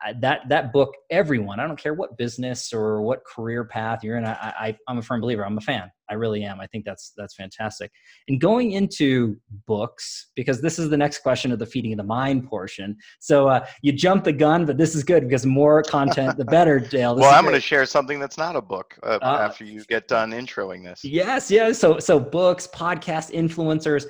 I, 0.02 0.14
that 0.22 0.42
that 0.50 0.74
book 0.74 0.94
everyone 1.10 1.60
i 1.60 1.68
don't 1.68 1.80
care 1.80 1.94
what 1.94 2.18
business 2.18 2.74
or 2.74 3.02
what 3.02 3.26
career 3.26 3.66
path 3.66 4.04
you're 4.04 4.18
in 4.18 4.26
I, 4.26 4.32
I 4.34 4.78
i'm 4.88 4.98
a 4.98 5.02
firm 5.02 5.22
believer 5.22 5.46
i'm 5.46 5.58
a 5.58 5.62
fan 5.62 5.92
i 6.10 6.14
really 6.14 6.44
am 6.44 6.60
i 6.60 6.68
think 6.68 6.86
that's 6.86 7.14
that's 7.18 7.36
fantastic 7.36 7.92
and 8.28 8.40
going 8.40 8.72
into 8.72 9.38
books 9.66 10.32
because 10.36 10.62
this 10.62 10.80
is 10.80 10.90
the 10.90 10.98
next 10.98 11.20
question 11.20 11.52
of 11.52 11.60
the 11.60 11.66
feeding 11.66 11.94
of 11.94 11.98
the 11.98 12.04
mind 12.04 12.48
portion 12.48 12.96
so 13.20 13.48
uh, 13.48 13.66
you 13.82 13.92
jump 13.92 14.24
the 14.24 14.34
gun 14.34 14.66
but 14.66 14.78
this 14.78 14.96
is 14.96 15.04
good 15.04 15.24
because 15.24 15.46
more 15.46 15.84
content 15.84 16.38
the 16.38 16.46
better 16.46 16.80
dale 16.92 17.16
well, 17.16 17.34
I'm 17.34 17.44
going 17.44 17.56
to 17.56 17.62
share 17.62 17.86
something 17.86 18.20
that's 18.20 18.38
not 18.38 18.56
a 18.56 18.62
book 18.62 18.98
uh, 19.04 19.20
Uh, 19.22 19.40
after 19.42 19.64
you 19.64 19.84
get 19.86 20.08
done 20.08 20.32
introing 20.32 20.84
this. 20.84 21.04
Yes, 21.04 21.50
yes. 21.50 21.80
So 21.80 22.00
so 22.00 22.20
books, 22.20 22.68
podcast 22.68 23.32
influencers, 23.32 24.06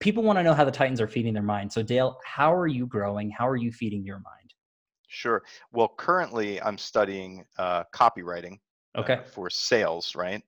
people 0.00 0.22
want 0.22 0.38
to 0.38 0.42
know 0.42 0.52
how 0.52 0.64
the 0.64 0.70
Titans 0.70 1.00
are 1.00 1.08
feeding 1.08 1.32
their 1.32 1.42
mind. 1.42 1.72
So, 1.72 1.82
Dale, 1.82 2.18
how 2.24 2.52
are 2.52 2.66
you 2.66 2.86
growing? 2.86 3.30
How 3.30 3.48
are 3.48 3.56
you 3.56 3.70
feeding 3.70 4.04
your 4.04 4.16
mind? 4.16 4.41
Sure. 5.12 5.42
Well, 5.72 5.92
currently 5.98 6.60
I'm 6.62 6.78
studying 6.78 7.44
uh, 7.58 7.84
copywriting 7.94 8.58
Okay. 8.96 9.14
uh, 9.14 9.22
for 9.22 9.50
sales, 9.50 10.14
right? 10.16 10.42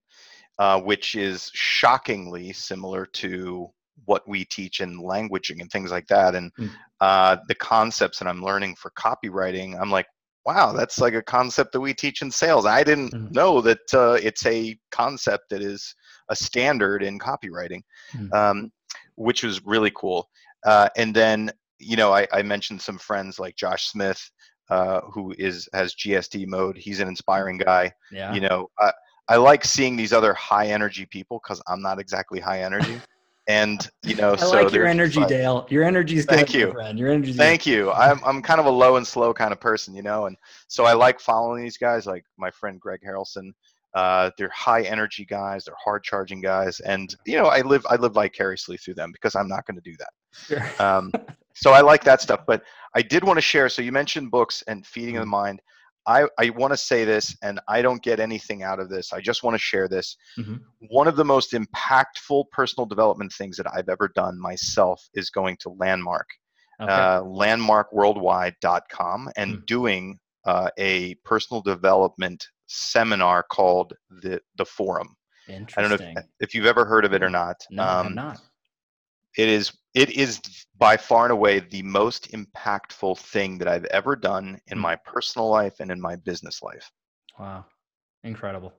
Uh, 0.59 0.81
which 0.81 1.17
is 1.17 1.51
shockingly 1.53 2.53
similar 2.53 3.05
to 3.07 3.69
what 4.07 4.27
we 4.27 4.45
teach 4.47 4.81
in 4.81 4.99
languaging 4.99 5.61
and 5.61 5.71
things 5.71 5.91
like 5.91 6.07
that. 6.07 6.35
And 6.35 6.51
Mm. 6.59 6.71
uh, 7.01 7.37
the 7.49 7.55
concepts 7.57 8.19
that 8.19 8.29
I'm 8.29 8.43
learning 8.43 8.77
for 8.77 8.91
copywriting, 8.99 9.79
I'm 9.79 9.91
like, 9.91 10.07
wow, 10.47 10.73
that's 10.73 10.99
like 10.99 11.15
a 11.15 11.23
concept 11.23 11.73
that 11.73 11.81
we 11.81 11.93
teach 11.93 12.23
in 12.23 12.31
sales. 12.31 12.65
I 12.67 12.83
didn't 12.85 13.13
Mhm. 13.13 13.33
know 13.33 13.61
that 13.61 13.93
uh, 13.93 14.19
it's 14.23 14.47
a 14.47 14.79
concept 14.91 15.51
that 15.51 15.61
is 15.61 15.95
a 16.31 16.37
standard 16.37 17.03
in 17.03 17.19
copywriting, 17.19 17.83
Mm. 18.15 18.33
um, 18.33 18.73
which 19.17 19.43
was 19.43 19.65
really 19.65 19.93
cool. 19.95 20.29
Uh, 20.65 20.89
and 20.97 21.15
then, 21.15 21.51
you 21.79 21.97
know, 21.97 22.15
I, 22.15 22.27
I 22.33 22.43
mentioned 22.43 22.81
some 22.81 22.99
friends 22.99 23.39
like 23.39 23.57
Josh 23.57 23.89
Smith, 23.89 24.31
uh, 24.71 25.01
who 25.03 25.35
is 25.39 25.69
has 25.73 25.95
GSD 25.95 26.47
mode. 26.47 26.77
He's 26.77 27.01
an 27.01 27.09
inspiring 27.09 27.59
guy 27.59 27.93
Yeah. 28.11 28.33
you 28.35 28.41
know 28.41 28.69
I, 28.79 28.93
I 29.29 29.37
like 29.37 29.65
seeing 29.65 29.97
these 29.97 30.13
other 30.13 30.35
high 30.35 30.67
energy 30.69 31.07
people 31.07 31.41
because 31.43 31.63
i'm 31.67 31.81
not 31.81 31.99
exactly 31.99 32.41
high 32.41 32.61
energy 32.63 33.01
and 33.49 33.89
you 34.03 34.15
know 34.17 34.33
I 34.33 34.37
so 34.37 34.51
like 34.63 34.73
your 34.73 34.87
energy, 34.87 35.21
like- 35.21 35.29
Dale. 35.29 35.67
Your 35.71 35.85
energy's 35.85 36.25
good, 36.27 36.37
Thank 36.37 36.55
you. 36.55 36.73
friend. 36.73 36.99
Your 36.99 37.11
energy's 37.11 37.37
thank 37.37 37.67
you 37.67 37.91
I'm, 37.93 38.21
I'm 38.25 38.43
kind 38.43 38.61
of 38.61 38.67
a 38.67 38.71
low 38.71 38.97
and 38.97 39.07
slow 39.07 39.33
kind 39.35 39.53
of 39.53 39.61
person 39.61 39.95
you 39.95 40.03
know 40.03 40.27
and 40.27 40.37
so 40.69 40.85
i 40.85 40.93
like 40.93 41.21
following 41.21 41.63
these 41.63 41.77
guys 41.79 42.07
like 42.07 42.25
my 42.39 42.51
friend 42.51 42.81
greg 42.81 43.01
harrelson 43.07 43.53
uh, 43.95 44.29
they're 44.37 44.49
high 44.49 44.83
energy 44.83 45.25
guys 45.25 45.65
they're 45.65 45.77
hard 45.83 46.03
charging 46.03 46.41
guys 46.41 46.81
and 46.81 47.15
you 47.27 47.37
know 47.39 47.47
i 47.47 47.61
live 47.61 47.87
i 47.89 47.95
live 47.97 48.13
vicariously 48.13 48.77
through 48.77 48.95
them 48.95 49.11
because 49.13 49.35
i'm 49.37 49.47
not 49.49 49.65
going 49.67 49.77
to 49.77 49.91
do 49.91 49.95
that 49.99 50.13
good. 50.49 50.81
um, 50.85 51.13
so 51.55 51.73
I 51.73 51.81
like 51.81 52.05
that 52.05 52.21
stuff. 52.21 52.41
But 52.47 52.63
I 52.95 53.03
did 53.03 53.25
want 53.25 53.37
to 53.39 53.43
share. 53.43 53.69
So 53.69 53.83
you 53.83 53.91
mentioned 53.93 54.31
books 54.31 54.63
and 54.69 54.87
feeding 54.87 55.17
of 55.17 55.23
Mm-hmm. 55.23 55.31
the 55.31 55.37
mind. 55.37 55.61
I, 56.07 56.27
I 56.39 56.51
want 56.51 56.71
to 56.73 56.77
say 56.77 57.05
this, 57.07 57.35
and 57.43 57.59
I 57.67 57.81
don't 57.81 58.03
get 58.03 58.21
anything 58.21 58.63
out 58.63 58.79
of 58.79 58.91
this. 58.91 59.13
I 59.15 59.21
just 59.21 59.43
want 59.43 59.55
to 59.55 59.59
share 59.59 59.89
this. 59.89 60.17
Mhm. 60.39 60.61
One 60.91 61.09
of 61.09 61.17
the 61.17 61.25
most 61.25 61.53
impactful 61.53 62.45
personal 62.53 62.85
development 62.85 63.33
things 63.33 63.57
that 63.57 63.67
I've 63.75 63.89
ever 63.89 64.09
done 64.15 64.39
myself 64.39 65.03
is 65.15 65.31
going 65.31 65.57
to 65.61 65.71
Landmark, 65.71 66.29
Okay. 66.83 66.93
uh, 66.93 67.23
landmarkworldwide.com, 67.23 69.31
and 69.37 69.59
Mm. 69.59 69.67
doing 69.67 70.19
uh, 70.47 70.69
a 70.79 71.15
personal 71.25 71.63
development 71.63 72.47
seminar 72.67 73.43
called 73.45 73.95
the 74.11 74.39
the 74.57 74.65
Forum. 74.67 75.17
Interesting. 75.49 75.79
I 75.79 75.83
don't 75.89 75.99
know 76.17 76.21
if, 76.21 76.27
if 76.41 76.55
you've 76.55 76.67
ever 76.67 76.85
heard 76.85 77.07
of 77.07 77.15
it 77.15 77.23
or 77.23 77.31
not. 77.31 77.57
no, 77.71 77.83
Um, 77.83 78.15
not. 78.15 78.39
it 79.39 79.49
is 79.49 79.73
it 79.95 80.11
is 80.11 80.41
by 80.77 80.97
far 80.97 81.25
and 81.25 81.33
away 81.33 81.61
the 81.61 81.83
most 81.83 82.33
impactful 82.33 83.19
thing 83.19 83.59
that 83.59 83.69
I've 83.69 83.85
ever 83.87 84.17
done 84.17 84.61
in 84.67 84.79
Mm. 84.79 84.83
my 84.83 84.97
personal 84.97 85.49
life 85.49 85.81
and 85.81 85.91
in 85.91 86.01
my 86.01 86.17
business 86.17 86.63
life. 86.63 86.91
Wow, 87.39 87.65
incredible. 88.25 88.73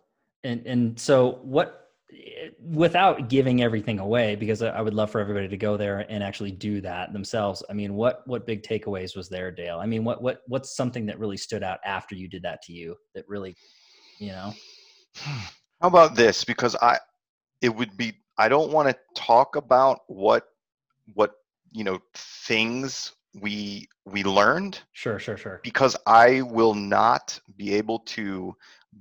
And 0.43 0.65
and 0.67 0.99
so 0.99 1.39
what? 1.43 1.81
eh, 2.11 2.49
Without 2.61 3.29
giving 3.29 3.63
everything 3.63 3.99
away, 3.99 4.35
because 4.35 4.61
I 4.61 4.69
I 4.69 4.81
would 4.81 4.93
love 4.93 5.09
for 5.09 5.19
everybody 5.21 5.47
to 5.47 5.57
go 5.57 5.77
there 5.77 6.05
and 6.09 6.21
actually 6.23 6.51
do 6.51 6.81
that 6.81 7.13
themselves. 7.13 7.63
I 7.69 7.73
mean, 7.73 7.95
what 7.95 8.21
what 8.27 8.45
big 8.45 8.61
takeaways 8.63 9.15
was 9.15 9.27
there, 9.29 9.51
Dale? 9.51 9.79
I 9.79 9.85
mean, 9.85 10.03
what 10.03 10.21
what 10.21 10.41
what's 10.47 10.75
something 10.75 11.05
that 11.07 11.17
really 11.19 11.37
stood 11.37 11.63
out 11.63 11.79
after 11.85 12.13
you 12.15 12.27
did 12.27 12.43
that 12.43 12.61
to 12.63 12.73
you 12.73 12.95
that 13.15 13.27
really, 13.27 13.55
you 14.19 14.29
know? 14.33 14.53
How 15.81 15.87
about 15.87 16.15
this? 16.15 16.43
Because 16.43 16.75
I 16.81 16.99
it 17.61 17.69
would 17.69 17.95
be 17.97 18.13
I 18.37 18.49
don't 18.49 18.71
want 18.71 18.89
to 18.89 18.95
talk 19.15 19.55
about 19.55 20.01
what 20.07 20.43
what 21.13 21.31
you 21.71 21.83
know 21.83 21.99
things 22.15 23.11
we 23.41 23.87
we 24.05 24.23
learned 24.23 24.79
Sure, 24.93 25.19
sure, 25.19 25.37
sure. 25.37 25.59
because 25.63 25.95
I 26.07 26.41
will 26.41 26.73
not 26.73 27.39
be 27.57 27.73
able 27.73 27.99
to 27.99 28.55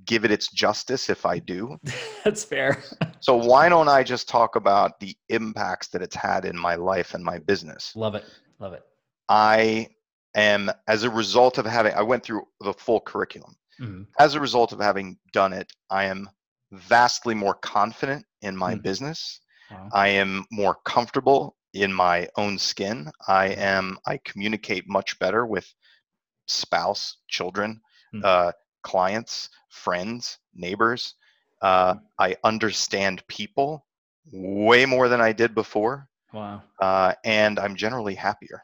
give 0.05 0.25
it 0.25 0.31
its 0.31 0.49
justice 0.51 1.09
if 1.09 1.25
I 1.25 1.39
do. 1.39 1.77
That's 2.25 2.43
fair. 2.43 2.83
So 3.21 3.35
why 3.37 3.69
don't 3.69 3.87
I 3.87 4.03
just 4.03 4.27
talk 4.27 4.55
about 4.57 4.99
the 4.99 5.15
impacts 5.29 5.87
that 5.89 6.01
it's 6.01 6.15
had 6.15 6.43
in 6.45 6.57
my 6.57 6.75
life 6.75 7.13
and 7.13 7.23
my 7.23 7.39
business? 7.39 7.93
love 7.95 8.13
it, 8.15 8.25
love 8.59 8.73
it. 8.73 8.83
I 9.29 9.87
am, 10.35 10.69
as 10.87 11.03
a 11.03 11.09
result 11.09 11.57
of 11.57 11.65
having, 11.65 11.93
I 11.93 12.01
went 12.01 12.23
through 12.23 12.43
the 12.59 12.73
full 12.73 12.99
curriculum. 12.99 13.55
Mhm. 13.79 14.05
As 14.19 14.35
a 14.35 14.39
result 14.39 14.73
of 14.73 14.79
having 14.79 15.17
done 15.33 15.53
it, 15.53 15.71
I 15.89 16.05
am 16.05 16.29
vastly 16.71 17.33
more 17.33 17.55
confident 17.55 18.25
in 18.41 18.55
my 18.55 18.75
Mhm. 18.75 18.83
business. 18.83 19.39
Wow. 19.71 19.89
I 19.93 20.09
am 20.09 20.45
more 20.51 20.75
comfortable 20.85 21.55
in 21.75 21.91
my 21.93 22.27
own 22.37 22.57
skin. 22.57 23.11
I 23.27 23.49
Mhm. 23.49 23.57
am, 23.57 23.99
I 24.07 24.17
communicate 24.19 24.87
much 24.87 25.19
better 25.19 25.45
with 25.45 25.71
spouse, 26.47 27.17
children, 27.27 27.81
Mhm. 28.13 28.23
uh, 28.23 28.51
clients, 28.81 29.49
friends, 29.69 30.39
neighbors. 30.53 31.15
Uh, 31.61 31.95
Mhm. 31.95 32.01
I 32.19 32.37
understand 32.43 33.27
people 33.27 33.85
way 34.31 34.85
more 34.85 35.09
than 35.09 35.19
I 35.21 35.33
did 35.33 35.53
before. 35.53 36.07
Wow. 36.31 36.63
Uh, 36.79 37.13
and 37.23 37.59
I'm 37.59 37.75
generally 37.75 38.15
happier. 38.15 38.63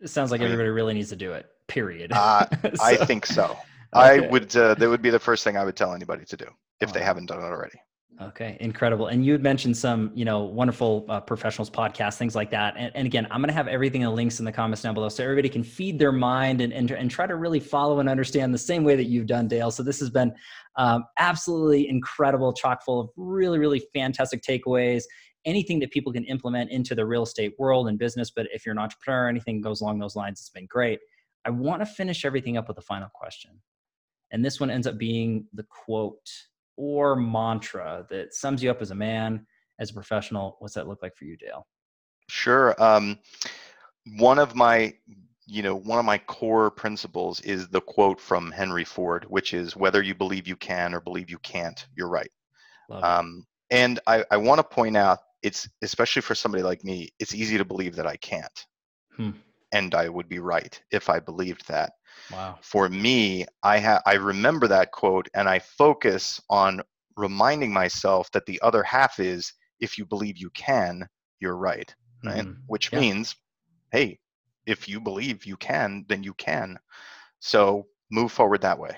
It 0.00 0.08
sounds 0.10 0.30
like 0.30 0.40
I 0.40 0.44
mean- 0.44 0.52
everybody 0.52 0.70
really 0.70 0.94
needs 0.94 1.08
to 1.08 1.16
do 1.16 1.32
it. 1.32 1.46
Period. 1.66 2.12
Uh, 2.12 2.46
I 2.80 2.96
think 3.04 3.26
so. 3.26 3.58
I 3.92 4.20
would. 4.20 4.54
Uh, 4.56 4.74
that 4.74 4.88
would 4.88 5.02
be 5.02 5.10
the 5.10 5.18
first 5.18 5.42
thing 5.42 5.56
I 5.56 5.64
would 5.64 5.76
tell 5.76 5.92
anybody 5.92 6.24
to 6.26 6.36
do 6.36 6.46
if 6.80 6.92
they 6.92 7.02
haven't 7.02 7.26
done 7.26 7.40
it 7.40 7.46
already. 7.46 7.80
Okay, 8.20 8.56
incredible. 8.58 9.06
And 9.06 9.24
you 9.24 9.30
had 9.30 9.44
mentioned 9.44 9.76
some, 9.76 10.10
you 10.12 10.24
know, 10.24 10.42
wonderful 10.42 11.06
uh, 11.08 11.20
professionals 11.20 11.70
podcasts, 11.70 12.16
things 12.16 12.34
like 12.34 12.50
that. 12.50 12.74
And, 12.76 12.90
and 12.96 13.06
again, 13.06 13.28
I'm 13.30 13.40
going 13.40 13.48
to 13.48 13.54
have 13.54 13.68
everything 13.68 14.00
in 14.00 14.06
the 14.06 14.12
links 14.12 14.40
in 14.40 14.44
the 14.44 14.50
comments 14.50 14.82
down 14.82 14.94
below, 14.94 15.08
so 15.08 15.22
everybody 15.22 15.48
can 15.48 15.62
feed 15.62 16.00
their 16.00 16.10
mind 16.10 16.60
and, 16.60 16.72
and 16.72 16.90
and 16.90 17.08
try 17.08 17.28
to 17.28 17.36
really 17.36 17.60
follow 17.60 18.00
and 18.00 18.08
understand 18.08 18.52
the 18.52 18.58
same 18.58 18.82
way 18.82 18.96
that 18.96 19.04
you've 19.04 19.26
done, 19.26 19.46
Dale. 19.46 19.70
So 19.70 19.84
this 19.84 20.00
has 20.00 20.10
been 20.10 20.34
um, 20.74 21.04
absolutely 21.18 21.88
incredible, 21.88 22.52
chock 22.52 22.84
full 22.84 23.00
of 23.00 23.10
really, 23.16 23.60
really 23.60 23.84
fantastic 23.94 24.42
takeaways. 24.42 25.04
Anything 25.44 25.78
that 25.78 25.92
people 25.92 26.12
can 26.12 26.24
implement 26.24 26.72
into 26.72 26.96
the 26.96 27.06
real 27.06 27.22
estate 27.22 27.54
world 27.56 27.86
and 27.86 28.00
business. 28.00 28.32
But 28.32 28.48
if 28.52 28.66
you're 28.66 28.72
an 28.72 28.80
entrepreneur, 28.80 29.28
anything 29.28 29.60
goes 29.60 29.80
along 29.80 30.00
those 30.00 30.16
lines, 30.16 30.40
it's 30.40 30.50
been 30.50 30.66
great. 30.66 30.98
I 31.44 31.50
want 31.50 31.82
to 31.82 31.86
finish 31.86 32.24
everything 32.24 32.56
up 32.56 32.66
with 32.66 32.78
a 32.78 32.82
final 32.82 33.08
question. 33.14 33.52
And 34.32 34.44
this 34.44 34.58
one 34.58 34.70
ends 34.70 34.88
up 34.88 34.98
being 34.98 35.46
the 35.52 35.62
quote 35.62 36.28
or 36.78 37.16
mantra 37.16 38.06
that 38.08 38.32
sums 38.32 38.62
you 38.62 38.70
up 38.70 38.80
as 38.80 38.92
a 38.92 38.94
man, 38.94 39.44
as 39.80 39.90
a 39.90 39.94
professional. 39.94 40.56
What's 40.60 40.74
that 40.74 40.88
look 40.88 41.02
like 41.02 41.16
for 41.16 41.24
you, 41.24 41.36
Dale? 41.36 41.66
Sure. 42.30 42.80
Um, 42.82 43.18
one 44.16 44.38
of 44.38 44.54
my, 44.54 44.94
you 45.46 45.62
know, 45.62 45.74
one 45.74 45.98
of 45.98 46.04
my 46.04 46.18
core 46.18 46.70
principles 46.70 47.40
is 47.40 47.68
the 47.68 47.80
quote 47.80 48.20
from 48.20 48.52
Henry 48.52 48.84
Ford, 48.84 49.26
which 49.28 49.52
is 49.52 49.76
whether 49.76 50.02
you 50.02 50.14
believe 50.14 50.46
you 50.46 50.56
can 50.56 50.94
or 50.94 51.00
believe 51.00 51.28
you 51.28 51.38
can't, 51.38 51.86
you're 51.96 52.08
right. 52.08 52.30
Um, 52.90 53.44
and 53.70 54.00
I, 54.06 54.24
I 54.30 54.36
want 54.38 54.60
to 54.60 54.64
point 54.64 54.96
out, 54.96 55.18
it's 55.42 55.68
especially 55.82 56.22
for 56.22 56.34
somebody 56.34 56.62
like 56.62 56.84
me, 56.84 57.10
it's 57.18 57.34
easy 57.34 57.58
to 57.58 57.64
believe 57.64 57.96
that 57.96 58.06
I 58.06 58.16
can't. 58.16 58.66
Hmm. 59.16 59.30
And 59.72 59.94
I 59.94 60.08
would 60.08 60.28
be 60.28 60.38
right 60.38 60.80
if 60.90 61.10
I 61.10 61.20
believed 61.20 61.68
that. 61.68 61.92
Wow. 62.30 62.58
For 62.62 62.88
me, 62.88 63.46
I 63.62 63.78
ha- 63.78 64.02
I 64.06 64.14
remember 64.14 64.68
that 64.68 64.92
quote 64.92 65.28
and 65.34 65.48
I 65.48 65.58
focus 65.58 66.40
on 66.50 66.82
reminding 67.16 67.72
myself 67.72 68.30
that 68.32 68.46
the 68.46 68.60
other 68.62 68.82
half 68.82 69.18
is 69.18 69.52
if 69.80 69.98
you 69.98 70.06
believe 70.06 70.36
you 70.38 70.50
can, 70.50 71.06
you're 71.40 71.56
right. 71.56 71.94
Right. 72.24 72.44
Mhm. 72.44 72.58
Which 72.66 72.92
Yeah. 72.92 73.00
means, 73.00 73.36
hey, 73.92 74.18
if 74.66 74.88
you 74.88 75.00
believe 75.00 75.46
you 75.46 75.56
can, 75.56 76.04
then 76.08 76.22
you 76.22 76.34
can. 76.34 76.78
So 77.40 77.86
move 78.10 78.32
forward 78.32 78.60
that 78.62 78.78
way. 78.78 78.96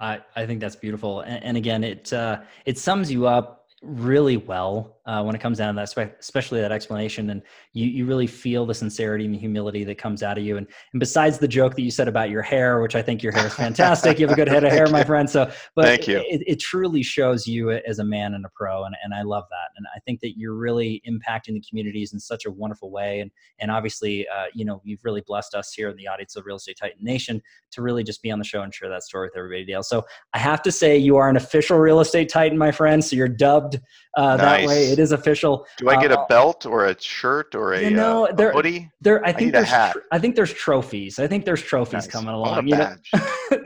I, 0.00 0.20
I 0.36 0.44
think 0.46 0.60
that's 0.60 0.76
beautiful. 0.76 1.20
And, 1.20 1.42
and 1.42 1.56
again, 1.56 1.84
it 1.84 2.12
uh, 2.12 2.40
it 2.66 2.78
sums 2.78 3.10
you 3.10 3.26
up 3.26 3.63
really 3.82 4.36
well 4.36 5.00
uh, 5.06 5.22
when 5.22 5.34
it 5.34 5.40
comes 5.40 5.58
down 5.58 5.74
to 5.74 5.78
that, 5.78 6.14
especially 6.18 6.60
that 6.60 6.72
explanation. 6.72 7.28
And 7.28 7.42
you, 7.74 7.86
you 7.86 8.06
really 8.06 8.26
feel 8.26 8.64
the 8.64 8.74
sincerity 8.74 9.26
and 9.26 9.34
the 9.34 9.38
humility 9.38 9.84
that 9.84 9.98
comes 9.98 10.22
out 10.22 10.38
of 10.38 10.44
you. 10.44 10.56
And, 10.56 10.66
and 10.92 11.00
besides 11.00 11.38
the 11.38 11.48
joke 11.48 11.74
that 11.74 11.82
you 11.82 11.90
said 11.90 12.08
about 12.08 12.30
your 12.30 12.40
hair, 12.40 12.80
which 12.80 12.94
I 12.94 13.02
think 13.02 13.22
your 13.22 13.32
hair 13.32 13.46
is 13.46 13.54
fantastic, 13.54 14.18
you 14.18 14.26
have 14.26 14.32
a 14.32 14.36
good 14.36 14.48
head 14.48 14.64
of 14.64 14.72
hair, 14.72 14.86
Thank 14.86 14.92
my 14.92 15.04
friend. 15.04 15.28
So, 15.28 15.50
but 15.74 15.84
Thank 15.84 16.08
you. 16.08 16.18
It, 16.28 16.42
it 16.46 16.60
truly 16.60 17.02
shows 17.02 17.46
you 17.46 17.72
as 17.72 17.98
a 17.98 18.04
man 18.04 18.32
and 18.32 18.46
a 18.46 18.48
pro. 18.54 18.84
And, 18.84 18.96
and 19.04 19.12
I 19.12 19.22
love 19.22 19.44
that. 19.50 19.70
And 19.76 19.86
I 19.94 19.98
think 20.00 20.20
that 20.20 20.38
you're 20.38 20.54
really 20.54 21.02
impacting 21.06 21.52
the 21.52 21.62
communities 21.68 22.14
in 22.14 22.20
such 22.20 22.46
a 22.46 22.50
wonderful 22.50 22.90
way. 22.90 23.20
And, 23.20 23.30
and 23.58 23.70
obviously, 23.70 24.26
uh, 24.28 24.46
you 24.54 24.64
know, 24.64 24.80
you've 24.84 25.04
really 25.04 25.22
blessed 25.26 25.54
us 25.54 25.72
here 25.74 25.90
in 25.90 25.96
the 25.96 26.08
audience 26.08 26.36
of 26.36 26.46
Real 26.46 26.56
Estate 26.56 26.78
Titan 26.80 27.04
Nation 27.04 27.42
to 27.72 27.82
really 27.82 28.04
just 28.04 28.22
be 28.22 28.30
on 28.30 28.38
the 28.38 28.44
show 28.44 28.62
and 28.62 28.74
share 28.74 28.88
that 28.88 29.02
story 29.02 29.26
with 29.26 29.36
everybody, 29.36 29.66
Dale. 29.66 29.82
So 29.82 30.06
I 30.32 30.38
have 30.38 30.62
to 30.62 30.72
say, 30.72 30.96
you 30.96 31.16
are 31.16 31.28
an 31.28 31.36
official 31.36 31.78
real 31.78 32.00
estate 32.00 32.30
titan, 32.30 32.56
my 32.56 32.70
friend. 32.70 33.04
So 33.04 33.16
you're 33.16 33.28
dubbed 33.28 33.73
uh, 34.16 34.36
that 34.36 34.66
way. 34.66 34.86
It 34.86 34.98
is 34.98 35.12
official. 35.12 35.66
Do 35.78 35.88
I 35.88 36.00
get 36.00 36.10
a 36.12 36.20
Uh, 36.20 36.26
belt 36.28 36.66
or 36.66 36.86
a 36.86 37.00
shirt 37.00 37.54
or 37.54 37.72
a, 37.74 37.82
You 37.82 37.90
know, 37.90 38.26
uh, 38.26 38.30
a 38.30 38.34
there- 38.34 38.52
hoodie? 38.52 38.90
There, 39.00 39.24
I 39.26 39.32
think 39.32 39.50
a 39.50 39.52
there's, 39.62 39.68
tr- 39.92 39.98
I 40.12 40.18
think 40.18 40.36
there's 40.36 40.52
trophies. 40.52 41.18
I 41.18 41.26
think 41.26 41.44
there's 41.44 41.62
trophies 41.62 41.92
Nice. 41.92 42.06
coming 42.06 42.30
I 42.30 42.34
along. 42.34 42.58
a 42.58 42.62
you 42.62 42.76
know? 42.76 42.94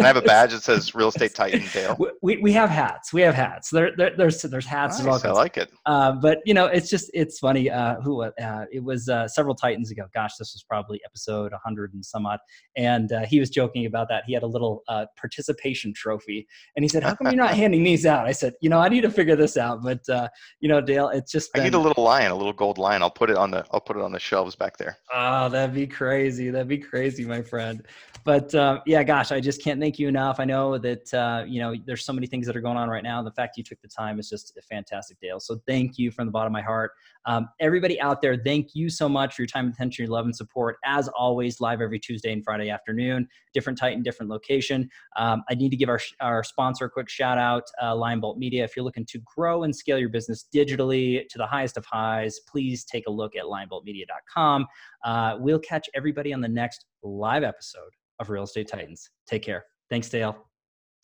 I 0.01 0.07
have 0.07 0.17
a 0.17 0.23
badge 0.23 0.51
that 0.53 0.63
says 0.63 0.95
Real 0.95 1.09
Estate 1.09 1.35
Titan 1.35 1.63
Dale? 1.73 1.97
We- 2.23 2.37
we, 2.39 2.53
have 2.53 2.71
hats. 2.71 3.13
We 3.13 3.23
have 3.23 3.35
hats. 3.35 3.71
There, 3.71 3.91
there 3.97 4.13
there's 4.17 4.43
there's 4.43 4.67
hats. 4.67 5.03
Nice, 5.03 5.25
I 5.25 5.31
like 5.31 5.57
it. 5.57 5.71
Uh, 5.87 6.13
but 6.13 6.39
you 6.45 6.55
know, 6.55 6.67
it's 6.67 6.89
just 6.91 7.11
it's 7.15 7.39
funny. 7.39 7.71
Uh, 7.71 8.01
who 8.01 8.23
uh, 8.23 8.65
it 8.73 8.83
was 8.83 9.09
uh, 9.09 9.29
several 9.29 9.55
Titans 9.55 9.91
ago. 9.91 10.05
Gosh, 10.15 10.33
this 10.39 10.53
was 10.55 10.65
probably 10.69 11.01
episode 11.05 11.53
100 11.53 11.95
and 11.95 12.05
some 12.05 12.27
odd. 12.27 12.39
And 12.77 13.13
uh, 13.13 13.27
he 13.27 13.39
was 13.41 13.51
joking 13.51 13.87
about 13.87 14.09
that. 14.09 14.25
He 14.27 14.33
had 14.35 14.43
a 14.43 14.47
little 14.47 14.83
uh, 14.89 15.07
participation 15.19 15.93
trophy, 15.95 16.47
and 16.77 16.85
he 16.85 16.89
said, 16.89 17.03
"How 17.03 17.15
come 17.15 17.29
you're 17.29 17.37
not 17.37 17.55
handing 17.63 17.83
these 17.85 18.05
out?" 18.07 18.27
I 18.27 18.33
said, 18.33 18.55
"You 18.61 18.71
know, 18.71 18.79
I 18.81 18.89
need 18.89 19.03
to 19.03 19.11
figure 19.11 19.37
this 19.37 19.57
out." 19.57 19.83
But 19.89 20.09
uh, 20.15 20.29
you 20.61 20.69
know, 20.69 20.83
Dale, 20.83 21.09
it's 21.09 21.33
just 21.33 21.51
I 21.57 21.65
need 21.65 21.73
a 21.73 21.79
little 21.79 22.05
lion, 22.05 22.31
a 22.31 22.35
little 22.35 22.53
gold 22.53 22.77
lion. 22.77 23.03
I'll 23.03 23.11
put 23.11 23.31
it 23.31 23.37
on 23.37 23.51
the 23.51 23.65
I'll 23.71 23.81
put 23.81 23.97
it 23.97 24.03
on 24.03 24.13
the 24.13 24.19
shelves 24.19 24.55
back 24.55 24.77
there. 24.77 24.99
Oh, 25.15 25.49
that'd 25.49 25.75
be 25.75 25.87
crazy. 25.87 26.51
That'd 26.51 26.69
be 26.69 26.77
crazy, 26.77 27.25
my 27.25 27.41
friend. 27.41 27.87
But 28.25 28.55
um, 28.55 28.83
yeah, 28.85 29.03
gosh, 29.03 29.33
I 29.33 29.41
just 29.41 29.63
can't 29.63 29.81
thank 29.81 29.99
you 29.99 30.07
enough. 30.07 30.39
I 30.39 30.45
know 30.45 30.77
that 30.77 31.15
uh, 31.15 31.45
you 31.47 31.61
know 31.61 31.75
there's 31.87 32.05
so 32.05 32.13
many 32.13 32.27
things 32.27 32.47
that 32.47 32.57
are 32.57 32.61
going 32.61 32.77
on 32.77 32.91
right 32.91 33.03
now. 33.03 33.23
The 33.23 33.31
fact 33.31 33.57
you 33.57 33.65
took 33.65 33.81
the 33.81 33.89
time 33.89 34.19
is 34.19 34.29
just 34.29 34.53
fantastic, 34.69 35.19
Dale. 35.21 35.41
So 35.41 35.63
thank 35.67 35.97
you 35.97 36.11
from 36.11 36.27
the 36.27 36.33
bottom 36.33 36.49
of 36.49 36.53
my 36.53 36.61
heart. 36.61 36.91
Um, 37.25 37.49
everybody 37.61 37.99
out 38.01 38.21
there, 38.21 38.37
thank 38.37 38.75
you 38.75 38.91
so 38.91 39.09
much 39.09 39.35
for 39.35 39.43
your 39.43 39.47
time, 39.47 39.69
attention, 39.69 40.05
your 40.05 40.13
love, 40.13 40.27
and 40.27 40.37
support. 40.37 40.77
As 40.85 41.09
always, 41.09 41.61
live 41.61 41.81
every 41.81 41.99
Tuesday 41.99 42.33
and 42.33 42.45
Friday 42.45 42.69
afternoon. 42.69 43.27
Different 43.55 43.79
Titan, 43.79 44.03
different 44.03 44.31
location. 44.31 44.91
Um, 45.17 45.43
I 45.49 45.55
need 45.55 45.71
to 45.71 45.77
give 45.77 45.89
our 45.89 46.01
our 46.21 46.45
sponsor 46.45 46.85
a 46.85 46.91
quick 46.91 47.09
shout 47.09 47.39
out, 47.39 47.65
uh, 47.83 47.97
Lion 47.97 48.21
Bolt 48.21 48.37
Media. 48.37 48.63
If 48.63 48.77
you're 48.77 48.85
looking 48.85 49.07
to 49.07 49.21
grow 49.25 49.63
and 49.63 49.75
scale 49.79 49.99
your 49.99 50.09
business 50.09 50.47
digitally 50.55 51.27
to 51.29 51.39
the 51.39 51.47
highest 51.47 51.77
of 51.77 51.85
highs, 51.85 52.41
please 52.49 52.85
take 52.85 53.07
a 53.07 53.11
look 53.11 53.37
at 53.37 53.45
lionboltmedia.com. 53.45 54.67
Uh, 55.05 55.37
we'll 55.39 55.59
catch 55.59 55.89
everybody 55.95 56.33
on 56.33 56.41
the 56.41 56.49
next 56.49 56.87
live 57.03 57.43
episode 57.43 57.91
of 58.21 58.31
Real 58.31 58.45
Estate 58.45 58.69
Titans. 58.69 59.11
Take 59.27 59.43
care. 59.43 59.65
Thanks, 59.91 60.09
Dale. 60.09 60.47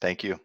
Thank 0.00 0.24
you. 0.24 0.38